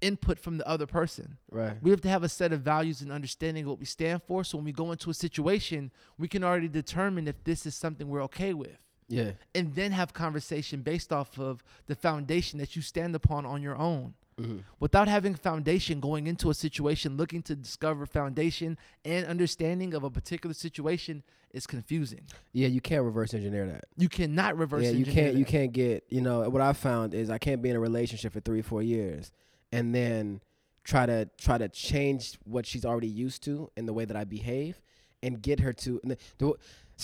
input 0.00 0.38
from 0.38 0.56
the 0.56 0.66
other 0.66 0.86
person. 0.86 1.36
Right. 1.50 1.76
We 1.82 1.90
have 1.90 2.00
to 2.00 2.08
have 2.08 2.22
a 2.24 2.28
set 2.28 2.52
of 2.52 2.62
values 2.62 3.02
and 3.02 3.12
understanding 3.12 3.64
of 3.64 3.70
what 3.70 3.78
we 3.78 3.84
stand 3.84 4.22
for. 4.22 4.42
So 4.44 4.56
when 4.58 4.64
we 4.64 4.72
go 4.72 4.90
into 4.92 5.10
a 5.10 5.14
situation, 5.14 5.92
we 6.18 6.26
can 6.26 6.42
already 6.42 6.68
determine 6.68 7.28
if 7.28 7.44
this 7.44 7.66
is 7.66 7.74
something 7.74 8.08
we're 8.08 8.22
okay 8.24 8.54
with 8.54 8.78
Yeah. 9.10 9.32
and 9.54 9.74
then 9.74 9.92
have 9.92 10.12
conversation 10.14 10.82
based 10.82 11.12
off 11.12 11.38
of 11.38 11.62
the 11.86 11.94
foundation 11.96 12.58
that 12.60 12.76
you 12.76 12.82
stand 12.82 13.14
upon 13.14 13.44
on 13.44 13.60
your 13.60 13.76
own. 13.76 14.14
Mm-hmm. 14.40 14.58
Without 14.78 15.08
having 15.08 15.34
foundation 15.34 16.00
going 16.00 16.26
into 16.26 16.48
a 16.48 16.54
situation, 16.54 17.16
looking 17.16 17.42
to 17.42 17.54
discover 17.54 18.06
foundation 18.06 18.78
and 19.04 19.26
understanding 19.26 19.92
of 19.92 20.02
a 20.04 20.10
particular 20.10 20.54
situation 20.54 21.22
is 21.52 21.66
confusing. 21.66 22.22
Yeah. 22.52 22.68
You 22.68 22.80
can't 22.80 23.02
reverse 23.04 23.34
engineer 23.34 23.66
that. 23.66 23.84
You 23.96 24.08
cannot 24.08 24.56
reverse. 24.56 24.84
yeah. 24.84 24.92
You 24.92 25.04
can't. 25.04 25.34
You 25.34 25.44
can't 25.44 25.72
get. 25.72 26.04
You 26.08 26.20
know 26.20 26.48
what 26.48 26.62
I 26.62 26.72
found 26.72 27.12
is 27.12 27.28
I 27.28 27.38
can't 27.38 27.60
be 27.60 27.68
in 27.70 27.76
a 27.76 27.80
relationship 27.80 28.32
for 28.32 28.40
three, 28.40 28.62
four 28.62 28.82
years, 28.82 29.30
and 29.72 29.94
then 29.94 30.40
try 30.84 31.04
to 31.04 31.28
try 31.36 31.58
to 31.58 31.68
change 31.68 32.38
what 32.44 32.64
she's 32.64 32.84
already 32.84 33.08
used 33.08 33.42
to 33.44 33.70
in 33.76 33.84
the 33.86 33.92
way 33.92 34.04
that 34.04 34.16
I 34.16 34.24
behave, 34.24 34.80
and 35.22 35.42
get 35.42 35.60
her 35.60 35.72
to. 35.74 36.00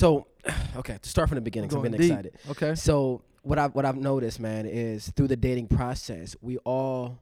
And 0.00 0.16
the- 0.16 0.22
the- 0.44 0.52
So, 0.52 0.74
okay, 0.80 0.98
to 1.00 1.08
start 1.08 1.28
from 1.28 1.36
the 1.36 1.42
beginning, 1.42 1.68
'cause 1.70 1.76
I'm 1.76 1.82
getting 1.82 2.00
deep. 2.00 2.10
excited. 2.10 2.34
Okay. 2.50 2.74
So 2.74 3.22
what 3.42 3.58
I've 3.58 3.74
what 3.74 3.84
I've 3.84 3.96
noticed, 3.96 4.40
man, 4.40 4.66
is 4.66 5.10
through 5.10 5.28
the 5.28 5.36
dating 5.36 5.68
process, 5.68 6.36
we 6.40 6.58
all 6.58 7.18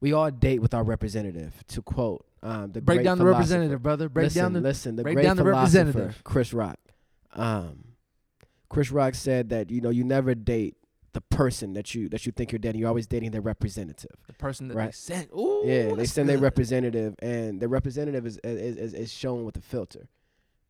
we 0.00 0.12
all 0.12 0.30
date 0.30 0.60
with 0.60 0.74
our 0.74 0.84
representative. 0.84 1.54
To 1.68 1.82
quote 1.82 2.24
um, 2.42 2.70
the 2.72 2.80
Break 2.80 2.98
great 2.98 3.04
down 3.04 3.18
the 3.18 3.24
representative, 3.24 3.82
brother. 3.82 4.08
Break 4.08 4.24
listen, 4.26 4.42
down 4.42 4.52
the. 4.52 4.60
listen. 4.60 4.96
The 4.96 5.02
break 5.02 5.14
great 5.16 5.22
down 5.24 5.36
the 5.36 5.44
representative. 5.44 6.20
Chris 6.24 6.52
Rock. 6.52 6.78
Um, 7.34 7.84
Chris 8.68 8.90
Rock 8.92 9.14
said 9.14 9.48
that 9.50 9.70
you 9.70 9.80
know 9.80 9.90
you 9.90 10.04
never 10.04 10.34
date 10.34 10.76
the 11.14 11.20
person 11.22 11.72
that 11.72 11.94
you 11.94 12.08
that 12.10 12.26
you 12.26 12.32
think 12.32 12.52
you're 12.52 12.58
dating. 12.60 12.78
You're 12.80 12.88
always 12.88 13.06
dating 13.06 13.32
their 13.32 13.40
representative. 13.40 14.10
the 14.28 14.34
person 14.34 14.68
that 14.68 14.74
they 14.74 14.80
Right. 14.80 14.94
sent. 14.94 15.30
Ooh, 15.32 15.62
yeah, 15.64 15.94
they 15.94 16.04
send 16.06 16.28
their 16.28 16.38
representative, 16.38 17.14
and 17.20 17.60
the 17.60 17.66
representative 17.68 18.24
is 18.26 18.38
is, 18.44 18.76
is 18.76 18.94
is 18.94 19.12
shown 19.12 19.44
with 19.44 19.56
a 19.56 19.60
filter. 19.60 20.06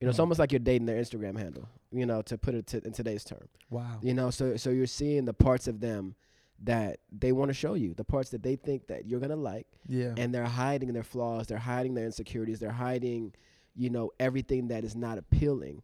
You 0.01 0.07
know, 0.07 0.11
it's 0.11 0.19
Mm. 0.19 0.21
almost 0.23 0.39
like 0.39 0.53
you're 0.53 0.59
dating 0.61 0.87
their 0.87 1.01
Instagram 1.01 1.37
handle. 1.39 1.69
You 1.91 2.07
know, 2.07 2.23
to 2.23 2.39
put 2.39 2.55
it 2.55 2.67
to, 2.69 2.85
in 2.85 2.93
today's 2.93 3.25
term. 3.25 3.49
Wow. 3.71 3.99
You 4.03 4.15
know, 4.15 4.31
so 4.31 4.57
so 4.57 4.71
you're 4.71 4.87
seeing 4.87 5.25
the 5.25 5.35
parts 5.35 5.67
of 5.67 5.81
them 5.81 6.15
that 6.61 7.01
they 7.13 7.33
want 7.33 7.49
to 7.51 7.55
show 7.55 7.75
you, 7.75 7.95
the 7.95 8.05
parts 8.05 8.31
that 8.31 8.43
they 8.43 8.57
think 8.57 8.89
that 8.89 9.07
you're 9.07 9.21
gonna 9.21 9.37
like, 9.37 9.67
Yeah. 9.87 10.15
and 10.17 10.35
they're 10.35 10.45
hiding 10.45 10.93
their 10.93 11.03
flaws, 11.05 11.47
they're 11.47 11.57
hiding 11.59 11.95
their 11.95 12.05
insecurities, 12.07 12.59
they're 12.59 12.71
hiding, 12.73 13.33
you 13.77 13.91
know, 13.91 14.11
everything 14.19 14.69
that 14.69 14.83
is 14.85 14.97
not 14.97 15.19
appealing 15.19 15.83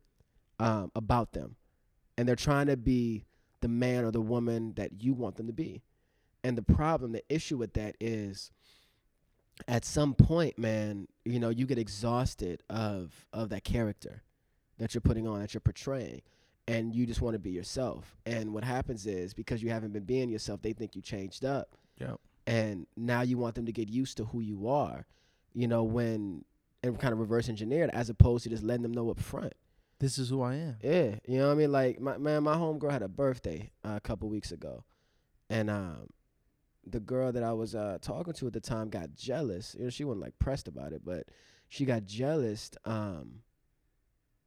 um, 0.59 0.91
about 0.97 1.33
them, 1.33 1.57
and 2.19 2.29
they're 2.29 2.35
trying 2.37 2.67
to 2.67 2.77
be 2.77 3.25
the 3.61 3.69
man 3.69 4.05
or 4.05 4.11
the 4.11 4.21
woman 4.21 4.73
that 4.75 5.03
you 5.03 5.15
want 5.15 5.37
them 5.37 5.47
to 5.47 5.53
be. 5.53 5.83
And 6.43 6.59
the 6.59 6.63
problem, 6.63 7.13
the 7.13 7.23
issue 7.29 7.57
with 7.57 7.73
that 7.75 7.97
is, 8.01 8.51
at 9.69 9.85
some 9.85 10.15
point, 10.15 10.59
man, 10.59 11.07
you 11.25 11.39
know, 11.39 11.49
you 11.51 11.67
get 11.67 11.79
exhausted 11.79 12.63
of 12.69 13.27
of 13.33 13.49
that 13.51 13.65
character 13.65 14.23
that 14.79 14.95
you're 14.95 15.01
putting 15.01 15.27
on, 15.27 15.41
that 15.41 15.55
you're 15.55 15.61
portraying, 15.61 16.23
and 16.67 16.95
you 16.95 17.07
just 17.07 17.21
want 17.21 17.35
to 17.35 17.39
be 17.39 17.51
yourself. 17.51 18.17
And 18.27 18.53
what 18.53 18.65
happens 18.65 19.07
is 19.07 19.33
because 19.35 19.63
you 19.63 19.71
haven't 19.71 19.93
been 19.93 20.05
being 20.05 20.29
yourself, 20.29 20.63
they 20.63 20.73
think 20.73 20.97
you 20.97 21.03
changed 21.03 21.45
up 21.45 21.77
Yep. 22.01 22.19
and 22.47 22.87
now 22.97 23.21
you 23.23 23.39
want 23.39 23.55
them 23.55 23.67
to 23.67 23.73
get 23.73 23.89
used 23.89 24.17
to 24.17 24.25
who 24.25 24.41
you 24.41 24.69
are, 24.69 25.07
you 25.55 25.69
know, 25.69 25.85
when 25.85 26.45
and 26.83 26.99
kind 26.99 27.13
of 27.13 27.21
reverse 27.21 27.49
engineered 27.49 27.89
as 27.91 28.11
opposed 28.11 28.43
to 28.45 28.51
just 28.51 28.63
letting 28.65 28.83
them 28.83 28.93
know 28.93 29.09
up 29.11 29.21
front. 29.21 29.55
This 30.01 30.19
is 30.19 30.29
who 30.29 30.43
I 30.43 30.57
am. 30.57 30.77
Yeah, 30.83 31.15
you 31.27 31.39
know 31.39 31.47
what 31.47 31.53
I 31.53 31.57
mean? 31.57 31.73
Like 31.73 32.01
my 32.01 32.19
man, 32.19 32.43
my 32.43 32.57
homegirl 32.57 32.91
had 32.91 33.03
a 33.03 33.09
birthday 33.09 33.71
uh, 33.85 33.95
a 33.97 34.01
couple 34.01 34.29
weeks 34.29 34.51
ago, 34.51 34.83
and 35.49 35.71
um, 35.71 36.09
the 36.87 37.01
girl 37.01 37.33
that 37.33 37.43
I 37.43 37.53
was 37.53 37.75
uh, 37.75 37.99
talking 38.01 38.33
to 38.35 38.47
at 38.47 38.53
the 38.53 38.61
time 38.61 38.89
got 38.89 39.15
jealous. 39.15 39.75
You 39.79 39.85
know, 39.85 39.91
she 39.91 40.05
wasn't 40.05 40.23
like 40.23 40.39
pressed 40.39 40.69
about 40.69 40.93
it, 40.93 41.03
but 41.05 41.29
she 41.69 41.85
got 41.85 42.05
jealous. 42.05 42.71
Um, 42.85 43.41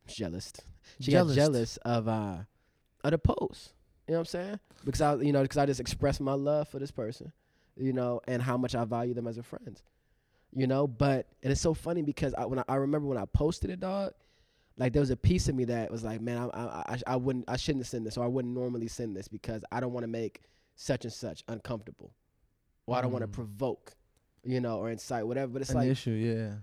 jealous. 0.08 0.54
She 1.00 1.12
Jealous. 1.12 1.36
got 1.36 1.42
jealous 1.42 1.78
of 1.78 2.08
uh, 2.08 2.38
of 3.04 3.12
the 3.12 3.18
post. 3.18 3.74
You 4.08 4.14
know 4.14 4.20
what 4.20 4.22
I'm 4.22 4.26
saying? 4.26 4.60
Because 4.86 5.02
I, 5.02 5.16
you 5.16 5.34
know, 5.34 5.42
because 5.42 5.58
I 5.58 5.66
just 5.66 5.80
expressed 5.82 6.22
my 6.22 6.34
love 6.34 6.70
for 6.70 6.80
this 6.80 6.92
person, 6.92 7.34
you 7.76 7.92
know, 7.92 8.22
and 8.28 8.42
how 8.42 8.58
much 8.58 8.74
I 8.74 8.86
value 8.86 9.14
them 9.14 9.28
as 9.28 9.38
a 9.38 9.44
friend. 9.44 9.82
You 10.56 10.66
know, 10.66 10.88
but 10.88 11.28
and 11.44 11.52
it's 11.52 11.60
so 11.62 11.74
funny 11.74 12.02
because 12.02 12.34
I 12.34 12.46
when 12.46 12.60
I, 12.60 12.64
I 12.70 12.76
remember 12.76 13.08
when 13.08 13.18
I 13.18 13.26
posted 13.26 13.70
it, 13.70 13.82
dog, 13.82 14.14
like 14.78 14.94
there 14.94 15.02
was 15.02 15.10
a 15.10 15.18
piece 15.18 15.50
of 15.50 15.56
me 15.56 15.66
that 15.66 15.92
was 15.92 16.04
like, 16.06 16.22
man, 16.22 16.38
I 16.38 16.46
I 16.58 16.84
I, 16.94 16.98
I 17.08 17.16
wouldn't 17.18 17.46
I 17.50 17.58
shouldn't 17.58 17.84
have 17.84 17.90
send 17.90 18.06
this 18.06 18.16
or 18.18 18.24
I 18.24 18.28
wouldn't 18.28 18.54
normally 18.54 18.88
send 18.88 19.16
this 19.16 19.28
because 19.28 19.64
I 19.72 19.82
don't 19.82 19.92
want 19.92 20.06
to 20.06 20.08
make 20.08 20.42
such 20.76 21.04
and 21.04 21.14
such 21.14 21.44
uncomfortable, 21.50 22.14
or 22.88 22.96
I 22.98 23.02
don't 23.02 23.12
want 23.12 23.22
to 23.24 23.28
Mm. 23.28 23.34
provoke, 23.34 23.96
you 24.44 24.60
know, 24.60 24.80
or 24.80 24.90
incite 24.90 25.28
whatever. 25.28 25.52
But 25.54 25.62
it's 25.62 25.72
An 25.72 25.78
like 25.78 25.90
issue. 25.90 26.12
Yeah. 26.12 26.56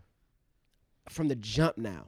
from 1.09 1.29
the 1.29 1.37
jump 1.37 1.79
now. 1.79 2.07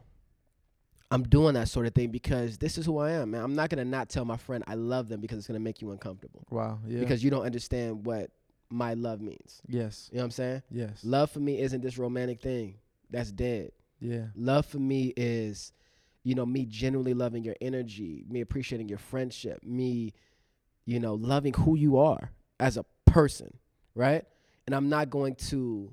I'm 1.13 1.23
doing 1.23 1.55
that 1.55 1.69
sort 1.69 1.87
of 1.87 1.95
thing 1.95 2.11
because 2.11 2.59
this 2.59 2.77
is 2.79 2.85
who 2.87 2.99
I 2.99 3.13
am, 3.13 3.31
man. 3.31 3.45
I'm 3.45 3.55
not 3.55 3.71
gonna 3.71 3.85
not 3.85 4.09
tell 4.09 4.25
my 4.25 4.37
friend 4.37 4.65
I 4.67 4.75
love 4.75 5.09
them 5.09 5.21
because 5.21 5.39
it's 5.39 5.47
gonna 5.47 5.61
make 5.61 5.81
you 5.81 5.93
uncomfortable 5.93 6.45
Wow. 6.51 6.81
Yeah. 6.87 6.99
because 6.99 7.23
you 7.23 7.31
don't 7.31 7.45
understand 7.45 8.05
what 8.07 8.33
my 8.71 8.95
love 8.95 9.21
means. 9.21 9.63
yes. 9.69 10.09
You 10.11 10.17
know 10.17 10.23
what 10.23 10.25
I'm 10.25 10.31
saying? 10.33 10.63
Yes. 10.71 11.05
Love 11.05 11.31
for 11.31 11.39
me 11.39 11.61
isn't 11.61 11.83
this 11.83 11.97
romantic 11.99 12.41
thing. 12.41 12.79
That's 13.11 13.31
dead. 13.31 13.71
Yeah. 14.01 14.29
Love 14.35 14.67
for 14.67 14.81
me 14.81 15.13
is, 15.17 15.73
you 16.25 16.35
know, 16.35 16.45
me 16.45 16.67
genuinely 16.67 17.15
loving 17.15 17.45
your 17.45 17.55
energy, 17.61 18.25
me 18.29 18.41
appreciating 18.41 18.89
your 18.89 18.99
friendship, 18.99 19.63
me, 19.63 20.13
you 20.87 20.99
know, 20.99 21.15
loving 21.15 21.53
who 21.55 21.77
you 21.77 21.97
are 21.99 22.33
as 22.59 22.77
a 22.77 22.85
person, 23.05 23.59
right? 23.97 24.25
And 24.67 24.75
I'm 24.75 24.89
not 24.89 25.11
going 25.11 25.35
to 25.49 25.93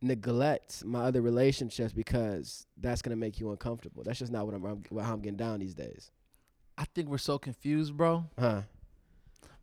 neglect 0.00 0.84
my 0.84 1.02
other 1.02 1.20
relationships 1.20 1.92
because 1.92 2.66
that's 2.78 3.02
gonna 3.02 3.16
make 3.16 3.40
you 3.40 3.50
uncomfortable. 3.50 4.02
That's 4.04 4.18
just 4.18 4.32
not 4.32 4.46
what 4.46 4.54
I'm, 4.54 4.64
I'm 4.64 4.98
how 5.04 5.12
I'm 5.12 5.20
getting 5.20 5.36
down 5.36 5.60
these 5.60 5.74
days, 5.74 6.10
I 6.78 6.84
think 6.94 7.08
we're 7.08 7.18
so 7.18 7.38
confused, 7.38 7.96
bro. 7.96 8.24
huh? 8.38 8.62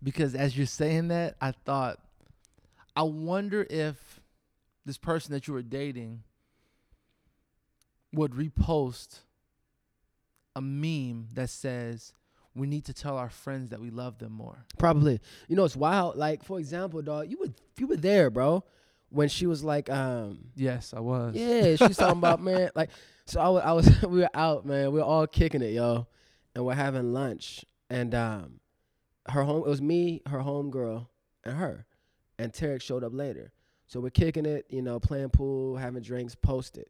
Because 0.01 0.35
as 0.35 0.57
you're 0.57 0.67
saying 0.67 1.07
that, 1.09 1.35
I 1.41 1.51
thought 1.51 1.99
I 2.95 3.03
wonder 3.03 3.65
if 3.69 4.19
this 4.85 4.97
person 4.97 5.33
that 5.33 5.47
you 5.47 5.53
were 5.53 5.61
dating 5.61 6.23
would 8.11 8.31
repost 8.31 9.19
a 10.55 10.61
meme 10.61 11.29
that 11.33 11.49
says 11.49 12.13
we 12.55 12.67
need 12.67 12.85
to 12.85 12.93
tell 12.93 13.17
our 13.17 13.29
friends 13.29 13.69
that 13.69 13.79
we 13.81 13.89
love 13.89 14.17
them 14.19 14.31
more. 14.33 14.63
Probably. 14.77 15.19
You 15.47 15.55
know, 15.55 15.63
it's 15.65 15.75
wild. 15.75 16.15
Like, 16.17 16.43
for 16.43 16.59
example, 16.59 17.01
dog, 17.01 17.29
you 17.29 17.39
were 17.39 17.49
you 17.77 17.87
were 17.87 17.97
there, 17.97 18.29
bro, 18.29 18.63
when 19.09 19.27
she 19.29 19.45
was 19.47 19.63
like, 19.63 19.89
um, 19.89 20.39
Yes, 20.55 20.93
I 20.95 20.99
was. 20.99 21.35
yeah, 21.35 21.75
she's 21.75 21.97
talking 21.97 22.17
about 22.19 22.41
man, 22.43 22.69
like, 22.75 22.89
so 23.25 23.39
I 23.39 23.49
was, 23.49 23.63
I 23.63 23.71
was, 23.71 24.01
we 24.09 24.19
were 24.19 24.29
out, 24.33 24.65
man, 24.65 24.91
we 24.91 24.99
were 24.99 25.05
all 25.05 25.25
kicking 25.27 25.61
it, 25.61 25.73
yo, 25.73 26.07
and 26.55 26.65
we're 26.65 26.73
having 26.75 27.13
lunch, 27.13 27.63
and 27.89 28.13
um, 28.13 28.59
her 29.29 29.43
home, 29.43 29.63
it 29.65 29.69
was 29.69 29.81
me, 29.81 30.21
her 30.27 30.39
home 30.39 30.69
girl, 30.71 31.09
and 31.43 31.55
her, 31.57 31.85
and 32.37 32.51
Tarek 32.53 32.81
showed 32.81 33.03
up 33.03 33.13
later, 33.13 33.51
so 33.87 33.99
we're 33.99 34.09
kicking 34.09 34.45
it, 34.45 34.65
you 34.69 34.81
know, 34.81 34.99
playing 34.99 35.29
pool, 35.29 35.77
having 35.77 36.01
drinks, 36.03 36.35
posted, 36.35 36.87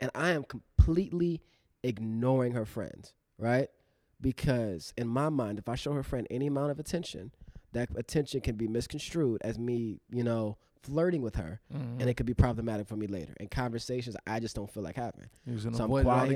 and 0.00 0.10
I 0.14 0.30
am 0.30 0.42
completely 0.44 1.42
ignoring 1.82 2.52
her 2.52 2.64
friends, 2.64 3.12
right? 3.38 3.68
Because 4.24 4.94
in 4.96 5.06
my 5.06 5.28
mind, 5.28 5.58
if 5.58 5.68
I 5.68 5.74
show 5.74 5.92
her 5.92 6.02
friend 6.02 6.26
any 6.30 6.46
amount 6.46 6.70
of 6.70 6.78
attention, 6.78 7.30
that 7.72 7.90
attention 7.94 8.40
can 8.40 8.56
be 8.56 8.66
misconstrued 8.66 9.42
as 9.44 9.58
me, 9.58 10.00
you 10.10 10.24
know, 10.24 10.56
flirting 10.82 11.20
with 11.20 11.36
her, 11.36 11.60
Mhm. 11.70 12.00
and 12.00 12.08
it 12.08 12.14
could 12.14 12.24
be 12.24 12.32
problematic 12.32 12.86
for 12.86 12.96
me 12.96 13.06
later. 13.06 13.34
And 13.38 13.50
conversations 13.50 14.16
I 14.26 14.40
just 14.40 14.56
don't 14.56 14.70
feel 14.70 14.82
like 14.82 14.96
having. 14.96 15.26
He 15.44 15.50
was 15.52 15.64
gonna 15.64 15.76
so 15.76 15.84
I'm 15.84 15.90
quiet. 16.04 16.30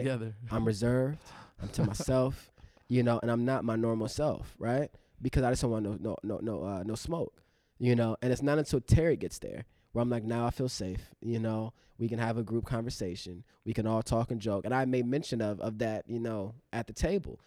I'm 0.50 0.66
reserved. 0.66 1.18
I'm 1.62 1.68
to 1.70 1.84
myself, 1.86 2.52
you 2.88 3.02
know, 3.02 3.18
and 3.22 3.30
I'm 3.30 3.46
not 3.46 3.64
my 3.64 3.76
normal 3.76 4.08
self, 4.08 4.54
right? 4.58 4.90
Because 5.22 5.42
I 5.44 5.50
just 5.50 5.62
don't 5.62 5.70
want 5.70 5.84
no 5.86 5.96
no 6.02 6.16
no 6.22 6.38
no 6.42 6.62
uh, 6.64 6.82
no 6.84 6.94
smoke, 6.94 7.42
you 7.78 7.96
know. 7.96 8.16
And 8.20 8.32
it's 8.34 8.42
not 8.42 8.58
until 8.58 8.80
Terry 8.82 9.16
gets 9.16 9.38
there 9.38 9.64
where 9.92 10.02
I'm 10.02 10.10
like, 10.10 10.24
now 10.24 10.44
I 10.46 10.50
feel 10.50 10.68
safe, 10.68 11.14
you 11.22 11.38
know. 11.38 11.72
We 11.98 12.06
can 12.08 12.18
have 12.18 12.36
a 12.38 12.44
group 12.44 12.64
conversation. 12.66 13.44
We 13.64 13.72
can 13.74 13.86
all 13.86 14.02
talk 14.02 14.30
and 14.30 14.40
joke. 14.40 14.64
And 14.66 14.72
I 14.74 14.84
made 14.84 15.06
mention 15.06 15.40
of 15.40 15.58
of 15.60 15.78
that, 15.78 16.06
you 16.06 16.20
know, 16.20 16.54
at 16.70 16.86
the 16.86 16.92
table. 16.92 17.40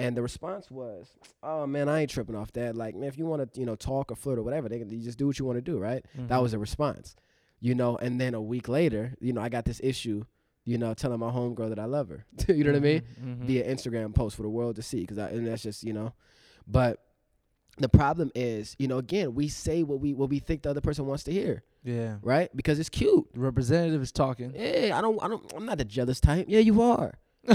And 0.00 0.16
the 0.16 0.22
response 0.22 0.70
was, 0.70 1.08
"Oh 1.42 1.66
man, 1.66 1.88
I 1.88 2.00
ain't 2.00 2.10
tripping 2.10 2.34
off 2.36 2.52
that. 2.52 2.76
Like, 2.76 2.94
man, 2.94 3.08
if 3.08 3.18
you 3.18 3.26
want 3.26 3.52
to, 3.52 3.60
you 3.60 3.66
know, 3.66 3.76
talk 3.76 4.10
or 4.10 4.16
flirt 4.16 4.38
or 4.38 4.42
whatever, 4.42 4.68
they 4.68 4.78
can 4.78 4.88
you 4.90 4.98
just 5.04 5.18
do 5.18 5.26
what 5.26 5.38
you 5.38 5.44
want 5.44 5.56
to 5.58 5.62
do, 5.62 5.78
right? 5.78 6.04
That 6.14 6.28
Mhm. 6.38 6.42
was 6.42 6.52
the 6.52 6.58
response, 6.58 7.16
you 7.60 7.74
know. 7.74 7.96
And 7.96 8.20
then 8.20 8.34
a 8.34 8.40
week 8.40 8.68
later, 8.68 9.14
you 9.20 9.32
know, 9.32 9.40
I 9.40 9.48
got 9.48 9.64
this 9.64 9.80
issue, 9.82 10.24
you 10.64 10.78
know, 10.78 10.94
telling 10.94 11.18
my 11.20 11.30
homegirl 11.30 11.68
that 11.70 11.78
I 11.78 11.84
love 11.86 12.08
her. 12.08 12.24
you 12.48 12.64
know 12.64 12.70
what 12.72 12.76
I 12.76 12.80
mean? 12.80 13.02
Mhm, 13.22 13.36
mhm. 13.42 13.44
Via 13.46 13.64
Instagram 13.74 14.14
post 14.14 14.36
for 14.36 14.42
the 14.42 14.48
world 14.50 14.76
to 14.76 14.82
see, 14.82 15.00
because 15.00 15.18
I 15.18 15.28
and 15.30 15.46
that's 15.46 15.62
just 15.62 15.82
you 15.84 15.92
know, 15.92 16.12
but 16.66 17.04
the 17.78 17.88
problem 17.88 18.30
is, 18.34 18.76
you 18.78 18.88
know, 18.88 18.98
again, 18.98 19.34
we 19.34 19.48
say 19.48 19.82
what 19.82 20.00
we 20.00 20.12
what 20.14 20.28
we 20.30 20.38
think 20.38 20.62
the 20.62 20.70
other 20.70 20.80
person 20.82 21.06
wants 21.06 21.24
to 21.24 21.32
hear, 21.32 21.62
Yeah. 21.82 22.16
right? 22.22 22.54
Because 22.54 22.78
it's 22.78 22.90
cute. 22.90 23.26
The 23.32 23.40
representative 23.40 24.02
is 24.02 24.12
talking. 24.12 24.52
Yeah, 24.54 24.98
I 24.98 25.00
don't, 25.00 25.22
I 25.22 25.28
don't, 25.28 25.50
I'm 25.56 25.64
not 25.64 25.78
the 25.78 25.84
jealous 25.84 26.20
type. 26.20 26.46
Yeah, 26.48 26.58
you 26.60 26.82
are. 26.82 27.14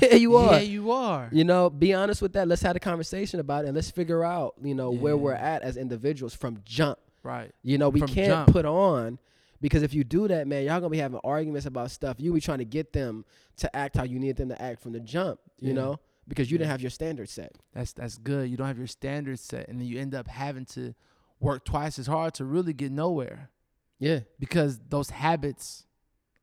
yeah, 0.00 0.14
you 0.14 0.36
are. 0.36 0.52
Yeah, 0.54 0.58
you 0.60 0.90
are. 0.90 1.28
You 1.32 1.44
know, 1.44 1.70
be 1.70 1.94
honest 1.94 2.22
with 2.22 2.32
that. 2.34 2.48
Let's 2.48 2.62
have 2.62 2.76
a 2.76 2.80
conversation 2.80 3.40
about 3.40 3.64
it 3.64 3.68
and 3.68 3.74
let's 3.74 3.90
figure 3.90 4.24
out, 4.24 4.54
you 4.62 4.74
know, 4.74 4.90
where 4.90 5.16
we're 5.16 5.32
at 5.34 5.62
as 5.62 5.76
individuals 5.76 6.34
from 6.34 6.58
jump. 6.64 6.98
Right. 7.22 7.52
You 7.62 7.78
know, 7.78 7.88
we 7.88 8.00
From 8.00 8.08
can't 8.08 8.28
jump. 8.28 8.52
put 8.52 8.64
on 8.64 9.18
because 9.60 9.82
if 9.82 9.94
you 9.94 10.02
do 10.02 10.26
that, 10.28 10.46
man, 10.48 10.64
y'all 10.64 10.80
gonna 10.80 10.90
be 10.90 10.98
having 10.98 11.20
arguments 11.22 11.66
about 11.66 11.90
stuff. 11.92 12.16
You 12.18 12.32
be 12.32 12.40
trying 12.40 12.58
to 12.58 12.64
get 12.64 12.92
them 12.92 13.24
to 13.58 13.74
act 13.76 13.96
how 13.96 14.02
you 14.02 14.18
need 14.18 14.36
them 14.36 14.48
to 14.48 14.60
act 14.60 14.82
from 14.82 14.92
the 14.92 15.00
jump. 15.00 15.38
You 15.60 15.68
Yeah. 15.68 15.74
know, 15.74 16.00
because 16.26 16.50
you 16.50 16.58
didn't 16.58 16.70
have 16.70 16.80
your 16.80 16.90
standards 16.90 17.30
set. 17.30 17.52
That's 17.72 17.92
that's 17.92 18.18
good. 18.18 18.50
You 18.50 18.56
don't 18.56 18.66
have 18.66 18.78
your 18.78 18.88
standards 18.88 19.40
set, 19.40 19.68
and 19.68 19.80
then 19.80 19.86
you 19.86 20.00
end 20.00 20.14
up 20.16 20.26
having 20.26 20.64
to 20.66 20.94
work 21.38 21.64
twice 21.64 21.98
as 21.98 22.06
hard 22.08 22.34
to 22.34 22.44
really 22.44 22.72
get 22.72 22.92
nowhere 22.92 23.50
Yeah, 23.98 24.20
because 24.38 24.78
those 24.88 25.10
habits 25.10 25.86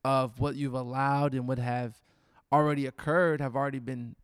of 0.03 0.39
what 0.39 0.55
you've 0.55 0.73
allowed 0.73 1.33
and 1.33 1.47
what 1.47 1.59
have 1.59 1.95
already 2.51 2.85
occurred 2.85 3.41
have 3.41 3.55
already 3.55 3.79
been 3.79 4.15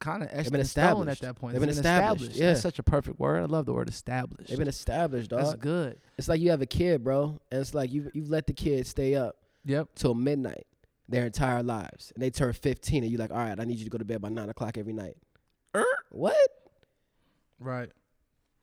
kind 0.00 0.22
of 0.22 0.28
etched 0.32 0.50
been 0.50 0.60
in 0.60 0.66
stone 0.66 1.08
at 1.08 1.12
established. 1.14 1.22
that 1.22 1.34
point. 1.36 1.54
They've 1.54 1.62
It's 1.62 1.76
been 1.76 1.84
established, 1.84 2.36
yeah. 2.36 2.46
That's 2.48 2.60
such 2.60 2.78
a 2.78 2.82
perfect 2.82 3.18
word. 3.18 3.42
I 3.42 3.46
love 3.46 3.66
the 3.66 3.72
word 3.72 3.88
established. 3.88 4.48
they've 4.50 4.58
been 4.58 4.68
established, 4.68 5.30
dog. 5.30 5.40
That's 5.40 5.54
good. 5.54 5.98
It's 6.18 6.28
like 6.28 6.40
you 6.40 6.50
have 6.50 6.62
a 6.62 6.66
kid, 6.66 7.02
bro, 7.04 7.40
and 7.50 7.60
it's 7.60 7.74
like 7.74 7.92
you 7.92 8.10
you've 8.14 8.30
let 8.30 8.46
the 8.46 8.52
kid 8.52 8.86
stay 8.86 9.14
up 9.14 9.36
Yep. 9.66 9.88
till 9.94 10.14
midnight 10.14 10.66
their 11.08 11.24
entire 11.26 11.62
lives, 11.62 12.12
and 12.14 12.22
they 12.22 12.30
turn 12.30 12.52
15, 12.52 13.02
and 13.02 13.10
you're 13.12 13.18
like, 13.20 13.30
all 13.30 13.36
right, 13.38 13.58
I 13.58 13.64
need 13.64 13.78
you 13.78 13.84
to 13.84 13.90
go 13.90 13.98
to 13.98 14.04
bed 14.04 14.20
by 14.22 14.28
nine 14.30 14.48
o'clock 14.48 14.76
every 14.78 14.92
night. 14.92 15.16
Er. 15.74 15.84
What? 16.10 16.36
Right. 17.58 17.90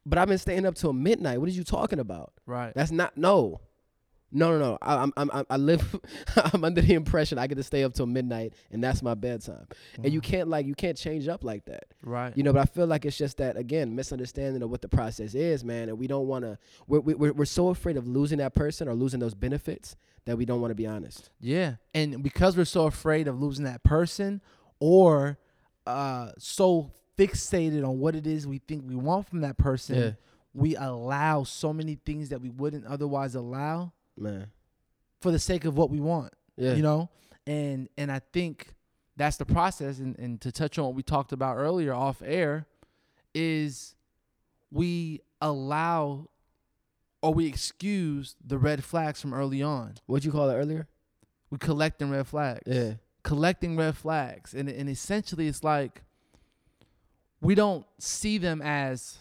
But 0.05 0.17
I've 0.17 0.27
been 0.27 0.37
staying 0.37 0.65
up 0.65 0.75
till 0.75 0.93
midnight. 0.93 1.39
What 1.39 1.49
are 1.49 1.53
you 1.53 1.63
talking 1.63 1.99
about? 1.99 2.33
Right. 2.45 2.73
That's 2.75 2.91
not 2.91 3.17
no, 3.17 3.61
no, 4.31 4.51
no, 4.51 4.59
no. 4.59 4.77
I, 4.81 4.95
I'm, 4.97 5.11
I'm, 5.17 5.29
I'm- 5.31 5.65
live. 5.65 5.99
I'm 6.53 6.63
under 6.63 6.81
the 6.81 6.93
impression 6.93 7.37
I 7.37 7.47
get 7.47 7.55
to 7.55 7.63
stay 7.63 7.83
up 7.83 7.93
till 7.93 8.05
midnight, 8.05 8.53
and 8.71 8.83
that's 8.83 9.01
my 9.01 9.13
bedtime. 9.13 9.67
And 10.03 10.11
you 10.13 10.21
Mhm. 10.21 10.23
can't 10.23 10.49
like 10.49 10.65
you 10.65 10.75
can't 10.75 10.97
change 10.97 11.27
up 11.27 11.43
like 11.43 11.65
that, 11.65 11.85
Right. 12.03 12.35
you 12.37 12.43
know. 12.43 12.53
But 12.53 12.61
I 12.61 12.65
feel 12.65 12.87
like 12.87 13.05
it's 13.05 13.17
just 13.17 13.37
that 13.37 13.57
again 13.57 13.95
misunderstanding 13.95 14.61
of 14.63 14.69
what 14.69 14.81
the 14.81 14.87
process 14.89 15.35
is, 15.35 15.63
man. 15.63 15.89
And 15.89 15.97
we 15.99 16.07
don't 16.07 16.27
want 16.27 16.45
to. 16.45 16.57
We're, 16.87 16.99
we're 17.01 17.33
we're 17.33 17.45
so 17.45 17.69
afraid 17.69 17.97
of 17.97 18.07
losing 18.07 18.37
that 18.39 18.53
person 18.53 18.87
or 18.87 18.93
losing 18.95 19.19
those 19.19 19.33
benefits 19.33 19.95
that 20.25 20.37
we 20.37 20.45
don't 20.45 20.61
want 20.61 20.71
to 20.71 20.75
be 20.75 20.87
honest. 20.87 21.29
Yeah. 21.39 21.75
And 21.93 22.21
because 22.23 22.55
we're 22.55 22.65
so 22.65 22.85
afraid 22.85 23.27
of 23.27 23.41
losing 23.41 23.65
that 23.65 23.83
person 23.83 24.41
or 24.79 25.37
uh 25.87 26.31
so 26.37 26.91
fixated 27.17 27.87
on 27.87 27.99
what 27.99 28.15
it 28.15 28.25
is 28.27 28.47
we 28.47 28.59
think 28.59 28.83
we 28.87 28.95
want 28.95 29.27
from 29.27 29.41
that 29.41 29.57
person, 29.57 29.95
Yeah. 29.97 30.11
we 30.53 30.75
allow 30.75 31.43
so 31.43 31.73
many 31.73 31.95
things 31.95 32.29
that 32.29 32.41
we 32.41 32.49
wouldn't 32.49 32.85
otherwise 32.85 33.35
allow 33.35 33.93
Man. 34.21 34.47
for 35.19 35.31
the 35.31 35.39
sake 35.39 35.65
of 35.65 35.77
what 35.77 35.89
we 35.89 35.99
want. 35.99 36.33
Yeah. 36.57 36.73
You 36.73 36.83
know? 36.83 37.09
And 37.47 37.89
and 37.97 38.11
I 38.11 38.19
think 38.33 38.73
that's 39.17 39.37
the 39.37 39.45
process 39.45 39.99
and, 39.99 40.17
and 40.17 40.39
to 40.41 40.51
touch 40.51 40.77
on 40.79 40.85
what 40.85 40.95
we 40.95 41.03
talked 41.03 41.31
about 41.31 41.57
earlier 41.57 41.93
off 41.93 42.21
air 42.23 42.65
is 43.33 43.95
we 44.71 45.21
allow 45.41 46.29
or 47.21 47.33
we 47.33 47.45
excuse 47.45 48.35
the 48.45 48.57
red 48.57 48.83
flags 48.83 49.21
from 49.21 49.33
early 49.33 49.61
on. 49.61 49.95
What'd 50.05 50.25
you 50.25 50.31
call 50.31 50.49
it 50.49 50.55
earlier? 50.55 50.87
We 51.49 51.57
collecting 51.57 52.09
red 52.09 52.27
flags. 52.27 52.61
Yeah. 52.65 52.93
collecting 53.23 53.75
red 53.77 53.95
flags 53.97 54.53
and 54.53 54.69
and 54.69 54.89
essentially 54.89 55.47
it's 55.47 55.63
like 55.63 56.03
we 57.41 57.53
don't 57.55 57.85
see 57.99 58.37
them 58.37 58.61
as 58.61 59.19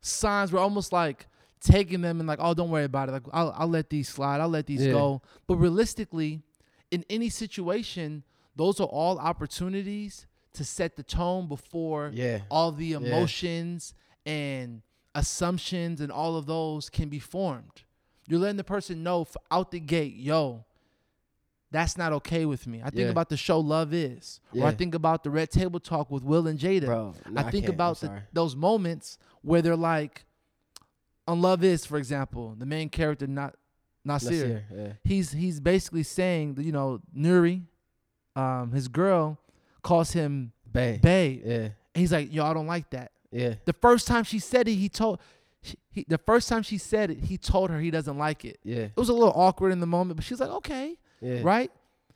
signs 0.00 0.52
we're 0.52 0.60
almost 0.60 0.92
like 0.92 1.26
taking 1.62 2.00
them 2.00 2.18
and 2.20 2.26
like 2.28 2.38
oh 2.42 2.54
don't 2.54 2.70
worry 2.70 2.84
about 2.84 3.08
it 3.08 3.12
like 3.12 3.22
I'll, 3.32 3.54
I'll 3.56 3.68
let 3.68 3.88
these 3.88 4.08
slide 4.08 4.40
i'll 4.40 4.48
let 4.48 4.66
these 4.66 4.84
Yeah. 4.84 4.92
go 4.92 5.22
but 5.46 5.56
realistically 5.56 6.42
in 6.90 7.04
any 7.08 7.28
situation 7.28 8.24
those 8.56 8.80
are 8.80 8.88
all 8.88 9.18
opportunities 9.18 10.26
to 10.54 10.64
set 10.64 10.96
the 10.96 11.02
tone 11.02 11.46
before 11.48 12.10
Yeah. 12.12 12.40
all 12.50 12.72
the 12.72 12.92
emotions 12.92 13.94
and 14.26 14.82
assumptions 15.14 16.00
and 16.00 16.10
all 16.12 16.36
of 16.36 16.46
those 16.46 16.90
can 16.90 17.08
be 17.08 17.18
formed. 17.18 17.84
You're 18.28 18.40
letting 18.40 18.56
the 18.58 18.64
person 18.64 19.02
know 19.02 19.26
out 19.50 19.70
the 19.70 19.80
gate, 19.80 20.14
yo, 20.16 20.64
that's 21.70 21.96
not 21.96 22.12
okay 22.12 22.44
with 22.44 22.66
me. 22.66 22.80
I 22.82 22.90
think 22.90 23.04
Yeah. 23.04 23.08
about 23.10 23.30
the 23.30 23.36
show 23.38 23.58
Love 23.60 23.94
Is, 23.94 24.40
or 24.54 24.66
I 24.66 24.72
think 24.72 24.94
about 24.94 25.22
the 25.24 25.30
Red 25.30 25.50
Table 25.50 25.80
Talk 25.80 26.10
with 26.10 26.22
Will 26.22 26.46
and 26.46 26.58
Jada. 26.58 26.84
Bro, 26.86 27.14
no, 27.30 27.40
I 27.40 27.50
think. 27.50 27.64
I'm 27.66 27.72
about 27.74 28.00
the, 28.00 28.22
those 28.32 28.54
moments 28.54 29.16
where 29.40 29.62
they're 29.62 29.76
like, 29.76 30.26
on 31.26 31.40
Love 31.40 31.62
Is, 31.64 31.84
for 31.86 31.98
example, 31.98 32.54
the 32.58 32.66
main 32.66 32.88
character, 32.88 33.26
not 33.26 33.54
Nasir, 34.04 34.30
Nasir, 34.30 34.64
yeah. 34.76 34.92
he's 35.04 35.32
he's 35.32 35.60
basically 35.60 36.02
saying 36.02 36.54
that 36.54 36.64
you 36.64 36.72
know 36.72 37.00
Nuri, 37.16 37.62
um, 38.34 38.72
his 38.72 38.88
girl, 38.88 39.38
calls 39.82 40.12
him 40.12 40.52
Bay. 40.70 40.98
babe. 41.02 41.42
Yeah. 41.44 41.54
And 41.94 42.00
he's 42.00 42.12
like, 42.12 42.32
yo, 42.32 42.44
I 42.44 42.54
don't 42.54 42.66
like 42.66 42.88
that. 42.90 43.12
Yeah. 43.30 43.54
The 43.64 43.74
first 43.74 44.06
time 44.06 44.24
she 44.24 44.38
said 44.38 44.68
it, 44.68 44.74
he 44.74 44.88
told. 44.88 45.20
She, 45.64 45.78
he, 45.92 46.04
the 46.08 46.18
first 46.18 46.48
time 46.48 46.62
she 46.64 46.76
said 46.76 47.12
it, 47.12 47.20
he 47.20 47.38
told 47.38 47.70
her 47.70 47.78
he 47.78 47.92
doesn't 47.92 48.18
like 48.18 48.44
it. 48.44 48.58
Yeah. 48.64 48.78
It 48.86 48.96
was 48.96 49.08
a 49.08 49.12
little 49.12 49.32
awkward 49.36 49.70
in 49.70 49.78
the 49.78 49.86
moment, 49.86 50.16
but 50.16 50.24
she's 50.24 50.40
like, 50.40 50.50
okay, 50.50 50.96
Yeah. 51.20 51.40
right? 51.44 51.70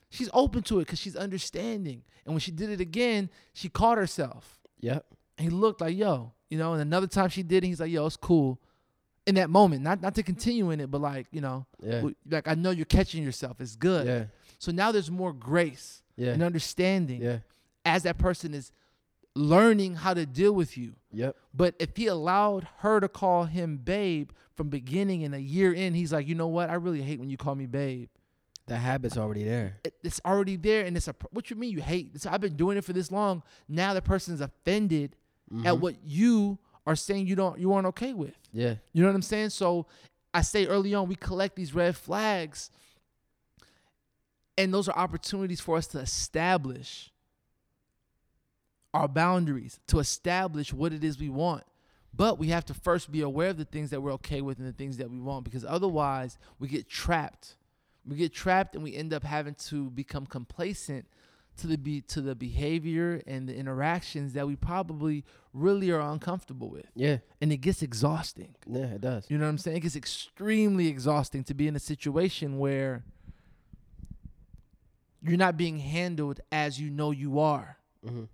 She's 0.09 0.29
open 0.33 0.63
to 0.63 0.79
it 0.79 0.85
because 0.85 0.99
she's 0.99 1.15
understanding. 1.15 2.03
And 2.25 2.33
when 2.33 2.41
she 2.41 2.51
did 2.51 2.69
it 2.71 2.81
again, 2.81 3.29
she 3.53 3.69
caught 3.69 3.97
herself. 3.97 4.59
Yep. 4.81 5.05
And 5.37 5.45
he 5.45 5.49
looked 5.49 5.79
like, 5.79 5.95
yo, 5.95 6.33
you 6.49 6.57
know. 6.57 6.73
And 6.73 6.81
another 6.81 7.07
time 7.07 7.29
she 7.29 7.41
did 7.41 7.63
it, 7.63 7.67
he's 7.67 7.79
like, 7.79 7.89
yo, 7.91 8.05
it's 8.05 8.17
cool. 8.17 8.59
In 9.27 9.35
that 9.35 9.49
moment, 9.49 9.83
not 9.83 10.01
not 10.01 10.15
to 10.15 10.23
continue 10.23 10.71
in 10.71 10.79
it, 10.79 10.89
but 10.89 11.01
like, 11.01 11.27
you 11.31 11.41
know, 11.41 11.65
Yeah. 11.83 12.01
like 12.29 12.47
I 12.47 12.55
know 12.55 12.71
you're 12.71 12.85
catching 12.85 13.23
yourself. 13.23 13.59
It's 13.61 13.75
good. 13.75 14.07
Yeah. 14.07 14.25
So 14.57 14.71
now 14.71 14.91
there's 14.91 15.11
more 15.11 15.33
grace 15.33 16.01
Yeah. 16.15 16.31
and 16.31 16.41
understanding 16.41 17.21
Yeah. 17.21 17.39
as 17.85 18.03
that 18.03 18.17
person 18.17 18.53
is 18.53 18.71
learning 19.35 19.95
how 19.95 20.13
to 20.13 20.25
deal 20.25 20.53
with 20.53 20.77
you. 20.77 20.95
Yep. 21.11 21.35
But 21.53 21.75
if 21.79 21.95
he 21.95 22.07
allowed 22.07 22.67
her 22.79 22.99
to 22.99 23.07
call 23.07 23.45
him 23.45 23.77
babe 23.77 24.31
from 24.55 24.69
beginning 24.69 25.23
and 25.23 25.35
a 25.35 25.41
year 25.41 25.71
in, 25.73 25.93
he's 25.93 26.11
like, 26.11 26.27
you 26.27 26.33
know 26.33 26.47
what? 26.47 26.69
I 26.69 26.73
really 26.75 27.01
hate 27.01 27.19
when 27.19 27.29
you 27.29 27.37
call 27.37 27.53
me 27.55 27.65
babe. 27.67 28.09
The 28.65 28.77
habit's 28.77 29.17
already 29.17 29.43
there. 29.43 29.77
It- 29.83 29.93
It's 30.03 30.19
already 30.25 30.55
there, 30.57 30.85
and 30.85 30.97
it's 30.97 31.07
a. 31.07 31.15
What 31.31 31.49
you 31.49 31.55
mean 31.55 31.71
you 31.71 31.81
hate? 31.81 32.11
It's, 32.15 32.25
I've 32.25 32.41
been 32.41 32.55
doing 32.57 32.77
it 32.77 32.83
for 32.83 32.91
this 32.93 33.11
long. 33.11 33.43
Now 33.67 33.93
the 33.93 34.01
person's 34.01 34.41
offended 34.41 35.15
at 35.63 35.75
Mhm. 35.75 35.79
what 35.79 35.95
you 36.03 36.57
are 36.87 36.95
saying 36.95 37.27
you 37.27 37.35
don't 37.35 37.59
you 37.59 37.73
aren't 37.73 37.85
okay 37.87 38.13
with. 38.13 38.33
Yeah. 38.53 38.75
You 38.93 39.03
know 39.03 39.09
what 39.09 39.15
I'm 39.15 39.21
saying? 39.21 39.49
So 39.49 39.85
I 40.33 40.41
say 40.41 40.65
early 40.65 40.95
on, 40.95 41.07
we 41.07 41.15
collect 41.15 41.55
these 41.55 41.75
red 41.75 41.95
flags, 41.95 42.71
and 44.57 44.73
those 44.73 44.87
are 44.87 44.97
opportunities 44.97 45.59
for 45.59 45.77
us 45.77 45.85
to 45.87 45.99
establish 45.99 47.11
our 48.93 49.07
boundaries, 49.07 49.79
to 49.87 49.99
establish 49.99 50.73
what 50.73 50.93
it 50.93 51.03
is 51.03 51.19
we 51.19 51.29
want. 51.29 51.63
But 52.15 52.39
we 52.39 52.47
have 52.47 52.65
to 52.65 52.73
first 52.73 53.11
be 53.11 53.21
aware 53.21 53.49
of 53.49 53.57
the 53.57 53.65
things 53.65 53.91
that 53.91 54.01
we're 54.01 54.13
okay 54.13 54.41
with 54.41 54.57
and 54.57 54.67
the 54.67 54.71
things 54.71 54.97
that 54.97 55.11
we 55.11 55.19
want, 55.19 55.43
because 55.43 55.65
otherwise 55.65 56.37
we 56.57 56.67
get 56.67 56.89
trapped. 56.89 57.57
We 58.07 58.15
get 58.15 58.33
trapped, 58.33 58.73
and 58.73 58.83
we 58.83 58.95
end 58.95 59.13
up 59.13 59.23
having 59.23 59.55
to 59.65 59.89
become 59.89 60.25
complacent 60.25 61.05
to 61.57 61.67
the 61.67 61.77
be 61.77 62.01
to 62.01 62.21
the 62.21 62.35
behavior 62.35 63.21
and 63.27 63.47
the 63.47 63.55
interactions 63.55 64.33
that 64.33 64.47
we 64.47 64.55
probably 64.55 65.23
really 65.53 65.89
are 65.91 65.99
uncomfortable 66.01 66.69
with. 66.69 66.85
Yeah. 66.95 67.17
And 67.41 67.51
it 67.51 67.57
gets 67.57 67.81
exhausting. 67.81 68.55
Yeah, 68.67 68.85
it 68.95 69.01
does. 69.01 69.25
You 69.29 69.37
know 69.37 69.45
what 69.45 69.49
I'm 69.51 69.57
saying? 69.57 69.77
It 69.77 69.79
gets 69.81 69.95
extremely 69.95 70.87
exhausting 70.87 71.43
to 71.45 71.53
be 71.53 71.67
in 71.67 71.75
a 71.75 71.79
situation 71.79 72.57
where 72.59 73.03
you're 75.21 75.37
not 75.37 75.57
being 75.57 75.79
handled 75.79 76.39
as 76.51 76.79
you 76.79 76.89
know 76.89 77.11
you 77.11 77.39
are 77.39 77.77
Mm-hmm. 78.05 78.25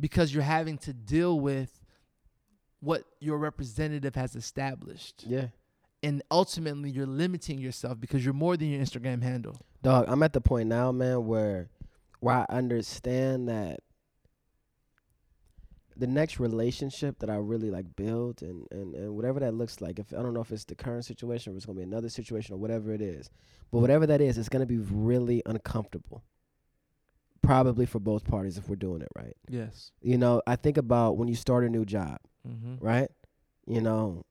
because 0.00 0.32
you're 0.32 0.42
having 0.42 0.78
to 0.78 0.92
deal 0.94 1.38
with 1.38 1.78
what 2.80 3.04
your 3.20 3.36
representative 3.36 4.14
has 4.14 4.34
established. 4.34 5.24
Yeah. 5.28 5.48
And 6.02 6.22
ultimately, 6.30 6.90
you're 6.90 7.06
limiting 7.06 7.58
yourself 7.58 8.00
because 8.00 8.24
you're 8.24 8.34
more 8.34 8.56
than 8.56 8.70
your 8.70 8.80
Instagram 8.80 9.22
handle. 9.22 9.60
Dog, 9.82 10.06
I'm 10.08 10.22
at 10.24 10.32
the 10.32 10.40
point 10.40 10.68
now, 10.68 10.90
man, 10.90 11.26
where 11.26 11.68
where 12.22 12.36
I 12.36 12.46
understand 12.56 13.48
that 13.48 13.80
the 15.96 16.06
next 16.06 16.38
relationship 16.40 17.18
that 17.18 17.28
I 17.28 17.34
really 17.34 17.70
like 17.70 17.96
build 17.96 18.42
and, 18.42 18.66
and, 18.70 18.94
and 18.94 19.14
whatever 19.14 19.40
that 19.40 19.54
looks 19.54 19.80
like, 19.80 19.98
if 19.98 20.12
I 20.14 20.22
don't 20.22 20.32
know 20.32 20.40
if 20.40 20.50
it's 20.52 20.64
the 20.64 20.74
current 20.74 21.04
situation 21.04 21.52
or 21.52 21.56
it's 21.56 21.66
gonna 21.66 21.76
be 21.76 21.82
another 21.82 22.08
situation 22.08 22.54
or 22.54 22.58
whatever 22.58 22.92
it 22.92 23.02
is. 23.02 23.28
But 23.70 23.80
whatever 23.80 24.06
that 24.06 24.20
is, 24.20 24.38
it's 24.38 24.48
gonna 24.48 24.66
be 24.66 24.78
really 24.78 25.42
uncomfortable. 25.46 26.22
Probably 27.42 27.86
for 27.86 27.98
both 27.98 28.24
parties 28.24 28.56
if 28.56 28.68
we're 28.68 28.76
doing 28.76 29.02
it 29.02 29.08
right. 29.16 29.36
Yes. 29.48 29.90
You 30.00 30.16
know, 30.16 30.40
I 30.46 30.54
think 30.56 30.76
about 30.78 31.16
when 31.18 31.26
you 31.28 31.34
start 31.34 31.64
a 31.64 31.68
new 31.68 31.84
job, 31.84 32.18
Mm-hmm. 32.48 32.84
right? 32.84 33.08
You 33.66 33.80
know, 33.80 34.24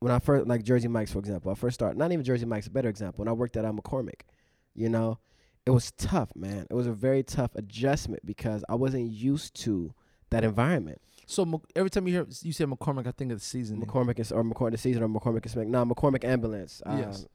when 0.00 0.12
I 0.12 0.18
first 0.18 0.46
like 0.46 0.62
Jersey 0.64 0.88
Mike's 0.88 1.12
for 1.12 1.18
example, 1.18 1.50
I 1.50 1.54
first 1.54 1.74
started 1.74 1.96
not 1.98 2.10
even 2.12 2.24
Jersey 2.24 2.44
Mike's 2.46 2.66
a 2.66 2.70
better 2.70 2.88
example. 2.88 3.18
When 3.22 3.28
I 3.28 3.32
worked 3.32 3.56
at 3.56 3.64
uh, 3.64 3.72
McCormick, 3.72 4.22
you 4.74 4.88
know, 4.88 5.18
it 5.66 5.70
was 5.70 5.92
tough, 5.92 6.34
man. 6.36 6.66
It 6.70 6.74
was 6.74 6.86
a 6.86 6.92
very 6.92 7.22
tough 7.22 7.54
adjustment 7.54 8.24
because 8.26 8.64
I 8.68 8.74
wasn't 8.74 9.10
used 9.10 9.54
to 9.62 9.94
that 10.30 10.44
environment. 10.44 11.00
So 11.26 11.62
every 11.74 11.88
time 11.90 12.06
you 12.06 12.14
hear 12.14 12.26
you 12.42 12.52
say 12.52 12.64
McCormick, 12.66 13.06
I 13.06 13.12
think 13.12 13.32
of 13.32 13.38
the 13.38 13.44
seasoning. 13.44 13.86
McCormick 13.86 14.18
is 14.18 14.30
or 14.30 14.42
McCormick 14.44 14.72
the 14.72 14.78
season 14.78 15.02
or 15.02 15.08
McCormick 15.08 15.46
is 15.46 15.56
no 15.56 15.84
McCormick 15.84 16.24
ambulance. 16.24 16.82
Uh, 16.84 16.96
Yes. 16.98 17.26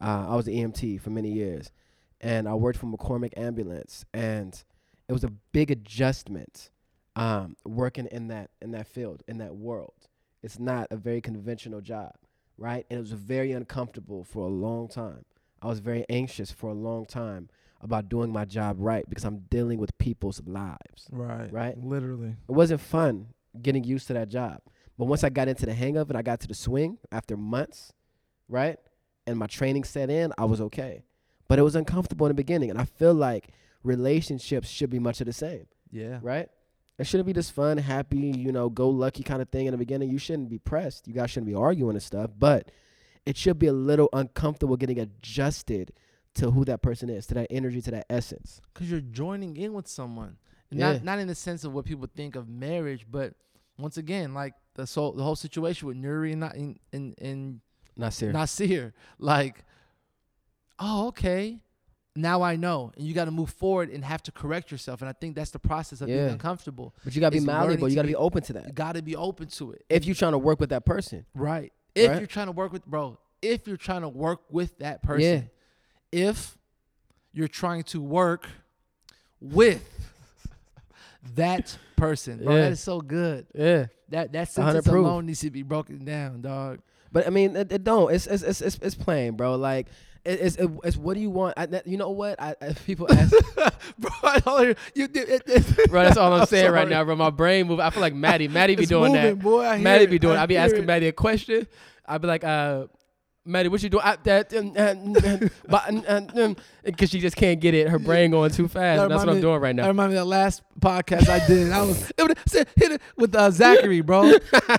Uh, 0.00 0.26
I 0.28 0.36
was 0.36 0.46
an 0.46 0.54
EMT 0.54 1.00
for 1.00 1.10
many 1.10 1.32
years, 1.32 1.72
and 2.20 2.48
I 2.48 2.54
worked 2.54 2.78
for 2.78 2.86
McCormick 2.86 3.36
ambulance, 3.36 4.04
and 4.14 4.62
it 5.08 5.12
was 5.12 5.24
a 5.24 5.32
big 5.50 5.72
adjustment 5.72 6.70
um, 7.16 7.56
working 7.64 8.06
in 8.06 8.28
that 8.28 8.50
in 8.62 8.70
that 8.70 8.86
field 8.86 9.24
in 9.26 9.38
that 9.38 9.56
world. 9.56 10.06
It's 10.40 10.60
not 10.60 10.86
a 10.92 10.96
very 10.96 11.20
conventional 11.20 11.80
job, 11.80 12.14
right? 12.56 12.86
And 12.88 12.98
it 12.98 13.00
was 13.00 13.10
very 13.10 13.50
uncomfortable 13.50 14.22
for 14.22 14.44
a 14.44 14.50
long 14.50 14.86
time. 14.86 15.24
I 15.62 15.66
was 15.66 15.80
very 15.80 16.04
anxious 16.08 16.50
for 16.52 16.70
a 16.70 16.74
long 16.74 17.04
time 17.06 17.48
about 17.80 18.08
doing 18.08 18.32
my 18.32 18.44
job 18.44 18.76
right 18.78 19.04
because 19.08 19.24
I'm 19.24 19.38
dealing 19.50 19.78
with 19.78 19.96
people's 19.98 20.40
lives. 20.46 21.08
Right. 21.10 21.52
Right. 21.52 21.78
Literally. 21.78 22.36
It 22.48 22.52
wasn't 22.52 22.80
fun 22.80 23.28
getting 23.60 23.84
used 23.84 24.06
to 24.08 24.12
that 24.14 24.28
job. 24.28 24.60
But 24.98 25.04
once 25.06 25.22
I 25.22 25.28
got 25.28 25.46
into 25.48 25.64
the 25.66 25.74
hang 25.74 25.96
of 25.96 26.10
it, 26.10 26.16
I 26.16 26.22
got 26.22 26.40
to 26.40 26.48
the 26.48 26.54
swing 26.54 26.98
after 27.12 27.36
months, 27.36 27.92
right? 28.48 28.78
And 29.26 29.38
my 29.38 29.46
training 29.46 29.84
set 29.84 30.10
in, 30.10 30.32
I 30.38 30.44
was 30.44 30.60
okay. 30.60 31.04
But 31.48 31.58
it 31.58 31.62
was 31.62 31.76
uncomfortable 31.76 32.26
in 32.26 32.30
the 32.30 32.34
beginning. 32.34 32.70
And 32.70 32.80
I 32.80 32.84
feel 32.84 33.14
like 33.14 33.48
relationships 33.84 34.68
should 34.68 34.90
be 34.90 34.98
much 34.98 35.20
of 35.20 35.26
the 35.26 35.32
same, 35.32 35.66
Yeah. 35.90 36.18
right? 36.22 36.48
It 36.98 37.06
shouldn't 37.06 37.26
be 37.26 37.32
this 37.32 37.48
fun, 37.50 37.78
happy, 37.78 38.18
you 38.36 38.50
know, 38.50 38.68
go 38.68 38.88
lucky 38.90 39.22
kind 39.22 39.40
of 39.40 39.48
thing 39.50 39.66
in 39.66 39.72
the 39.72 39.78
beginning. 39.78 40.10
You 40.10 40.18
shouldn't 40.18 40.48
be 40.50 40.58
pressed. 40.58 41.06
You 41.06 41.14
guys 41.14 41.30
shouldn't 41.30 41.46
be 41.46 41.54
arguing 41.54 41.94
and 41.94 42.02
stuff. 42.02 42.30
But 42.36 42.70
it 43.28 43.36
should 43.36 43.58
be 43.58 43.66
a 43.66 43.72
little 43.72 44.08
uncomfortable 44.12 44.76
getting 44.76 44.98
adjusted 44.98 45.92
to 46.34 46.50
who 46.50 46.64
that 46.64 46.80
person 46.82 47.10
is, 47.10 47.26
to 47.26 47.34
that 47.34 47.46
energy, 47.50 47.82
to 47.82 47.90
that 47.90 48.06
essence. 48.08 48.60
because 48.72 48.90
you're 48.90 49.00
joining 49.00 49.56
in 49.56 49.72
with 49.74 49.86
someone. 49.86 50.36
Yeah. 50.70 50.92
Not 50.92 51.04
not 51.04 51.18
in 51.18 51.28
the 51.28 51.34
sense 51.34 51.64
of 51.64 51.72
what 51.74 51.84
people 51.84 52.08
think 52.14 52.36
of 52.36 52.48
marriage, 52.48 53.06
but 53.10 53.34
once 53.78 53.96
again, 53.96 54.34
like 54.34 54.54
the 54.74 54.86
so 54.86 55.12
the 55.12 55.22
whole 55.22 55.36
situation 55.36 55.88
with 55.88 55.96
Nuri 55.96 56.32
and 56.32 56.42
and 56.44 56.78
and, 56.92 57.14
and 57.20 57.60
Not 57.96 58.12
serious. 58.14 58.34
Nasir, 58.34 58.94
like, 59.18 59.64
oh 60.78 61.08
okay, 61.08 61.60
now 62.16 62.42
I 62.42 62.56
know, 62.56 62.92
and 62.96 63.06
you 63.06 63.14
got 63.14 63.26
to 63.26 63.30
move 63.30 63.50
forward 63.50 63.90
and 63.90 64.04
have 64.04 64.22
to 64.24 64.32
correct 64.32 64.70
yourself, 64.70 65.00
and 65.02 65.08
I 65.08 65.12
think 65.12 65.36
that's 65.36 65.50
the 65.50 65.58
process 65.58 66.00
of 66.00 66.08
being 66.08 66.28
uncomfortable. 66.28 66.94
but 67.04 67.14
you 67.14 67.20
got 67.20 67.32
to 67.32 67.38
be 67.38 67.44
malleable. 67.44 67.88
You 67.88 67.94
got 67.94 68.02
to 68.02 68.08
be- 68.08 68.14
open 68.14 68.42
to 68.44 68.52
that. 68.54 68.66
You 68.66 68.72
got 68.72 68.94
to 68.94 69.02
be 69.02 69.16
open 69.16 69.48
to 69.48 69.72
it. 69.72 69.84
If 69.88 70.04
you're 70.04 70.14
trying 70.14 70.32
to 70.32 70.38
work 70.38 70.60
with 70.60 70.70
that 70.70 70.84
person. 70.84 71.26
Right. 71.34 71.72
If 71.94 72.08
Right? 72.10 72.18
you're 72.18 72.26
trying 72.26 72.46
to 72.46 72.52
work 72.52 72.72
with 72.72 72.86
bro, 72.86 73.18
if 73.42 73.66
you're 73.66 73.76
trying 73.76 74.02
to 74.02 74.08
work 74.08 74.40
with 74.50 74.78
that 74.78 75.02
person, 75.02 75.50
if 76.12 76.56
you're 77.32 77.48
trying 77.48 77.82
to 77.84 78.00
work 78.00 78.46
with 79.40 79.82
that 81.34 81.76
person, 81.96 82.38
bro, 82.44 82.54
Yeah. 82.54 82.62
that 82.62 82.72
is 82.72 82.80
so 82.80 83.00
good. 83.00 83.46
Yeah. 83.54 83.86
That 84.10 84.32
that 84.32 84.48
100 84.48 84.84
sentence 84.84 84.86
alone 84.86 85.26
needs 85.26 85.40
to 85.40 85.50
be 85.50 85.62
broken 85.62 86.04
down, 86.04 86.40
dog. 86.40 86.80
But 87.12 87.26
I 87.26 87.30
mean, 87.30 87.56
it, 87.56 87.72
it 87.72 87.84
don't. 87.84 88.12
It's 88.12 88.26
it's 88.26 88.42
it's 88.60 88.78
it's, 88.78 88.94
plain, 88.94 89.34
bro. 89.36 89.56
Like 89.56 89.88
it's 90.24 90.56
it, 90.56 90.70
it's 90.84 90.96
what 90.96 91.14
do 91.14 91.20
you 91.20 91.30
want? 91.30 91.54
I, 91.56 91.66
you 91.86 91.96
know 91.96 92.10
what? 92.10 92.40
I, 92.40 92.54
I 92.60 92.72
people 92.72 93.06
ask, 93.12 93.32
bro, 93.98 94.10
I 94.22 94.40
don't 94.40 94.60
hear- 94.64 94.76
you 94.94 95.04
it, 95.04 95.42
it- 95.46 95.88
bro. 95.90 96.02
That's 96.04 96.16
all 96.16 96.32
I'm 96.32 96.46
saying 96.46 96.70
right 96.72 96.88
now, 96.88 97.04
bro. 97.04 97.16
My 97.16 97.30
brain 97.30 97.66
move. 97.66 97.80
I 97.80 97.90
feel 97.90 98.00
like 98.00 98.14
Maddie. 98.14 98.48
Maddie 98.48 98.76
be 98.76 98.82
It's 98.82 98.90
doing 98.90 99.12
moving, 99.12 99.36
that. 99.36 99.38
boy. 99.42 99.64
I 99.64 99.78
Maddie 99.78 100.06
be 100.06 100.18
doing. 100.18 100.36
I 100.36 100.42
I 100.42 100.46
be 100.46 100.56
asking 100.56 100.82
it. 100.82 100.86
Maddie 100.86 101.08
a 101.08 101.12
question. 101.12 101.66
I'd 102.06 102.20
be 102.20 102.26
like, 102.28 102.44
uh, 102.44 102.86
Maddie, 103.48 103.70
what 103.70 103.82
you 103.82 103.88
doing? 103.88 104.04
I, 104.04 104.16
that, 104.24 104.52
um, 106.36 106.56
she 107.06 107.18
just 107.18 107.34
can't 107.34 107.58
get 107.58 107.72
it. 107.72 107.88
Her 107.88 107.98
brain 107.98 108.30
going 108.30 108.50
too 108.50 108.68
fast. 108.68 109.00
That 109.00 109.08
That's 109.08 109.20
what 109.20 109.30
I'm 109.30 109.36
me- 109.36 109.40
doing 109.40 109.60
right 109.60 109.74
That 109.74 109.82
now. 109.82 109.88
reminded 109.88 110.14
me 110.16 110.20
of 110.20 110.26
that 110.26 110.30
last 110.30 110.62
podcast 110.78 111.28
I 111.30 111.46
did. 111.46 111.72
I 111.72 111.82
was 111.82 112.12
it 112.18 112.68
hit 112.76 112.92
it 112.92 113.00
with 113.16 113.34
uh, 113.34 113.50
Zachary, 113.50 114.02
bro. 114.02 114.32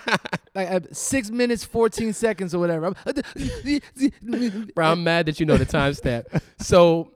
like 0.55 0.85
six 0.91 1.31
minutes, 1.31 1.63
fourteen 1.63 2.13
seconds, 2.13 2.53
or 2.53 2.59
whatever. 2.59 2.93
Bro, 4.75 4.85
I'm 4.85 5.03
mad 5.03 5.25
that 5.25 5.39
you 5.39 5.45
know 5.47 5.57
the 5.57 5.65
timestamp. 5.65 6.41
So 6.59 7.13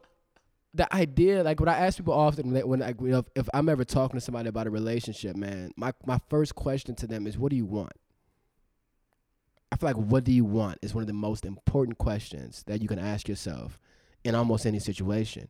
the 0.73 0.91
idea, 0.93 1.43
like 1.43 1.59
what 1.59 1.69
I 1.69 1.77
ask 1.77 1.97
people 1.97 2.13
often 2.13 2.51
when, 2.51 2.67
when 2.67 2.81
I, 2.81 2.89
you 2.89 3.09
know, 3.09 3.25
if 3.35 3.47
I'm 3.53 3.69
ever 3.69 3.85
talking 3.85 4.19
to 4.19 4.21
somebody 4.21 4.49
about 4.49 4.65
a 4.65 4.71
relationship, 4.71 5.35
man, 5.35 5.71
my, 5.77 5.93
my 6.05 6.19
first 6.29 6.55
question 6.55 6.95
to 6.95 7.07
them 7.07 7.27
is, 7.27 7.37
what 7.37 7.51
do 7.51 7.55
you 7.55 7.65
want? 7.65 7.93
I 9.73 9.75
feel 9.75 9.89
like 9.89 9.97
what 9.97 10.23
do 10.23 10.31
you 10.31 10.45
want 10.45 10.77
is 10.83 10.93
one 10.93 11.01
of 11.01 11.07
the 11.07 11.13
most 11.13 11.45
important 11.45 11.97
questions 11.97 12.63
that 12.67 12.83
you 12.83 12.87
can 12.87 12.99
ask 12.99 13.27
yourself 13.27 13.79
in 14.23 14.35
almost 14.35 14.67
any 14.67 14.77
situation. 14.77 15.47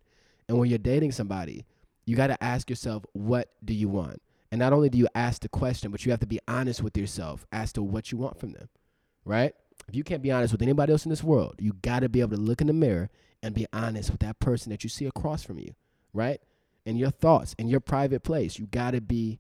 And 0.48 0.58
when 0.58 0.70
you're 0.70 0.80
dating 0.80 1.12
somebody, 1.12 1.66
you 2.06 2.16
got 2.16 2.28
to 2.28 2.42
ask 2.42 2.70
yourself, 2.70 3.06
what 3.12 3.50
do 3.66 3.74
you 3.74 3.90
want? 3.90 4.22
And 4.50 4.60
not 4.60 4.72
only 4.72 4.88
do 4.88 4.98
you 4.98 5.10
ask 5.14 5.42
the 5.42 5.50
question, 5.50 5.92
but 5.92 6.06
you 6.06 6.12
have 6.12 6.22
to 6.22 6.26
be 6.26 6.40
honest 6.48 6.82
with 6.82 6.96
yourself 6.96 7.46
as 7.52 7.74
to 7.74 7.84
what 7.84 8.14
you 8.14 8.18
want 8.18 8.40
from 8.40 8.54
them, 8.54 8.70
right? 9.26 9.54
If 9.90 9.96
you 9.96 10.06
can't 10.06 10.24
be 10.24 10.32
honest 10.32 10.54
with 10.54 10.62
anybody 10.62 10.94
else 10.94 11.04
in 11.04 11.10
this 11.10 11.22
world, 11.22 11.56
you 11.60 11.74
got 11.82 12.00
to 12.00 12.08
be 12.08 12.22
able 12.22 12.38
to 12.38 12.42
look 12.42 12.62
in 12.62 12.68
the 12.68 12.74
mirror 12.74 13.10
and 13.42 13.54
be 13.54 13.68
honest 13.74 14.10
with 14.10 14.22
that 14.22 14.40
person 14.40 14.70
that 14.70 14.86
you 14.86 14.90
see 14.90 15.06
across 15.06 15.44
from 15.44 15.60
you, 15.60 15.76
right? 16.14 16.40
And 16.86 16.98
your 16.98 17.12
thoughts 17.12 17.56
in 17.60 17.68
your 17.68 17.82
private 17.82 18.24
place, 18.24 18.58
you 18.58 18.68
got 18.68 18.92
to 18.92 19.02
be 19.02 19.40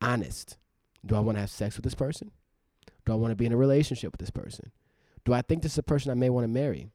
honest. 0.00 0.56
Do 1.04 1.16
I 1.16 1.18
want 1.18 1.34
to 1.36 1.40
have 1.40 1.50
sex 1.50 1.74
with 1.74 1.82
this 1.82 1.96
person? 1.96 2.30
Do 3.06 3.12
I 3.12 3.16
want 3.16 3.32
to 3.32 3.36
be 3.36 3.46
in 3.46 3.52
a 3.52 3.56
relationship 3.56 4.12
with 4.12 4.20
this 4.20 4.30
person? 4.30 4.70
Do 5.24 5.32
I 5.32 5.42
think 5.42 5.62
this 5.62 5.72
is 5.72 5.78
a 5.78 5.82
person 5.82 6.10
I 6.10 6.14
may 6.14 6.30
want 6.30 6.44
to 6.44 6.48
marry? 6.48 6.90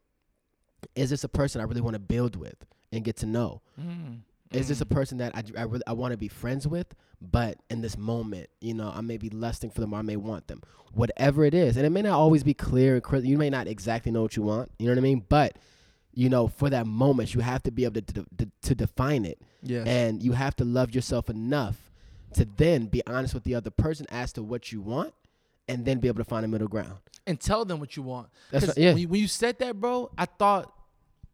Is 0.95 1.09
this 1.09 1.23
a 1.23 1.29
person 1.29 1.61
I 1.61 1.65
really 1.65 1.81
want 1.81 1.95
to 1.95 1.99
build 1.99 2.35
with 2.35 2.55
and 2.91 3.03
get 3.03 3.17
to 3.17 3.25
know? 3.25 3.61
Mm, 3.79 4.19
Is 4.51 4.67
this 4.69 4.81
a 4.81 4.85
mm. 4.85 4.91
person 4.91 5.17
that 5.17 5.35
I, 5.35 5.43
I, 5.57 5.63
really, 5.63 5.83
I 5.85 5.93
want 5.93 6.11
to 6.11 6.17
be 6.17 6.27
friends 6.27 6.67
with, 6.67 6.87
but 7.21 7.57
in 7.69 7.81
this 7.81 7.97
moment, 7.97 8.49
you 8.61 8.73
know, 8.73 8.91
I 8.93 9.01
may 9.01 9.17
be 9.17 9.29
lusting 9.29 9.71
for 9.71 9.81
them 9.81 9.93
or 9.93 9.99
I 9.99 10.03
may 10.03 10.15
want 10.15 10.47
them. 10.47 10.61
Whatever 10.93 11.43
it 11.43 11.53
is. 11.53 11.75
And 11.75 11.85
it 11.85 11.89
may 11.89 12.01
not 12.01 12.13
always 12.13 12.43
be 12.43 12.53
clear 12.53 12.99
clear. 13.01 13.21
You 13.21 13.37
may 13.37 13.49
not 13.49 13.67
exactly 13.67 14.11
know 14.11 14.21
what 14.21 14.35
you 14.35 14.43
want. 14.43 14.71
You 14.79 14.87
know 14.87 14.93
what 14.93 14.99
I 14.99 15.01
mean? 15.01 15.25
But, 15.27 15.57
you 16.13 16.29
know, 16.29 16.47
for 16.47 16.69
that 16.69 16.87
moment, 16.87 17.35
you 17.35 17.41
have 17.41 17.61
to 17.63 17.71
be 17.71 17.83
able 17.85 18.01
to, 18.01 18.13
to, 18.13 18.25
to, 18.37 18.51
to 18.63 18.75
define 18.75 19.25
it. 19.25 19.39
Yes. 19.61 19.85
And 19.85 20.23
you 20.23 20.31
have 20.31 20.55
to 20.57 20.65
love 20.65 20.95
yourself 20.95 21.29
enough 21.29 21.91
to 22.33 22.45
then 22.57 22.85
be 22.85 23.03
honest 23.05 23.33
with 23.33 23.43
the 23.43 23.55
other 23.55 23.69
person 23.69 24.05
as 24.09 24.31
to 24.33 24.43
what 24.43 24.71
you 24.71 24.81
want 24.81 25.13
and 25.69 25.85
then 25.85 25.99
be 25.99 26.07
able 26.09 26.17
to 26.17 26.23
find 26.29 26.43
a 26.43 26.47
middle 26.47 26.67
ground. 26.67 26.95
and 27.27 27.39
tell 27.39 27.63
them 27.63 27.79
what 27.79 27.95
you 27.95 28.01
want. 28.03 28.27
That's 28.51 28.67
right, 28.67 28.77
yeah. 28.77 28.89
When 28.93 29.01
you, 29.01 29.07
when 29.07 29.21
you 29.21 29.27
said 29.27 29.59
that, 29.59 29.79
bro, 29.79 30.09
I 30.17 30.25
thought 30.25 30.73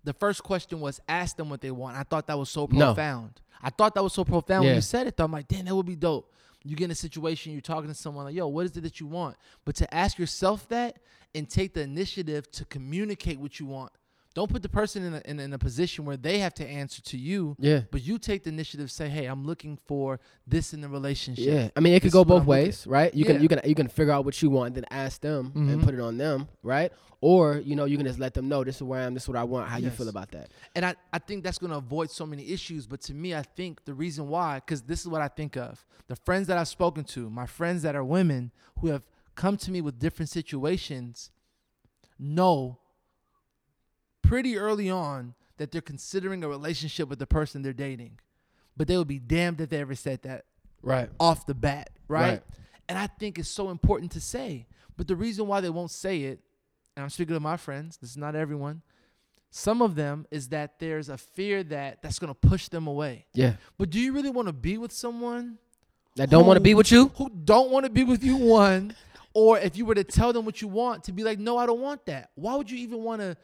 the 0.04 0.14
first 0.14 0.44
question 0.44 0.80
was 0.82 1.00
ask 1.08 1.36
them 1.38 1.50
what 1.50 1.62
they 1.62 1.72
want. 1.72 1.96
I 1.98 2.04
thought 2.04 2.28
that 2.28 2.38
was 2.38 2.50
so 2.50 2.68
No. 2.70 2.88
profound. 2.94 3.40
I 3.62 3.70
thought 3.70 3.96
that 3.96 4.04
was 4.04 4.14
so 4.14 4.24
profound 4.26 4.66
when 4.66 4.76
you 4.76 4.82
said 4.82 5.08
it. 5.08 5.16
Though 5.18 5.24
I'm 5.24 5.32
like, 5.32 5.48
damn, 5.48 5.66
that 5.66 5.76
would 5.76 5.86
be 5.86 5.96
dope. 5.96 6.32
you 6.68 6.76
get 6.76 6.86
in 6.86 6.92
a 6.92 6.96
situation, 6.96 7.52
you're 7.54 7.62
talking 7.62 7.88
to 7.90 7.94
someone 7.96 8.26
like, 8.26 8.36
yo, 8.36 8.48
what 8.48 8.66
is 8.66 8.76
it 8.76 8.82
that 8.82 9.00
you 9.00 9.06
want? 9.08 9.38
But 9.66 9.76
to 9.76 9.94
ask 9.94 10.18
yourself 10.20 10.68
that 10.70 10.98
and 11.36 11.48
take 11.50 11.74
the 11.76 11.82
initiative 11.82 12.50
to 12.54 12.66
communicate 12.66 13.40
what 13.40 13.60
you 13.60 13.68
want. 13.68 13.92
Don't 14.36 14.52
put 14.52 14.62
the 14.62 14.70
person 14.70 15.04
in 15.06 15.14
a, 15.16 15.22
in, 15.24 15.40
in 15.40 15.54
a 15.54 15.58
position 15.58 16.04
where 16.04 16.18
they 16.18 16.40
have 16.40 16.54
to 16.56 16.68
answer 16.68 17.02
to 17.04 17.18
you, 17.18 17.56
Yeah. 17.58 17.84
but 17.90 18.04
you 18.04 18.20
take 18.20 18.44
the 18.44 18.50
initiative. 18.50 18.92
Say, 18.92 19.08
hey, 19.08 19.26
I'm 19.28 19.46
looking 19.46 19.80
for 19.88 20.20
this 20.46 20.74
in 20.74 20.82
the 20.82 20.90
relationship. 20.90 21.46
Yeah, 21.46 21.70
I 21.76 21.80
mean 21.80 21.94
it 21.94 22.02
could 22.02 22.12
go 22.12 22.26
both 22.26 22.42
I'm 22.42 22.48
ways, 22.48 22.86
right? 22.86 23.14
You 23.14 23.24
Yeah. 23.26 23.32
can 23.32 23.42
you 23.42 23.48
can 23.48 23.62
you 23.64 23.74
can 23.76 23.88
figure 23.88 24.12
out 24.12 24.26
what 24.26 24.40
you 24.42 24.50
want, 24.50 24.76
then 24.76 24.86
ask 24.92 25.22
them 25.22 25.54
and 25.56 25.80
Mhm. 25.80 25.84
put 25.86 25.94
it 25.94 26.02
on 26.02 26.18
them, 26.18 26.50
right? 26.64 26.92
Or 27.22 27.58
you 27.64 27.76
know 27.78 27.86
you 27.86 27.96
can 27.98 28.06
just 28.06 28.20
let 28.20 28.34
them 28.34 28.50
know 28.50 28.64
this 28.66 28.76
is 28.76 28.84
where 28.84 29.00
I 29.00 29.06
am, 29.06 29.14
this 29.14 29.24
is 29.24 29.30
what 29.30 29.38
I 29.38 29.46
want. 29.46 29.70
How 29.70 29.78
you 29.78 29.90
feel 29.90 30.10
about 30.10 30.30
that? 30.32 30.50
And 30.76 30.86
I, 30.86 30.96
I 31.14 31.20
think 31.20 31.44
that's 31.46 31.58
going 31.58 31.72
to 31.72 31.78
avoid 31.78 32.12
so 32.12 32.26
many 32.26 32.46
issues. 32.50 32.86
But 32.88 33.00
to 33.04 33.14
me, 33.14 33.34
I 33.34 33.42
think 33.42 33.86
the 33.86 33.94
reason 33.94 34.28
why, 34.28 34.56
because 34.60 34.82
this 34.82 35.00
is 35.00 35.08
what 35.08 35.22
I 35.22 35.30
think 35.30 35.56
of 35.56 35.86
the 36.08 36.16
friends 36.18 36.48
that 36.48 36.58
I've 36.58 36.68
spoken 36.68 37.06
to, 37.06 37.30
my 37.30 37.46
friends 37.46 37.82
that 37.84 37.96
are 37.96 38.04
women 38.04 38.52
who 38.82 38.88
have 38.90 39.04
come 39.36 39.56
to 39.58 39.72
me 39.72 39.80
with 39.82 39.98
different 39.98 40.30
situations, 40.30 41.32
know 42.20 42.80
pretty 44.28 44.58
early 44.58 44.90
on 44.90 45.34
that 45.58 45.72
they're 45.72 45.82
considering 45.82 46.44
a 46.44 46.48
relationship 46.48 47.08
with 47.10 47.20
the 47.20 47.28
person 47.28 47.62
they're 47.62 47.74
dating. 47.74 48.20
But 48.78 48.88
they 48.88 48.98
would 48.98 49.08
be 49.08 49.20
damned 49.20 49.62
if 49.62 49.70
they 49.70 49.80
ever 49.80 49.96
said 49.96 50.22
that 50.24 50.46
Right. 50.82 51.10
off 51.20 51.46
the 51.46 51.54
bat, 51.54 51.90
right? 52.08 52.30
Right. 52.30 52.44
And 52.90 52.98
I 52.98 53.08
think 53.08 53.40
it's 53.40 53.50
so 53.50 53.70
important 53.70 54.12
to 54.14 54.22
say. 54.22 54.68
But 54.98 55.08
the 55.08 55.16
reason 55.16 55.48
why 55.48 55.62
they 55.62 55.70
won't 55.70 55.92
say 55.92 56.24
it, 56.24 56.40
and 56.96 57.04
I'm 57.04 57.10
speaking 57.10 57.34
to 57.36 57.40
my 57.40 57.58
friends, 57.58 57.98
this 57.98 58.12
is 58.12 58.18
not 58.18 58.36
everyone. 58.36 58.82
Some 59.50 59.82
of 59.82 59.96
them 59.96 60.28
is 60.32 60.50
that 60.50 60.80
there's 60.80 61.08
a 61.10 61.18
fear 61.18 61.64
that 61.64 62.02
that's 62.02 62.20
going 62.20 62.34
to 62.34 62.48
push 62.50 62.68
them 62.68 62.88
away. 62.88 63.26
Yeah. 63.34 63.54
But 63.78 63.90
do 63.90 64.00
you 64.00 64.12
really 64.12 64.30
want 64.30 64.48
to 64.48 64.54
be 64.54 64.78
with 64.78 64.92
someone 64.92 65.58
That 66.18 66.30
don't 66.30 66.46
want 66.46 66.58
to 66.58 66.62
be 66.62 66.74
with 66.74 66.92
you. 66.92 67.08
who 67.16 67.30
don't 67.30 67.72
want 67.72 67.86
to 67.86 67.90
be 67.92 68.04
with 68.04 68.24
you 68.24 68.36
one 68.36 68.96
or 69.34 69.58
if 69.60 69.78
you 69.78 69.86
were 69.86 69.96
to 69.96 70.04
tell 70.04 70.32
them 70.34 70.46
what 70.46 70.62
you 70.62 70.68
want 70.68 71.06
to 71.06 71.12
be 71.14 71.24
like 71.24 71.40
no 71.40 71.58
I 71.58 71.66
don't 71.66 71.80
want 71.82 72.06
that. 72.08 72.32
Why 72.36 72.56
would 72.56 72.70
you 72.70 72.78
even 72.80 73.02
want 73.04 73.22
to 73.22 73.36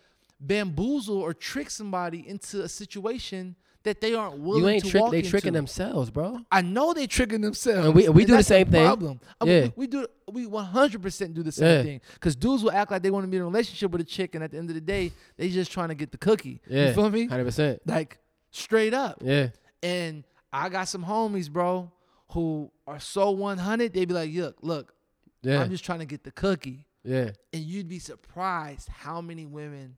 bamboozle 0.45 1.17
or 1.17 1.33
trick 1.33 1.69
somebody 1.69 2.27
into 2.27 2.61
a 2.63 2.69
situation 2.69 3.55
that 3.83 3.99
they 3.99 4.13
aren't 4.13 4.37
willing 4.37 4.61
You 4.63 4.69
ain't 4.69 4.83
to 4.83 4.91
trick. 4.91 5.01
walk 5.01 5.11
They 5.11 5.21
tricking 5.23 5.53
themselves, 5.53 6.11
bro. 6.11 6.39
I 6.51 6.61
know 6.61 6.93
they 6.93 7.07
tricking 7.07 7.41
themselves. 7.41 7.87
And 7.87 7.95
we- 7.95 8.09
we 8.09 8.25
do 8.25 8.37
the 8.37 8.43
same 8.43 8.69
thing. 8.69 8.85
Problem. 8.85 9.19
Uh, 9.39 9.45
we- 9.45 9.51
Yeah. 9.51 9.67
we, 9.75 9.87
do. 9.87 10.05
We 10.31 10.45
100 10.45 11.01
percent 11.01 11.33
do 11.33 11.41
the 11.41 11.51
same 11.51 11.67
Yeah. 11.77 11.83
thing. 11.83 12.01
Cause 12.19 12.35
dudes 12.35 12.61
will 12.63 12.71
act 12.71 12.91
like 12.91 13.01
they 13.01 13.09
want 13.09 13.23
to 13.25 13.27
be 13.27 13.37
in 13.37 13.41
a 13.43 13.45
relationship 13.45 13.89
with 13.91 14.01
a 14.01 14.05
chick, 14.05 14.35
and 14.35 14.43
at 14.43 14.51
the 14.51 14.57
end 14.59 14.69
of 14.69 14.75
the 14.75 14.81
day, 14.81 15.11
they 15.35 15.49
just 15.49 15.71
trying 15.71 15.89
to 15.89 15.95
get 15.95 16.11
the 16.11 16.17
cookie. 16.19 16.61
Yeah. 16.69 16.89
You 16.89 16.93
feel 16.93 17.09
me? 17.09 17.25
Hundred 17.25 17.45
percent. 17.45 17.81
Like 17.87 18.19
straight 18.51 18.93
up. 18.93 19.21
Yeah. 19.25 19.49
And 19.81 20.25
I 20.53 20.69
got 20.69 20.87
some 20.87 21.03
homies, 21.03 21.49
bro, 21.51 21.91
who 22.33 22.71
are 22.85 22.99
so 22.99 23.31
100. 23.31 23.93
They 23.93 24.05
be 24.05 24.13
like, 24.13 24.31
look, 24.31 24.57
look, 24.61 24.93
Yeah. 25.41 25.61
I'm 25.63 25.71
just 25.71 25.83
trying 25.83 25.99
to 25.99 26.05
get 26.05 26.23
the 26.23 26.31
cookie, 26.31 26.85
yeah. 27.03 27.31
and 27.51 27.63
you'd 27.63 27.87
be 27.89 27.97
surprised 27.97 28.89
how 28.89 29.21
many 29.21 29.47
women 29.47 29.95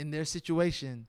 in 0.00 0.10
their 0.10 0.24
situation 0.24 1.06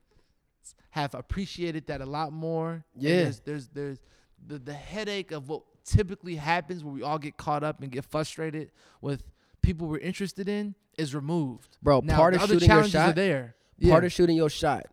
have 0.92 1.16
appreciated 1.16 1.88
that 1.88 2.02
a 2.02 2.06
lot 2.06 2.34
more. 2.34 2.84
Yeah. 2.96 3.24
there's 3.24 3.40
there's 3.42 3.68
there's 3.70 4.00
the, 4.46 4.60
the 4.60 4.74
headache 4.74 5.32
of 5.32 5.48
what 5.50 5.62
typically 5.86 6.36
happens 6.36 6.84
where 6.84 6.94
we 6.94 7.02
all 7.04 7.18
get 7.20 7.38
caught 7.38 7.64
up 7.64 7.82
and 7.82 7.92
get 7.92 8.06
frustrated 8.06 8.72
with 9.02 9.24
people 9.62 9.88
we're 9.88 9.98
interested 10.00 10.50
in 10.50 10.76
is 10.98 11.16
removed. 11.16 11.78
Bro, 11.82 12.02
Now, 12.04 12.18
part 12.18 12.34
of 12.36 12.42
shooting 12.42 12.70
your 12.70 12.88
shot. 12.88 13.16
there. 13.16 13.56
Part 13.82 14.04
Yeah. 14.04 14.06
of 14.08 14.12
shooting 14.12 14.36
your 14.36 14.50
shot 14.50 14.86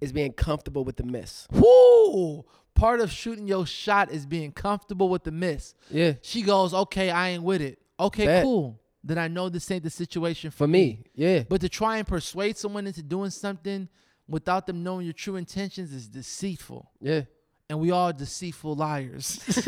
is 0.00 0.12
being 0.12 0.32
comfortable 0.32 0.84
with 0.84 0.96
the 0.96 1.02
miss. 1.04 1.46
Woo! 1.50 2.44
Part 2.74 3.00
of 3.00 3.10
shooting 3.10 3.46
your 3.48 3.66
shot 3.66 4.10
is 4.10 4.24
being 4.26 4.52
comfortable 4.52 5.08
with 5.08 5.24
the 5.24 5.32
miss. 5.32 5.74
Yeah. 5.90 6.14
She 6.22 6.42
goes, 6.42 6.72
okay, 6.72 7.10
I 7.10 7.30
ain't 7.30 7.42
with 7.42 7.60
it. 7.60 7.78
Okay, 7.98 8.24
Bet. 8.26 8.44
cool. 8.44 8.78
Then 9.02 9.18
I 9.18 9.28
know 9.28 9.48
this 9.48 9.70
ain't 9.70 9.82
the 9.82 9.90
situation 9.90 10.50
for, 10.50 10.58
For 10.58 10.68
me. 10.68 11.04
Yeah. 11.14 11.44
But 11.48 11.62
to 11.62 11.68
try 11.68 11.96
and 11.98 12.06
persuade 12.06 12.58
someone 12.58 12.86
into 12.86 13.02
doing 13.02 13.30
something 13.30 13.88
without 14.28 14.66
them 14.66 14.82
knowing 14.82 15.06
your 15.06 15.12
true 15.14 15.36
intentions 15.36 15.92
is 15.92 16.08
deceitful. 16.08 16.90
Yeah. 17.00 17.22
And 17.68 17.80
we 17.80 17.90
all 17.90 18.12
deceitful 18.12 18.74
liars. 18.74 19.58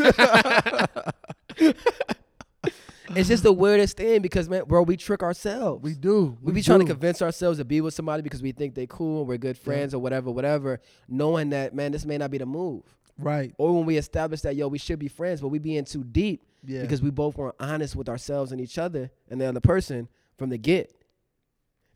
It's 3.15 3.29
just 3.29 3.43
the 3.43 3.53
weirdest 3.53 3.97
thing 3.97 4.23
because 4.23 4.49
man, 4.49 4.65
bro, 4.65 4.83
we 4.83 4.97
trick 4.97 5.23
ourselves. 5.23 5.83
we 5.83 5.95
do. 5.95 6.39
We 6.41 6.53
be 6.53 6.63
trying 6.63 6.81
to 6.81 6.87
convince 6.87 7.21
ourselves 7.21 7.59
to 7.59 7.65
be 7.65 7.81
with 7.81 7.95
somebody 7.95 8.23
because 8.23 8.43
we 8.43 8.53
think 8.53 8.75
they 8.75 8.87
cool 8.87 9.21
and 9.21 9.29
we're 9.29 9.37
good 9.37 9.59
friends 9.59 9.93
or 9.93 9.99
whatever, 9.99 10.31
whatever, 10.31 10.81
knowing 11.09 11.51
that 11.51 11.75
man, 11.75 11.93
this 11.93 12.05
may 12.07 12.17
not 12.17 12.31
be 12.31 12.39
the 12.39 12.47
move. 12.47 12.83
Right. 13.19 13.53
Or 13.59 13.75
when 13.75 13.85
we 13.85 13.99
establish 13.99 14.41
that 14.43 14.57
yo, 14.57 14.69
we 14.69 14.79
should 14.79 14.99
be 14.99 15.09
friends, 15.09 15.41
but 15.41 15.49
we 15.49 15.59
be 15.59 15.77
in 15.77 15.85
too 15.85 16.05
deep 16.05 16.43
Yeah. 16.65 16.83
because 16.83 17.03
we 17.03 17.11
both 17.11 17.37
weren't 17.37 17.57
honest 17.59 17.97
with 17.97 18.09
ourselves 18.09 18.53
and 18.53 18.61
each 18.61 18.79
other 18.79 19.11
and 19.31 19.41
the 19.41 19.47
other 19.47 19.61
person 19.61 20.09
from 20.39 20.51
the 20.51 20.59
get. 20.59 20.95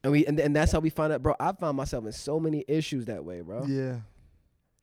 And 0.02 0.12
we 0.12 0.26
and, 0.26 0.38
and 0.38 0.54
that's 0.54 0.72
how 0.72 0.80
we 0.80 0.90
find 0.90 1.12
out, 1.12 1.22
bro. 1.22 1.34
I 1.40 1.52
found 1.52 1.76
myself 1.76 2.04
in 2.04 2.12
so 2.12 2.38
many 2.38 2.64
issues 2.68 3.06
that 3.06 3.24
way, 3.24 3.40
bro. 3.40 3.64
yeah. 3.66 3.96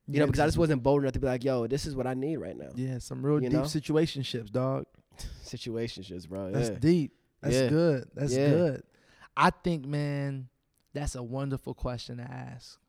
You 0.06 0.20
know, 0.20 0.26
because 0.26 0.42
I 0.42 0.46
just 0.48 0.58
wasn't 0.58 0.84
bold 0.84 1.02
enough 1.04 1.14
to 1.14 1.20
be 1.20 1.28
like, 1.28 1.46
yo, 1.46 1.66
this 1.66 1.86
is 1.86 1.96
what 1.96 2.06
I 2.06 2.14
need 2.14 2.36
right 2.38 2.58
now. 2.58 2.72
Yeah, 2.76 2.98
some 2.98 3.26
real 3.26 3.42
You 3.42 3.48
deep 3.50 3.60
know? 3.60 3.64
situationships, 3.64 4.52
dog. 4.52 4.86
Situationships, 5.46 6.28
bro. 6.28 6.52
That's 6.52 6.70
yeah. 6.70 6.76
deep. 6.76 7.14
That's 7.42 7.56
Yeah. 7.56 7.68
good. 7.70 8.10
That's 8.14 8.34
Yeah. 8.36 8.50
good. 8.50 8.84
I 9.38 9.50
think, 9.50 9.86
man, 9.86 10.50
that's 10.94 11.16
a 11.16 11.24
wonderful 11.24 11.74
question 11.74 12.18
to 12.18 12.24
ask 12.24 12.80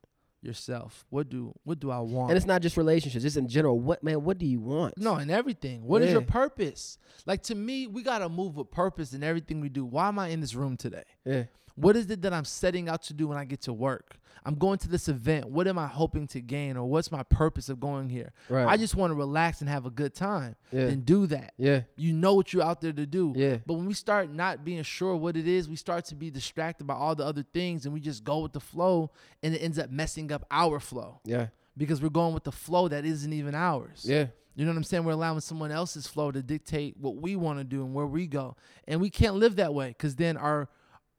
yourself. 0.45 1.05
What 1.11 1.29
do 1.29 1.55
what 1.65 1.81
do 1.81 1.91
I 1.91 1.99
want? 2.01 2.31
And 2.31 2.37
it's 2.37 2.47
not 2.47 2.63
just 2.63 2.77
relationships, 2.77 3.23
just 3.23 3.37
in 3.37 3.49
general. 3.49 3.79
What 3.79 4.03
man, 4.03 4.23
what 4.25 4.39
do 4.39 4.47
you 4.47 4.61
want? 4.61 4.99
no, 4.99 5.15
and 5.15 5.31
everything. 5.31 5.85
What 5.85 6.03
is 6.03 6.13
your 6.13 6.23
purpose? 6.23 6.99
Like 7.27 7.43
to 7.45 7.55
me, 7.55 7.87
we 7.87 8.03
gotta 8.03 8.29
move 8.29 8.57
with 8.57 8.71
purpose 8.71 9.13
in 9.13 9.23
everything 9.23 9.61
we 9.61 9.69
do. 9.69 9.85
Why 9.85 10.09
am 10.09 10.19
I 10.19 10.29
in 10.29 10.41
this 10.41 10.55
room 10.55 10.77
today? 10.77 11.05
Yeah. 11.25 11.45
What 11.77 11.97
is 11.97 12.09
it 12.11 12.23
that 12.23 12.33
I'm 12.33 12.45
setting 12.45 12.89
out 12.89 13.03
to 13.05 13.15
do 13.15 13.27
when 13.29 13.39
I 13.39 13.45
get 13.45 13.63
to 13.63 13.73
work? 13.73 14.17
I'm 14.47 14.57
going 14.57 14.79
to 14.81 14.89
this 14.89 15.09
event. 15.09 15.49
What 15.49 15.67
am 15.67 15.79
I 15.79 15.87
hoping 15.87 16.27
to 16.29 16.41
gain, 16.41 16.77
or 16.77 16.85
what's 16.85 17.11
my 17.11 17.23
purpose 17.23 17.69
of 17.71 17.81
going 17.81 18.11
here? 18.11 18.33
Right. 18.51 18.67
I 18.67 18.77
just 18.77 18.95
want 18.95 19.11
to 19.11 19.15
relax 19.15 19.61
and 19.61 19.71
have 19.71 19.87
a 19.87 19.91
good 19.91 20.15
time. 20.15 20.55
Yeah. 20.71 20.87
Then 20.87 21.01
do 21.01 21.27
that. 21.29 21.55
Yeah. 21.57 21.83
You 21.97 22.13
know 22.13 22.35
what 22.35 22.53
you're 22.53 22.63
out 22.63 22.83
there 22.83 22.93
to 22.93 23.07
do. 23.07 23.33
Yeah. 23.35 23.57
But 23.65 23.75
when 23.75 23.87
we 23.87 23.95
start 23.95 24.31
not 24.31 24.63
being 24.65 24.83
sure 24.83 25.17
what 25.17 25.37
it 25.37 25.49
is, 25.49 25.69
we 25.69 25.77
start 25.77 26.05
to 26.07 26.15
be 26.15 26.31
distracted 26.31 26.87
by 26.87 26.95
all 26.95 27.15
the 27.15 27.25
other 27.25 27.43
things 27.43 27.87
and 27.87 27.95
we 27.95 28.01
just 28.01 28.23
go 28.23 28.41
with 28.41 28.53
the 28.53 28.61
flow 28.61 29.11
and 29.43 29.55
it 29.55 29.59
ends 29.59 29.79
up 29.79 29.91
messing 29.91 30.31
up 30.31 30.45
our 30.51 30.79
flow 30.79 31.21
Yeah. 31.25 31.47
because 31.77 32.03
we're 32.03 32.11
going 32.11 32.35
with 32.35 32.45
the 32.45 32.53
flow 32.53 32.87
that 32.89 33.07
isn't 33.07 33.33
even 33.33 33.55
ours. 33.55 34.05
Yeah. 34.07 34.27
You 34.57 34.65
know 34.67 34.73
what 34.73 34.77
I'm 34.77 34.85
saying? 34.85 35.05
We're 35.05 35.13
allowing 35.13 35.41
someone 35.41 35.71
else's 35.73 36.07
flow 36.07 36.31
to 36.31 36.43
dictate 36.43 36.97
what 36.99 37.17
we 37.17 37.35
want 37.35 37.59
to 37.61 37.65
do 37.65 37.83
and 37.83 37.95
where 37.95 38.07
we 38.07 38.27
go. 38.27 38.57
And 38.87 39.01
we 39.01 39.09
can't 39.11 39.37
live 39.37 39.57
that 39.57 39.73
way 39.73 39.89
because 39.89 40.17
then 40.17 40.37
our 40.37 40.69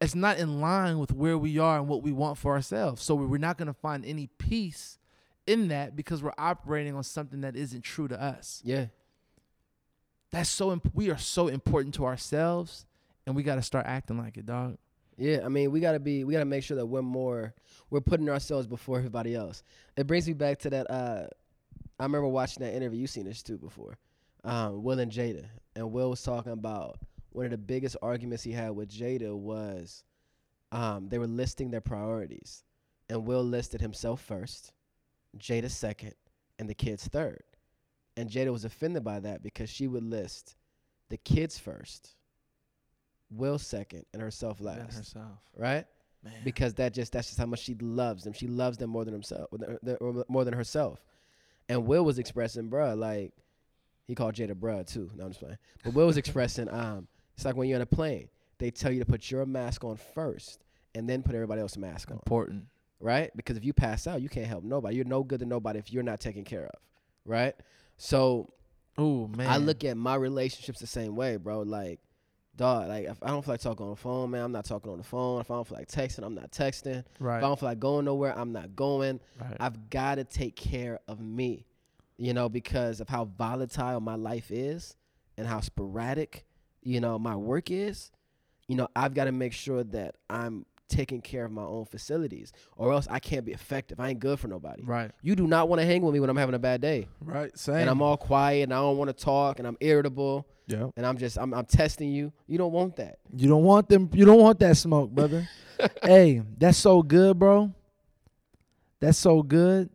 it's 0.00 0.14
not 0.14 0.38
in 0.38 0.60
line 0.60 0.98
with 0.98 1.12
where 1.12 1.38
we 1.38 1.58
are 1.58 1.78
and 1.78 1.88
what 1.88 2.02
we 2.02 2.12
want 2.12 2.36
for 2.38 2.52
ourselves. 2.52 3.02
So 3.02 3.14
we're 3.14 3.38
not 3.38 3.56
going 3.58 3.68
to 3.68 3.72
find 3.74 4.04
any 4.04 4.28
peace 4.38 4.98
in 5.46 5.68
that 5.68 5.96
because 5.96 6.22
we're 6.22 6.34
operating 6.36 6.94
on 6.94 7.02
something 7.02 7.40
that 7.42 7.56
isn't 7.56 7.82
true 7.82 8.08
to 8.08 8.20
us 8.20 8.60
Yeah. 8.64 8.86
that's 10.32 10.50
so 10.50 10.72
imp- 10.72 10.90
we 10.94 11.10
are 11.10 11.16
so 11.18 11.48
important 11.48 11.94
to 11.94 12.04
ourselves 12.04 12.84
and 13.26 13.34
we 13.36 13.42
got 13.42 13.54
to 13.54 13.62
start 13.62 13.86
acting 13.86 14.18
like 14.18 14.36
it 14.36 14.44
dog 14.46 14.76
Yeah, 15.16 15.40
I 15.44 15.48
mean, 15.48 15.70
we 15.70 15.80
gotta 15.80 16.00
be, 16.00 16.24
we 16.24 16.32
gotta 16.32 16.44
make 16.44 16.62
sure 16.64 16.76
that 16.76 16.86
we're 16.86 17.00
more, 17.02 17.54
we're 17.90 18.00
putting 18.00 18.28
ourselves 18.28 18.66
before 18.66 18.98
everybody 18.98 19.34
else. 19.34 19.62
It 19.96 20.06
brings 20.06 20.26
me 20.26 20.34
back 20.34 20.58
to 20.60 20.70
that. 20.70 20.90
Uh, 20.90 21.26
I 21.98 22.02
remember 22.02 22.28
watching 22.28 22.62
that 22.64 22.74
interview. 22.74 23.00
You've 23.00 23.10
seen 23.10 23.24
this 23.24 23.42
too 23.42 23.56
before. 23.56 23.96
Um, 24.44 24.82
Will 24.82 24.98
and 24.98 25.10
Jada, 25.10 25.46
and 25.74 25.90
Will 25.92 26.10
was 26.10 26.22
talking 26.22 26.52
about 26.52 26.98
one 27.36 27.44
of 27.44 27.50
the 27.50 27.58
biggest 27.58 27.98
arguments 28.00 28.42
he 28.42 28.52
had 28.52 28.70
with 28.70 28.88
Jada 28.88 29.36
was, 29.36 30.02
um, 30.72 31.10
they 31.10 31.18
were 31.18 31.26
listing 31.26 31.70
their 31.70 31.82
priorities, 31.82 32.64
and 33.10 33.26
Will 33.26 33.44
listed 33.44 33.82
himself 33.82 34.22
first, 34.22 34.72
Jada 35.38 35.70
second, 35.70 36.14
and 36.58 36.66
the 36.66 36.74
kids 36.74 37.06
third, 37.06 37.42
and 38.16 38.30
Jada 38.30 38.50
was 38.50 38.64
offended 38.64 39.04
by 39.04 39.20
that 39.20 39.42
because 39.42 39.68
she 39.68 39.86
would 39.86 40.02
list 40.02 40.56
the 41.10 41.18
kids 41.18 41.58
first, 41.58 42.14
Will 43.30 43.58
second, 43.58 44.06
and 44.14 44.22
herself 44.22 44.58
last 44.58 44.96
herself 44.96 45.38
right? 45.58 45.84
man 46.24 46.32
Because 46.42 46.72
that 46.74 46.94
just 46.94 47.12
that's 47.12 47.28
just 47.28 47.38
how 47.38 47.46
much 47.46 47.60
she 47.60 47.74
loves 47.74 48.24
them. 48.24 48.32
She 48.32 48.46
loves 48.46 48.78
them 48.78 48.88
more 48.88 49.04
than 49.04 49.12
himself, 49.12 49.50
more 50.28 50.44
than 50.44 50.54
herself. 50.54 51.04
And 51.68 51.86
Will 51.86 52.04
was 52.04 52.18
expressing, 52.18 52.70
bruh, 52.70 52.96
like 52.96 53.34
he 54.06 54.14
called 54.14 54.36
Jada 54.36 54.54
bruh 54.54 54.86
too. 54.86 55.10
No, 55.14 55.24
I'm 55.24 55.30
just 55.30 55.40
playing. 55.40 55.58
But 55.84 55.92
Will 55.92 56.06
was 56.06 56.16
expressing, 56.24 56.70
um, 56.70 57.08
it's 57.36 57.44
like 57.44 57.54
when 57.56 57.68
you're 57.68 57.76
on 57.76 57.82
a 57.82 57.86
plane, 57.86 58.28
they 58.58 58.70
tell 58.70 58.90
you 58.90 58.98
to 59.00 59.06
put 59.06 59.30
your 59.30 59.44
mask 59.46 59.84
on 59.84 59.96
first, 59.96 60.64
and 60.94 61.08
then 61.08 61.22
put 61.22 61.34
everybody 61.34 61.60
else's 61.60 61.78
mask 61.78 62.10
on, 62.10 62.16
important 62.16 62.64
right? 62.98 63.30
Because 63.36 63.58
if 63.58 63.64
you 63.64 63.74
pass 63.74 64.06
out, 64.06 64.22
you 64.22 64.28
can't 64.30 64.46
help 64.46 64.64
nobody. 64.64 64.96
You're 64.96 65.04
no 65.04 65.22
good 65.22 65.40
to 65.40 65.46
nobody 65.46 65.78
if 65.78 65.92
you're 65.92 66.02
not 66.02 66.18
taken 66.18 66.44
care 66.44 66.64
of, 66.64 66.80
right? 67.26 67.54
So 67.98 68.52
oh 68.98 69.28
man 69.28 69.46
I 69.48 69.58
look 69.58 69.84
at 69.84 69.96
my 69.98 70.14
relationships 70.14 70.80
the 70.80 70.86
same 70.86 71.14
way, 71.14 71.36
bro. 71.36 71.60
Like, 71.60 72.00
dog, 72.56 72.88
like 72.88 73.04
if 73.04 73.22
I 73.22 73.28
don't 73.28 73.44
feel 73.44 73.52
like 73.52 73.60
talking 73.60 73.84
on 73.84 73.90
the 73.90 73.96
phone, 73.96 74.30
man, 74.30 74.44
I'm 74.44 74.52
not 74.52 74.64
talking 74.64 74.90
on 74.90 74.96
the 74.96 75.04
phone. 75.04 75.42
If 75.42 75.50
I 75.50 75.54
don't 75.56 75.68
feel 75.68 75.76
like 75.76 75.88
texting, 75.88 76.24
I'm 76.24 76.34
not 76.34 76.50
texting. 76.52 77.04
Right. 77.20 77.36
If 77.36 77.44
I 77.44 77.46
don't 77.46 77.60
feel 77.60 77.68
like 77.68 77.80
going 77.80 78.06
nowhere, 78.06 78.32
I'm 78.36 78.52
not 78.52 78.74
going. 78.74 79.20
right 79.38 79.56
I've 79.60 79.90
got 79.90 80.14
to 80.14 80.24
take 80.24 80.56
care 80.56 81.00
of 81.06 81.20
me, 81.20 81.66
you 82.16 82.32
know, 82.32 82.48
because 82.48 83.00
of 83.02 83.10
how 83.10 83.26
volatile 83.26 84.00
my 84.00 84.14
life 84.14 84.50
is. 84.50 84.96
and 85.36 85.46
how 85.46 85.60
sporadic, 85.60 86.46
you 86.86 87.00
know, 87.00 87.18
my 87.18 87.34
work 87.36 87.70
is, 87.70 88.10
you 88.68 88.76
know, 88.76 88.88
I've 88.94 89.12
got 89.12 89.24
to 89.24 89.32
make 89.32 89.52
sure 89.52 89.82
that 89.84 90.14
I'm 90.30 90.66
taking 90.88 91.20
care 91.20 91.44
of 91.44 91.50
my 91.50 91.62
own 91.64 91.84
facilities, 91.84 92.52
or 92.76 92.92
else 92.92 93.08
I 93.10 93.18
can't 93.18 93.44
be 93.44 93.50
effective. 93.52 93.98
I 93.98 94.10
ain't 94.10 94.20
good 94.20 94.38
for 94.38 94.46
nobody. 94.46 94.84
Right. 94.84 95.10
You 95.20 95.34
do 95.34 95.48
not 95.48 95.68
want 95.68 95.80
to 95.80 95.86
hang 95.86 96.02
with 96.02 96.14
me 96.14 96.20
when 96.20 96.30
I'm 96.30 96.36
having 96.36 96.54
a 96.54 96.60
bad 96.60 96.80
day, 96.80 97.08
Right. 97.20 97.56
Same. 97.58 97.74
and 97.74 97.90
I'm 97.90 98.00
all 98.00 98.16
quiet, 98.16 98.62
and 98.62 98.72
I 98.72 98.76
don't 98.76 98.96
want 98.96 99.08
to 99.08 99.24
talk, 99.24 99.58
and 99.58 99.66
I'm 99.66 99.76
irritable, 99.80 100.46
yeah. 100.68 100.88
and 100.96 101.04
I'm 101.04 101.18
just 101.18 101.38
I'm, 101.38 101.52
I'm 101.54 101.64
testing 101.66 102.12
you. 102.12 102.32
You 102.46 102.56
don't 102.58 102.70
want 102.72 102.96
that. 102.96 103.18
You 103.36 103.48
don't 103.48 103.64
want 103.64 103.88
them. 103.88 104.08
You 104.12 104.24
don't 104.24 104.38
want 104.40 104.60
that 104.60 104.76
smoke, 104.76 105.10
brother. 105.10 105.48
hey, 106.04 106.42
that's 106.56 106.78
so 106.78 107.02
good, 107.02 107.36
bro. 107.36 107.72
That's 109.00 109.18
so 109.18 109.42
good 109.42 109.90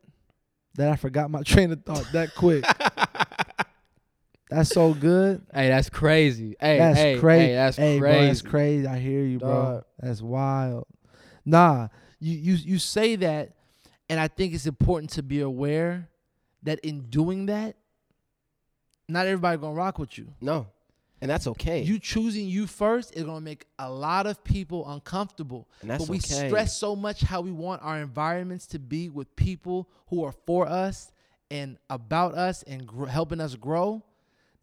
that 0.75 0.89
I 0.89 0.95
forgot 0.97 1.31
my 1.31 1.41
train 1.45 1.71
of 1.71 1.83
thought 1.83 2.05
that 2.11 2.35
quick. 2.35 2.65
that's 4.51 4.69
so 4.69 4.93
good. 4.93 5.41
Hey, 5.53 5.69
that's 5.69 5.89
crazy. 5.89 6.57
Hey, 6.59 6.77
that's 6.77 6.99
hey, 6.99 7.17
crazy. 7.17 7.45
hey, 7.45 7.53
that's 7.53 7.77
hey, 7.77 7.99
crazy. 7.99 8.17
Bro, 8.17 8.25
that's 8.25 8.41
crazy. 8.41 8.85
I 8.87 8.99
hear 8.99 9.23
you, 9.23 9.39
bro. 9.39 9.49
Dog. 9.49 9.83
That's 9.97 10.21
wild. 10.21 10.87
Nah, 11.45 11.87
you 12.19 12.37
you 12.37 12.53
you 12.55 12.77
say 12.77 13.15
that, 13.15 13.53
and 14.09 14.19
I 14.19 14.27
think 14.27 14.53
it's 14.53 14.65
important 14.65 15.11
to 15.11 15.23
be 15.23 15.39
aware 15.39 16.09
that 16.63 16.79
in 16.81 17.03
doing 17.09 17.45
that, 17.45 17.77
not 19.07 19.25
everybody 19.25 19.57
gonna 19.57 19.73
rock 19.73 19.97
with 19.97 20.17
you. 20.17 20.27
No, 20.41 20.67
and 21.21 21.31
that's 21.31 21.47
okay. 21.47 21.83
You 21.83 21.97
choosing 21.97 22.47
you 22.47 22.67
first 22.67 23.15
is 23.15 23.23
gonna 23.23 23.39
make 23.39 23.65
a 23.79 23.89
lot 23.89 24.27
of 24.27 24.43
people 24.43 24.85
uncomfortable. 24.91 25.69
and 25.79 25.91
that's 25.91 26.03
but 26.03 26.11
we 26.11 26.17
okay. 26.17 26.49
stress 26.49 26.77
so 26.77 26.93
much 26.93 27.21
how 27.21 27.39
we 27.39 27.53
want 27.53 27.81
our 27.83 27.99
environments 27.99 28.67
to 28.67 28.79
be 28.79 29.07
with 29.07 29.33
people 29.37 29.87
who 30.07 30.25
are 30.25 30.33
for 30.45 30.67
us 30.67 31.13
and 31.49 31.77
about 31.89 32.33
us 32.33 32.63
and 32.63 32.85
gr- 32.85 33.05
helping 33.05 33.39
us 33.39 33.55
grow 33.55 34.03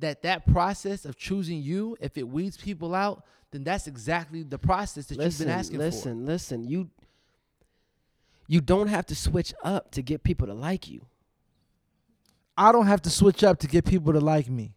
that 0.01 0.23
that 0.23 0.47
process 0.53 1.05
of 1.05 1.17
choosing 1.17 1.61
you 1.63 1.97
if 2.01 2.17
it 2.19 2.29
weeds 2.29 2.57
people 2.57 2.95
out 2.95 3.25
then 3.51 3.65
that's 3.65 3.87
exactly 3.87 4.43
the 4.43 4.59
process 4.59 5.07
that 5.07 5.19
listen, 5.19 5.47
you've 5.47 5.49
been 5.49 5.59
asking 5.59 5.79
listen, 5.79 6.27
listen. 6.27 6.63
listen, 6.63 6.65
You 6.69 6.91
you 8.47 8.61
don't 8.61 8.89
have 8.89 9.05
to 9.07 9.15
switch 9.15 9.53
up 9.63 9.91
to 9.93 10.03
get 10.03 10.23
people 10.23 10.47
to 10.47 10.55
like 10.55 10.89
you. 10.89 11.03
i 12.57 12.73
don't 12.73 12.87
have 12.87 13.03
to 13.03 13.11
switch 13.11 13.45
up 13.45 13.59
to 13.61 13.67
get 13.67 13.85
people 13.85 14.13
to 14.13 14.21
like 14.21 14.49
me 14.49 14.75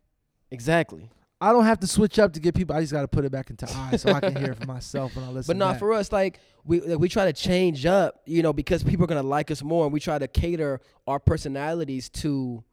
Exactly. 0.53 1.09
i 1.39 1.51
don't 1.53 1.63
have 1.65 1.79
to 1.79 1.87
switch 1.87 2.19
up 2.19 2.33
to 2.33 2.39
get 2.39 2.53
people 2.55 2.75
i 2.75 2.81
just 2.81 2.91
got 2.91 3.01
to 3.01 3.07
put 3.07 3.23
it 3.25 3.31
back 3.31 3.49
into 3.49 3.65
eyes 3.73 4.01
so 4.01 4.11
i 4.11 4.19
can 4.19 4.35
hear 4.35 4.51
it 4.51 4.57
for 4.59 4.65
myself 4.67 5.15
when 5.15 5.23
i 5.25 5.29
listen 5.31 5.47
But 5.53 5.57
not 5.57 5.73
back. 5.73 5.79
for 5.79 5.93
us. 5.93 6.11
Like 6.11 6.39
we 6.65 6.81
like, 6.81 6.99
we 6.99 7.09
try 7.09 7.25
to 7.25 7.33
change 7.33 7.85
up, 7.85 8.21
you 8.25 8.43
know, 8.43 8.53
because 8.53 8.83
people 8.83 9.05
are 9.05 9.07
gonna 9.07 9.23
like 9.23 9.49
us 9.49 9.63
more, 9.63 9.85
and 9.85 9.93
we 9.93 9.99
try 9.99 10.19
to 10.19 10.27
cater 10.27 10.79
our 11.07 11.19
personalities 11.19 12.09
to 12.21 12.63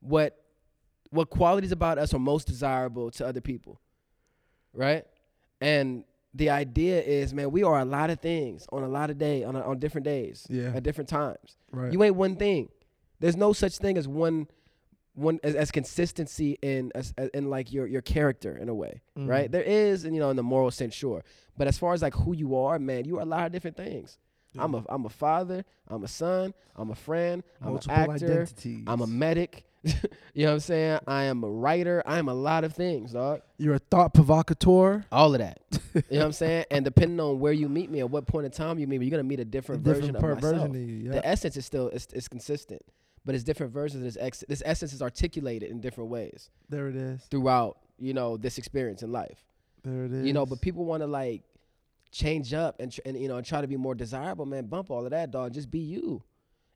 what 0.00 0.36
what 1.10 1.30
qualities 1.30 1.72
about 1.72 1.98
us 1.98 2.14
are 2.14 2.18
most 2.18 2.46
desirable 2.46 3.10
to 3.12 3.26
other 3.26 3.40
people, 3.40 3.80
right? 4.72 5.04
And 5.60 6.04
the 6.34 6.50
idea 6.50 7.02
is, 7.02 7.34
man, 7.34 7.50
we 7.50 7.62
are 7.64 7.80
a 7.80 7.84
lot 7.84 8.10
of 8.10 8.20
things 8.20 8.66
on 8.70 8.82
a 8.84 8.88
lot 8.88 9.10
of 9.10 9.18
day 9.18 9.42
on 9.44 9.56
a, 9.56 9.60
on 9.62 9.78
different 9.78 10.04
days, 10.04 10.46
Yeah. 10.48 10.72
at 10.74 10.82
different 10.82 11.08
times. 11.08 11.56
right 11.72 11.92
You 11.92 12.02
ain't 12.04 12.14
one 12.14 12.36
thing. 12.36 12.68
There's 13.18 13.36
no 13.36 13.52
such 13.52 13.76
thing 13.78 13.98
as 13.98 14.06
one 14.08 14.46
one 15.14 15.40
as, 15.42 15.56
as 15.56 15.70
consistency 15.72 16.56
in 16.62 16.92
as, 16.94 17.12
in 17.34 17.50
like 17.50 17.72
your 17.72 17.86
your 17.86 18.00
character 18.00 18.56
in 18.56 18.68
a 18.68 18.74
way, 18.74 19.02
Mm. 19.18 19.28
right? 19.28 19.50
There 19.50 19.62
is, 19.64 20.04
and 20.04 20.14
you 20.14 20.20
know, 20.20 20.30
in 20.30 20.36
the 20.36 20.42
moral 20.44 20.70
sense, 20.70 20.94
sure. 20.94 21.24
But 21.58 21.66
as 21.66 21.76
far 21.76 21.92
as 21.92 22.00
like 22.00 22.14
who 22.14 22.32
you 22.34 22.54
are, 22.56 22.78
man, 22.78 23.04
you 23.04 23.18
are 23.18 23.22
a 23.22 23.26
lot 23.26 23.44
of 23.46 23.52
different 23.52 23.76
things. 23.76 24.16
I'm 24.56 24.74
a 24.74 24.84
I'm 24.88 25.04
a 25.04 25.08
father. 25.10 25.64
I'm 25.88 26.02
a 26.04 26.08
son. 26.08 26.54
I'm 26.76 26.90
a 26.90 26.94
friend. 26.94 27.42
I'm 27.60 27.74
an 27.74 27.80
actor. 27.90 28.12
identities 28.12 28.84
I'm 28.86 29.00
a 29.00 29.06
medic. 29.06 29.64
you 30.34 30.44
know 30.44 30.48
what 30.48 30.52
I'm 30.54 30.60
saying? 30.60 31.00
I 31.06 31.24
am 31.24 31.42
a 31.42 31.48
writer. 31.48 32.02
I 32.04 32.18
am 32.18 32.28
a 32.28 32.34
lot 32.34 32.64
of 32.64 32.74
things, 32.74 33.12
dog. 33.12 33.40
you're 33.56 33.74
a 33.74 33.78
thought 33.78 34.12
provocateur 34.12 35.04
All 35.10 35.34
of 35.34 35.40
that. 35.40 35.60
you 35.94 36.02
know 36.10 36.18
what 36.18 36.24
I'm 36.26 36.32
saying? 36.32 36.66
And 36.70 36.84
depending 36.84 37.18
on 37.18 37.40
where 37.40 37.52
you 37.52 37.68
meet 37.68 37.90
me, 37.90 38.00
at 38.00 38.10
what 38.10 38.26
point 38.26 38.44
in 38.44 38.52
time 38.52 38.78
you 38.78 38.86
meet 38.86 39.00
me, 39.00 39.06
you're 39.06 39.10
gonna 39.10 39.22
meet 39.22 39.38
a 39.38 39.42
a 39.42 39.44
different, 39.46 39.82
different 39.82 40.12
version 40.12 40.16
of 40.16 40.22
myself 40.22 40.40
version 40.40 40.70
of 40.70 40.76
you 40.76 41.10
the 41.12 41.26
essence 41.26 41.56
is 41.56 41.64
still 41.64 41.88
is, 41.88 42.06
is 42.12 42.28
consistent, 42.28 42.82
but 43.24 43.34
it's 43.34 43.44
different 43.44 43.72
versions. 43.72 44.02
This 44.02 44.18
ex- 44.20 44.44
this 44.48 44.62
essence 44.66 44.92
is 44.92 45.00
articulated 45.00 45.70
in 45.70 45.80
different 45.80 46.10
ways 46.10 46.50
there 46.68 46.88
it 46.88 46.96
is 46.96 47.22
throughout 47.30 47.78
you 47.98 48.12
know 48.12 48.36
this 48.36 48.58
experience 48.58 49.02
in 49.02 49.12
life. 49.12 49.44
there 49.82 50.04
it 50.04 50.12
is 50.12 50.26
You 50.26 50.32
know, 50.34 50.44
but 50.44 50.60
people 50.60 50.84
want 50.84 51.02
to 51.02 51.06
like 51.06 51.42
change 52.12 52.52
up 52.52 52.80
and 52.80 52.92
tr- 52.92 53.00
and 53.06 53.18
you 53.18 53.28
know 53.28 53.36
and 53.38 53.46
try 53.46 53.60
to 53.60 53.66
be 53.66 53.76
more 53.76 53.94
desirable. 53.94 54.44
Man, 54.44 54.66
bump 54.66 54.90
all 54.90 55.04
of 55.04 55.10
that, 55.12 55.30
dog. 55.30 55.54
Just 55.54 55.70
be 55.70 55.78
you, 55.78 56.22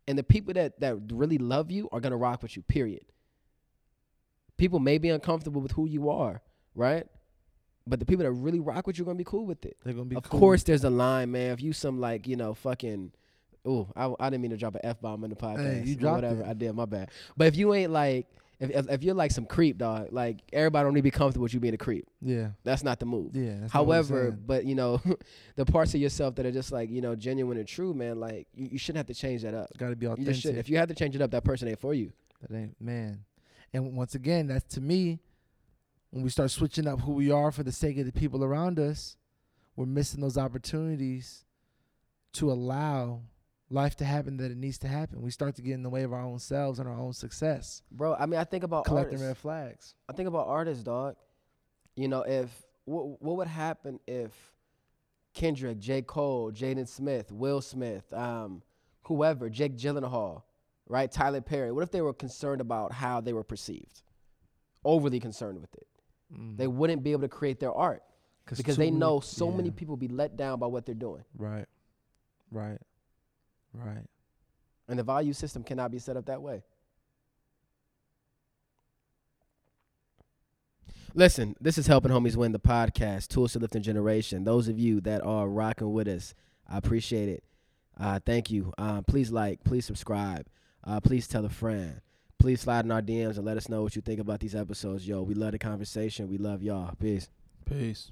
and 0.09 0.19
the 0.19 0.23
people 0.23 0.55
that 0.55 0.81
that 0.81 0.97
really 1.13 1.39
love 1.39 1.71
you 1.71 1.89
are 1.93 2.01
gonna 2.01 2.17
rock 2.17 2.43
with 2.43 2.57
you. 2.57 2.63
Period. 2.63 3.05
People 4.57 4.79
may 4.79 4.99
be 4.99 5.09
uncomfortable 5.09 5.61
with 5.61 5.73
who 5.73 5.87
you 5.87 6.11
are, 6.11 6.41
right? 6.75 7.07
But 7.87 7.99
the 7.99 8.07
people 8.07 8.25
that 8.25 8.33
really 8.33 8.61
rock 8.61 8.87
with 8.87 8.97
you 8.99 9.03
are 9.05 9.07
gonna 9.07 9.19
be 9.19 9.25
cool 9.25 9.47
with 9.47 9.65
it. 9.67 9.77
they're 9.85 9.93
gonna 9.93 10.07
be 10.07 10.17
Of 10.17 10.29
cool. 10.29 10.41
course, 10.41 10.63
there's 10.63 10.85
a 10.85 10.91
line, 10.91 11.33
man. 11.33 11.53
If 11.53 11.61
you 11.61 11.73
some 11.73 12.01
like 12.01 12.27
you 12.27 12.37
know 12.37 12.55
fucking, 12.55 13.13
oh, 13.67 13.89
I, 13.97 14.13
I 14.21 14.31
didn't 14.31 14.43
mean 14.43 14.53
to 14.53 14.57
drop 14.57 14.75
an 14.77 14.81
f 14.85 15.01
bomb 15.01 15.25
in 15.25 15.31
the 15.31 15.37
podcast. 15.37 15.87
you 15.87 15.95
or 15.95 15.99
dropped 15.99 16.23
whatever. 16.23 16.43
it. 16.43 16.49
I 16.49 16.55
did. 16.55 16.73
My 16.75 16.85
bad. 16.87 17.11
But 17.37 17.49
if 17.49 17.57
you 17.57 17.75
ain't 17.75 17.93
like, 17.93 18.27
if, 18.61 18.71
if 18.71 18.91
if 18.91 19.03
you're 19.03 19.15
like 19.15 19.31
some 19.31 19.47
creep, 19.47 19.79
dog, 19.79 20.09
like 20.13 20.41
everybody 20.53 20.85
don't 20.87 20.95
need 20.95 21.01
to 21.01 21.05
be 21.05 21.11
comfortable 21.11 21.43
with 21.43 21.55
you 21.55 21.61
being 21.61 21.75
a 21.75 21.79
creep. 21.79 22.07
yeah 22.23 22.51
That's 22.63 22.83
not 22.85 22.99
the 23.01 23.07
move. 23.07 23.35
yeah 23.35 23.57
that's 23.61 23.75
not 23.75 23.87
what 23.87 23.97
I'm 23.99 24.07
However, 24.07 24.31
but 24.31 24.65
you 24.65 24.75
know, 24.75 25.01
the 25.57 25.65
parts 25.65 25.95
of 25.95 26.01
yourself 26.01 26.35
that 26.37 26.47
are 26.47 26.53
just 26.53 26.71
like 26.73 26.91
you 26.91 27.01
know 27.01 27.15
genuine 27.17 27.59
and 27.59 27.67
true, 27.67 27.93
man. 27.95 28.21
Like 28.21 28.47
you, 28.55 28.69
you 28.73 28.79
shouldn't 28.79 28.99
have 28.99 29.07
to 29.07 29.15
change 29.21 29.43
that 29.43 29.55
up. 29.55 29.69
Got 29.77 29.91
to 29.91 29.97
be 29.97 30.07
You 30.07 30.13
authentic. 30.13 30.35
just. 30.35 30.47
If 30.55 30.69
you 30.69 30.77
have 30.79 30.89
to 30.89 30.95
change 30.95 31.15
it 31.17 31.23
up, 31.23 31.31
that 31.33 31.45
person 31.45 31.69
ain't 31.69 31.81
for 31.81 31.95
you. 31.95 32.13
that 32.49 32.57
ain't 32.57 32.81
man. 32.81 33.25
And 33.73 33.97
once 33.97 34.15
again, 34.15 34.47
that's 34.47 34.73
to 34.75 34.81
me. 34.81 35.21
When 36.11 36.23
we 36.23 36.31
start 36.31 36.53
switching 36.53 36.87
up 36.87 37.01
who 37.01 37.13
we 37.13 37.33
are 37.33 37.51
for 37.51 37.65
the 37.65 37.73
sake 37.73 37.99
of 37.99 38.07
the 38.07 38.13
people 38.13 38.45
around 38.45 38.79
us, 38.79 39.17
we're 39.75 39.85
missing 39.87 40.21
those 40.21 40.39
opportunities 40.39 41.45
to 42.35 42.53
allow 42.53 43.23
life 43.75 43.97
to 43.97 44.05
happen 44.05 44.37
that 44.39 44.51
it 44.51 44.57
needs 44.57 44.79
to 44.79 44.89
happen. 44.89 45.21
We 45.21 45.31
start 45.31 45.57
to 45.57 45.63
get 45.63 45.75
in 45.75 45.83
the 45.83 45.91
way 45.91 46.05
of 46.05 46.13
our 46.13 46.21
own 46.23 46.39
selves 46.39 46.79
and 46.79 46.89
our 46.89 46.99
own 46.99 47.13
success. 47.13 47.83
Bro, 47.91 48.15
I 48.15 48.27
mean, 48.27 48.39
I 48.41 48.45
think 48.45 48.63
about 48.65 48.85
Collecting 48.85 49.15
artists. 49.19 49.27
red 49.27 49.37
flags. 49.37 49.95
I 50.09 50.13
think 50.13 50.29
about 50.29 50.47
artists, 50.49 50.83
dog. 50.85 51.17
You 51.97 52.09
know, 52.09 52.23
if 52.23 52.49
what 52.87 53.21
what 53.23 53.37
would 53.37 53.49
happen 53.49 54.01
if 54.07 54.33
Kendrick, 55.35 55.79
J. 55.79 56.03
Cole, 56.03 56.53
Jaden 56.53 56.87
Smith, 56.89 57.33
Will 57.33 57.61
Smith, 57.61 58.11
um, 58.13 58.63
whoever, 59.03 59.51
Jake 59.51 59.77
Gyllenhaal, 59.77 60.43
right, 60.89 61.11
Tyler 61.11 61.41
Perry, 61.41 61.73
what 61.73 61.83
if 61.83 61.91
they 61.91 62.01
were 62.03 62.15
concerned 62.15 62.61
about 62.61 62.93
how 62.93 63.21
they 63.21 63.33
were 63.33 63.43
perceived, 63.45 64.03
overly 64.85 65.19
concerned 65.21 65.61
with 65.61 65.75
it? 65.75 65.87
Mm. 66.33 66.57
They 66.57 66.67
wouldn't 66.69 67.03
be 67.03 67.13
able 67.13 67.23
to 67.23 67.29
create 67.29 67.59
their 67.61 67.73
art 67.73 68.03
because 68.47 68.77
they 68.77 68.87
many- 68.91 68.99
know 68.99 69.21
so 69.21 69.51
yeah. 69.51 69.57
many 69.57 69.71
people 69.71 69.97
be 69.97 70.09
let 70.09 70.37
down 70.37 70.59
by 70.61 70.67
what 70.69 70.87
they're 70.87 70.95
doing, 70.95 71.25
Right. 71.37 71.67
Right. 72.51 72.79
Right. 73.75 74.05
and 74.89 74.99
the 74.99 75.03
value 75.03 75.33
system 75.33 75.63
cannot 75.65 75.91
be 75.91 75.99
set 75.99 76.17
up 76.17 76.27
that 76.27 76.41
way. 76.41 76.63
Listen, 81.17 81.55
this 81.61 81.79
is 81.79 81.87
helping 81.87 82.11
homies 82.11 82.37
win 82.37 82.53
the 82.53 82.59
podcast, 82.59 83.29
Tools 83.29 83.53
to 83.53 83.61
Lifting 83.61 83.83
Generation. 83.83 84.45
Those 84.45 84.69
of 84.69 84.79
you 84.79 85.01
that 85.03 85.23
are 85.23 85.49
rocking 85.49 85.93
with 85.93 86.09
us, 86.09 86.35
I 86.69 86.79
appreciate 86.79 87.29
it. 87.29 87.45
Uh, 87.99 88.19
thank 88.25 88.51
you. 88.51 88.73
Uh, 88.77 89.03
please 89.03 89.31
like, 89.31 89.63
please 89.63 89.85
subscribe, 89.85 90.47
uh, 90.83 91.01
please 91.01 91.29
tell 91.29 91.45
a 91.45 91.49
friend. 91.49 92.01
Please 92.41 92.61
slide 92.61 92.85
in 92.85 92.91
our 92.91 93.01
DMs 93.01 93.37
and 93.37 93.45
let 93.45 93.57
us 93.57 93.69
know 93.69 93.83
what 93.83 93.95
you 93.95 94.03
think 94.03 94.21
about 94.21 94.41
these 94.41 94.55
episodes. 94.57 95.07
Yo, 95.07 95.23
we 95.23 95.35
love 95.35 95.53
the 95.53 95.59
conversation. 95.59 96.29
We 96.29 96.37
love 96.37 96.63
y'all. 96.63 96.95
Peace. 97.01 97.31
Peace. 97.65 98.11